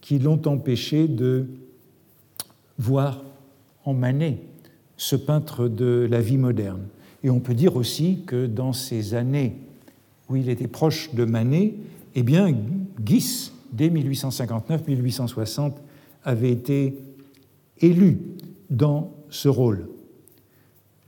qui 0.00 0.18
l'ont 0.18 0.40
empêché 0.46 1.08
de 1.08 1.46
voir 2.78 3.24
en 3.84 3.94
Manet 3.94 4.38
ce 4.96 5.16
peintre 5.16 5.68
de 5.68 6.06
la 6.10 6.20
vie 6.20 6.38
moderne. 6.38 6.82
Et 7.22 7.30
on 7.30 7.40
peut 7.40 7.54
dire 7.54 7.76
aussi 7.76 8.22
que 8.26 8.46
dans 8.46 8.72
ces 8.72 9.14
années 9.14 9.56
où 10.28 10.36
il 10.36 10.48
était 10.48 10.68
proche 10.68 11.14
de 11.14 11.24
Manet, 11.24 11.74
eh 12.14 12.22
bien, 12.22 12.54
Guis, 13.00 13.52
dès 13.72 13.88
1859-1860, 13.88 15.72
avait 16.24 16.50
été 16.50 16.98
élu 17.80 18.18
dans 18.70 19.12
ce 19.30 19.48
rôle. 19.48 19.88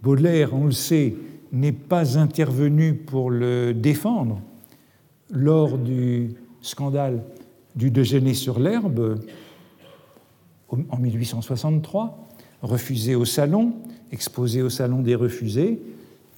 Baudelaire, 0.03 0.55
on 0.55 0.67
le 0.67 0.73
sait, 0.73 1.15
n'est 1.53 1.73
pas 1.73 2.19
intervenu 2.19 2.95
pour 2.95 3.31
le 3.31 3.75
défendre 3.75 4.41
lors 5.31 5.79
du 5.79 6.35
scandale 6.63 7.23
du 7.77 7.91
déjeuner 7.91 8.35
sur 8.35 8.59
l'herbe 8.59 9.21
en 10.69 10.99
1863, 10.99 12.29
refusé 12.63 13.15
au 13.15 13.25
salon, 13.25 13.75
exposé 14.13 14.63
au 14.63 14.71
salon 14.71 15.03
des 15.03 15.15
refusés, 15.15 15.81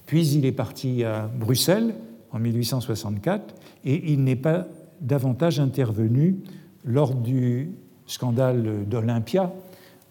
puis 0.05 0.27
il 0.27 0.45
est 0.45 0.51
parti 0.51 1.03
à 1.03 1.27
Bruxelles 1.27 1.95
en 2.31 2.39
1864 2.39 3.55
et 3.85 4.11
il 4.11 4.23
n'est 4.23 4.35
pas 4.35 4.67
davantage 5.01 5.59
intervenu 5.59 6.37
lors 6.85 7.13
du 7.13 7.69
scandale 8.07 8.85
d'Olympia 8.87 9.53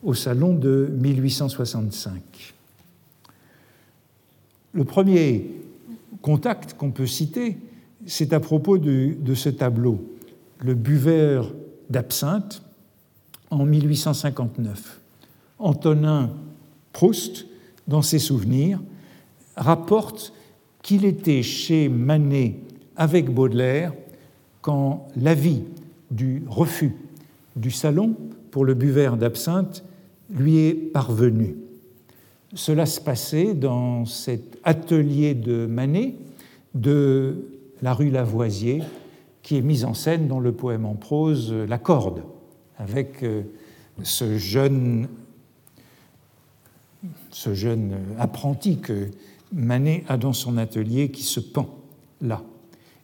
au 0.03 0.15
salon 0.15 0.55
de 0.55 0.91
1865. 1.01 2.21
Le 4.73 4.85
premier 4.85 5.51
contact 6.23 6.75
qu'on 6.75 6.91
peut 6.91 7.07
citer, 7.07 7.59
c'est 8.07 8.33
à 8.33 8.41
propos 8.41 8.79
de, 8.79 9.35
ce 9.35 9.49
tableau, 9.49 10.09
Le 10.61 10.75
buveur 10.75 11.53
d'absinthe, 11.91 12.63
en 13.51 13.65
1859. 13.65 15.01
Antonin 15.59 16.31
Proust, 16.93 17.47
dans 17.87 18.03
ses 18.03 18.19
souvenirs, 18.19 18.81
rapporte 19.57 20.33
qu'il 20.83 21.05
était 21.05 21.43
chez 21.43 21.89
Manet 21.89 22.57
avec 22.97 23.33
Baudelaire 23.33 23.93
quand 24.61 25.09
l'avis 25.17 25.63
du 26.11 26.43
refus 26.49 26.95
du 27.57 27.71
salon 27.71 28.17
pour 28.51 28.65
le 28.65 28.75
buveur 28.75 29.17
d'absinthe 29.17 29.85
lui 30.31 30.59
est 30.59 30.75
parvenu. 30.75 31.57
Cela 32.55 32.87
se 32.87 33.01
passait 33.01 33.55
dans 33.55 34.05
cet 34.05 34.59
atelier 34.65 35.35
de 35.35 35.67
Manet 35.67 36.15
de 36.75 37.62
la 37.83 37.95
rue 37.95 38.11
Lavoisier, 38.11 38.83
qui 39.43 39.57
est 39.57 39.63
mise 39.63 39.85
en 39.85 39.95
scène 39.95 40.29
dans 40.29 40.41
le 40.41 40.53
poème 40.53 40.87
en 40.87 40.95
prose 40.95 41.53
La 41.53 41.79
Corde, 41.79 42.23
avec 42.79 43.23
euh, 43.23 43.43
ce 44.03 44.39
jeune, 44.39 45.09
jeune 47.33 47.99
apprenti 48.19 48.79
que 48.79 49.11
Manet 49.53 50.05
a 50.09 50.17
dans 50.17 50.33
son 50.33 50.57
atelier 50.57 51.11
qui 51.11 51.25
se 51.25 51.41
pend 51.41 51.69
là. 52.21 52.43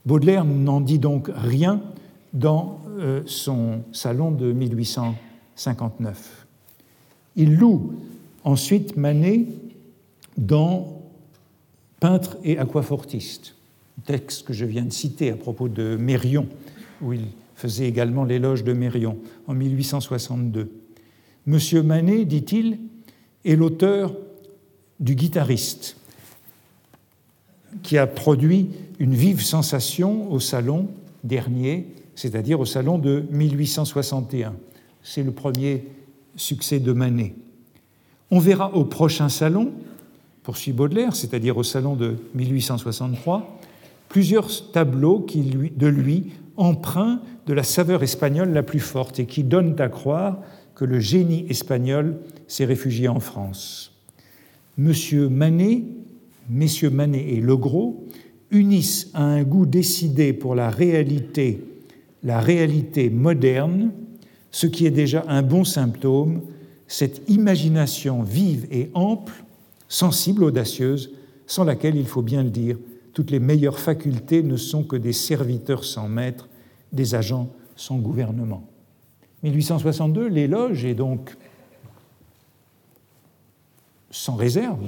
Baudelaire 0.07 0.45
n'en 0.45 0.81
dit 0.81 0.99
donc 0.99 1.29
rien 1.35 1.83
dans 2.33 2.81
euh, 2.99 3.23
son 3.27 3.83
salon 3.93 4.31
de 4.31 4.53
1859. 4.53 6.47
Il 7.37 7.57
loue 7.57 7.95
ensuite 8.45 8.97
Manet 8.97 9.47
dans 10.37 11.03
Peintre 12.01 12.39
et 12.45 12.59
aquafortiste, 12.59 13.57
texte 14.05 14.47
que 14.47 14.53
je 14.53 14.65
viens 14.65 14.85
de 14.85 14.93
citer 14.93 15.31
à 15.31 15.37
propos 15.37 15.69
de 15.69 15.97
Mérion, 15.97 16.47
où 17.03 17.13
il 17.13 17.27
faisait 17.55 17.87
également 17.87 18.25
l'éloge 18.25 18.65
de 18.65 18.73
Mérion 18.73 19.19
en 19.47 19.55
1862. 19.55 20.71
Monsieur 21.47 21.83
Manet, 21.83 22.25
dit-il, 22.25 22.79
est 23.45 23.57
l'auteur 23.57 24.15
du 25.01 25.15
guitariste, 25.15 25.97
qui 27.83 27.99
a 27.99 28.07
produit 28.07 28.71
une 28.99 29.15
vive 29.15 29.43
sensation 29.43 30.31
au 30.33 30.41
salon 30.41 30.89
dernier, 31.25 31.87
c'est-à-dire 32.15 32.61
au 32.61 32.65
salon 32.65 32.99
de 32.99 33.25
1861. 33.31 34.55
C'est 35.03 35.23
le 35.23 35.31
premier 35.31 35.85
succès 36.37 36.81
de 36.81 36.93
Manet. 36.93 37.35
On 38.31 38.39
verra 38.39 38.75
au 38.75 38.85
prochain 38.85 39.29
salon, 39.29 39.73
poursuit 40.43 40.73
Baudelaire, 40.73 41.15
c'est-à-dire 41.17 41.57
au 41.57 41.63
salon 41.63 41.97
de 41.97 42.17
1863, 42.35 43.59
plusieurs 44.09 44.71
tableaux 44.73 45.25
de 45.77 45.87
lui 45.87 46.33
empruntent 46.57 47.23
de 47.47 47.53
la 47.53 47.63
saveur 47.63 48.03
espagnole 48.03 48.53
la 48.53 48.63
plus 48.63 48.81
forte 48.81 49.21
et 49.21 49.27
qui 49.27 49.45
donnent 49.45 49.81
à 49.81 49.89
croire 49.89 50.41
que 50.75 50.85
le 50.85 51.01
génie 51.01 51.47
espagnol 51.49 52.19
s'est 52.47 52.65
réfugié 52.65 53.09
en 53.09 53.21
France. 53.21 53.93
Monsieur 54.77 55.29
Manet 55.29 55.85
messieurs 56.49 56.91
Manet 56.91 57.29
et 57.29 57.41
Legros 57.41 58.07
unissent 58.51 59.11
à 59.15 59.23
un 59.23 59.43
goût 59.43 59.67
décidé 59.67 60.33
pour 60.33 60.55
la 60.55 60.71
réalité, 60.71 61.63
la 62.23 62.41
réalité 62.41 63.11
moderne, 63.11 63.93
ce 64.51 64.67
qui 64.67 64.87
est 64.87 64.91
déjà 64.91 65.25
un 65.29 65.43
bon 65.43 65.65
symptôme, 65.65 66.43
cette 66.87 67.23
imagination 67.29 68.23
vive 68.23 68.67
et 68.71 68.91
ample, 68.95 69.45
sensible, 69.89 70.45
audacieuse, 70.45 71.13
sans 71.47 71.65
laquelle, 71.65 71.97
il 71.97 72.07
faut 72.07 72.23
bien 72.23 72.43
le 72.43 72.51
dire, 72.51 72.79
toutes 73.19 73.33
les 73.33 73.41
meilleures 73.41 73.81
facultés 73.81 74.45
ne 74.45 74.57
sont 74.57 74.85
que 74.85 74.95
des 74.95 75.13
serviteurs 75.13 75.83
sans 75.83 76.09
maître, 76.09 76.49
des 76.93 77.17
agents 77.17 77.49
sans 77.75 77.97
gouvernement. 77.97 78.63
1862, 79.43 80.29
l'éloge 80.29 80.85
est 80.85 80.95
donc 80.95 81.37
sans 84.13 84.37
réserve. 84.37 84.85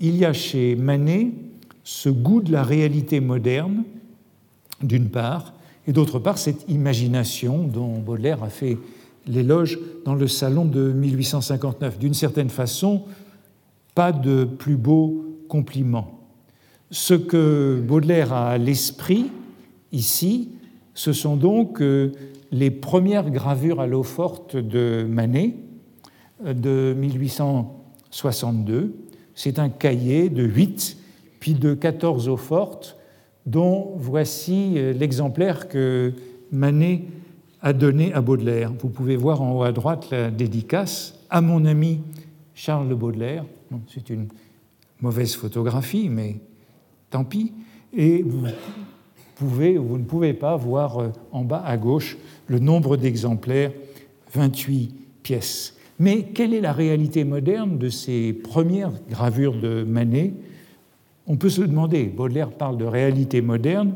Il 0.00 0.16
y 0.16 0.24
a 0.24 0.32
chez 0.32 0.74
Manet 0.74 1.30
ce 1.84 2.08
goût 2.08 2.40
de 2.40 2.50
la 2.50 2.64
réalité 2.64 3.20
moderne, 3.20 3.84
d'une 4.82 5.08
part, 5.08 5.54
et 5.86 5.92
d'autre 5.92 6.18
part 6.18 6.38
cette 6.38 6.68
imagination 6.68 7.68
dont 7.68 7.98
Baudelaire 7.98 8.42
a 8.42 8.48
fait 8.48 8.78
l'éloge 9.28 9.78
dans 10.04 10.16
le 10.16 10.26
salon 10.26 10.64
de 10.64 10.90
1859. 10.90 12.00
D'une 12.00 12.14
certaine 12.14 12.50
façon, 12.50 13.04
pas 13.94 14.10
de 14.10 14.42
plus 14.42 14.76
beau 14.76 15.24
compliment. 15.46 16.18
Ce 16.92 17.14
que 17.14 17.82
Baudelaire 17.82 18.34
a 18.34 18.50
à 18.50 18.58
l'esprit 18.58 19.30
ici, 19.92 20.50
ce 20.92 21.14
sont 21.14 21.36
donc 21.36 21.80
euh, 21.80 22.12
les 22.50 22.70
premières 22.70 23.30
gravures 23.30 23.80
à 23.80 23.86
l'eau 23.86 24.02
forte 24.02 24.56
de 24.56 25.06
Manet 25.08 25.56
euh, 26.44 26.52
de 26.52 26.94
1862. 26.98 28.94
C'est 29.34 29.58
un 29.58 29.70
cahier 29.70 30.28
de 30.28 30.42
8 30.42 30.98
puis 31.40 31.54
de 31.54 31.72
14 31.72 32.28
eaux 32.28 32.36
fortes, 32.36 32.98
dont 33.46 33.94
voici 33.96 34.74
euh, 34.76 34.92
l'exemplaire 34.92 35.68
que 35.68 36.12
Manet 36.50 37.04
a 37.62 37.72
donné 37.72 38.12
à 38.12 38.20
Baudelaire. 38.20 38.70
Vous 38.78 38.90
pouvez 38.90 39.16
voir 39.16 39.40
en 39.40 39.56
haut 39.56 39.62
à 39.62 39.72
droite 39.72 40.10
la 40.10 40.30
dédicace 40.30 41.18
à 41.30 41.40
mon 41.40 41.64
ami 41.64 42.02
Charles 42.52 42.94
Baudelaire. 42.94 43.46
C'est 43.88 44.10
une 44.10 44.28
mauvaise 45.00 45.34
photographie, 45.34 46.10
mais 46.10 46.36
tant 47.12 47.24
pis. 47.24 47.52
Et 47.96 48.22
vous 48.22 49.98
ne 49.98 50.04
pouvez 50.04 50.32
pas 50.32 50.56
voir 50.56 50.98
euh, 50.98 51.08
en 51.30 51.42
bas 51.44 51.62
à 51.64 51.76
gauche 51.76 52.16
le 52.48 52.58
nombre 52.58 52.96
d'exemplaires, 52.96 53.72
28 54.34 54.94
pièces. 55.22 55.76
Mais 55.98 56.22
quelle 56.22 56.54
est 56.54 56.60
la 56.60 56.72
réalité 56.72 57.22
moderne 57.22 57.78
de 57.78 57.88
ces 57.88 58.32
premières 58.32 58.92
gravures 59.08 59.54
de 59.54 59.84
Manet? 59.84 60.32
On 61.26 61.36
peut 61.36 61.50
se 61.50 61.62
demander, 61.62 62.04
Baudelaire 62.04 62.50
parle 62.50 62.78
de 62.78 62.84
réalité 62.84 63.40
moderne, 63.40 63.94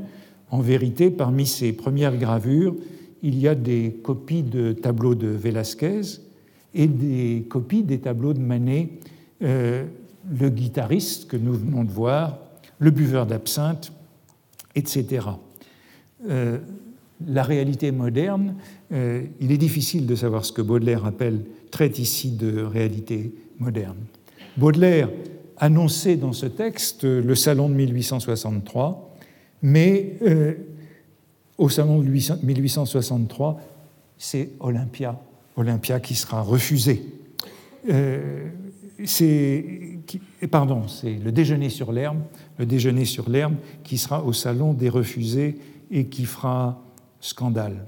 en 0.51 0.61
vérité, 0.61 1.11
parmi 1.11 1.47
ces 1.47 1.73
premières 1.73 2.17
gravures, 2.17 2.77
il 3.23 3.39
y 3.39 3.49
a 3.49 3.57
des 3.57 3.99
copies 4.03 4.45
de 4.45 4.73
tableaux 4.73 5.17
de 5.17 5.27
Velázquez 5.27 6.03
et 6.75 6.87
des 6.87 7.47
copies 7.49 7.83
des 7.83 7.99
tableaux 7.99 8.35
de 8.35 8.39
Manet, 8.39 8.91
euh, 9.43 9.85
le 10.31 10.49
guitariste 10.51 11.27
que 11.27 11.37
nous 11.37 11.55
venons 11.55 11.83
de 11.83 11.91
voir, 11.91 12.39
le 12.79 12.91
buveur 12.91 13.27
d'absinthe, 13.27 13.93
etc. 14.75 15.27
Euh, 16.29 16.59
la 17.27 17.43
réalité 17.43 17.93
moderne, 17.93 18.57
euh, 18.93 19.25
il 19.41 19.53
est 19.53 19.59
difficile 19.59 20.07
de 20.07 20.15
savoir 20.15 20.45
ce 20.45 20.53
que 20.53 20.63
Baudelaire 20.63 21.07
appelle, 21.07 21.45
traite 21.71 21.99
ici 21.99 22.33
de 22.33 22.63
réalité 22.63 23.35
moderne. 23.59 23.97
Baudelaire 24.57 25.11
annonçait 25.57 26.17
dans 26.17 26.33
ce 26.33 26.47
texte 26.47 27.05
le 27.05 27.35
salon 27.35 27.69
de 27.69 27.75
1863, 27.75 29.17
mais 29.63 30.19
au 31.59 31.69
salon 31.71 32.01
de 32.01 32.09
1863, 32.09 33.61
c'est 34.19 34.51
Olympia, 34.61 35.19
Olympia 35.57 36.01
qui 36.01 36.15
sera 36.15 36.43
refusé. 36.43 37.03
Euh, 37.89 38.49
c'est, 39.05 39.96
pardon, 40.51 40.89
c'est 40.89 41.15
le 41.15 41.33
déjeuner 41.33 41.69
sur 41.69 41.93
l'herbe, 41.93 42.19
le 42.59 42.67
déjeuner 42.67 43.05
sur 43.05 43.29
l'herbe 43.29 43.55
qui 43.85 43.99
sera 43.99 44.23
au 44.23 44.33
salon 44.33 44.73
des 44.73 44.89
refusés 44.89 45.59
et 45.91 46.07
qui 46.07 46.25
fera 46.25 46.83
scandale. 47.21 47.87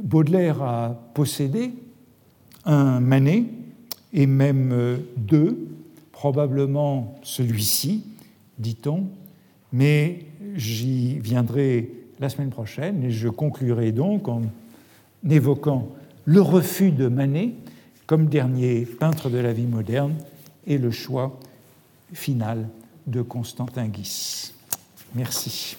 Baudelaire 0.00 0.62
a 0.62 1.00
possédé 1.14 1.72
un 2.64 3.00
Manet 3.00 3.44
et 4.12 4.26
même 4.26 4.72
euh, 4.72 4.96
deux, 5.16 5.68
probablement 6.12 7.14
celui-ci, 7.22 8.04
dit-on, 8.58 9.04
mais 9.72 10.26
j'y 10.54 11.18
viendrai 11.18 11.90
la 12.18 12.28
semaine 12.28 12.50
prochaine 12.50 13.04
et 13.04 13.10
je 13.10 13.28
conclurai 13.28 13.92
donc 13.92 14.28
en 14.28 14.42
évoquant 15.28 15.88
le 16.24 16.40
refus 16.40 16.90
de 16.90 17.08
Manet 17.08 17.52
comme 18.06 18.26
dernier 18.26 18.86
peintre 18.86 19.28
de 19.28 19.38
la 19.38 19.52
vie 19.52 19.66
moderne 19.66 20.14
et 20.66 20.78
le 20.78 20.90
choix 20.90 21.38
final 22.12 22.68
de 23.06 23.22
Constantin 23.22 23.88
Guis. 23.88 24.52
Merci. 25.14 25.76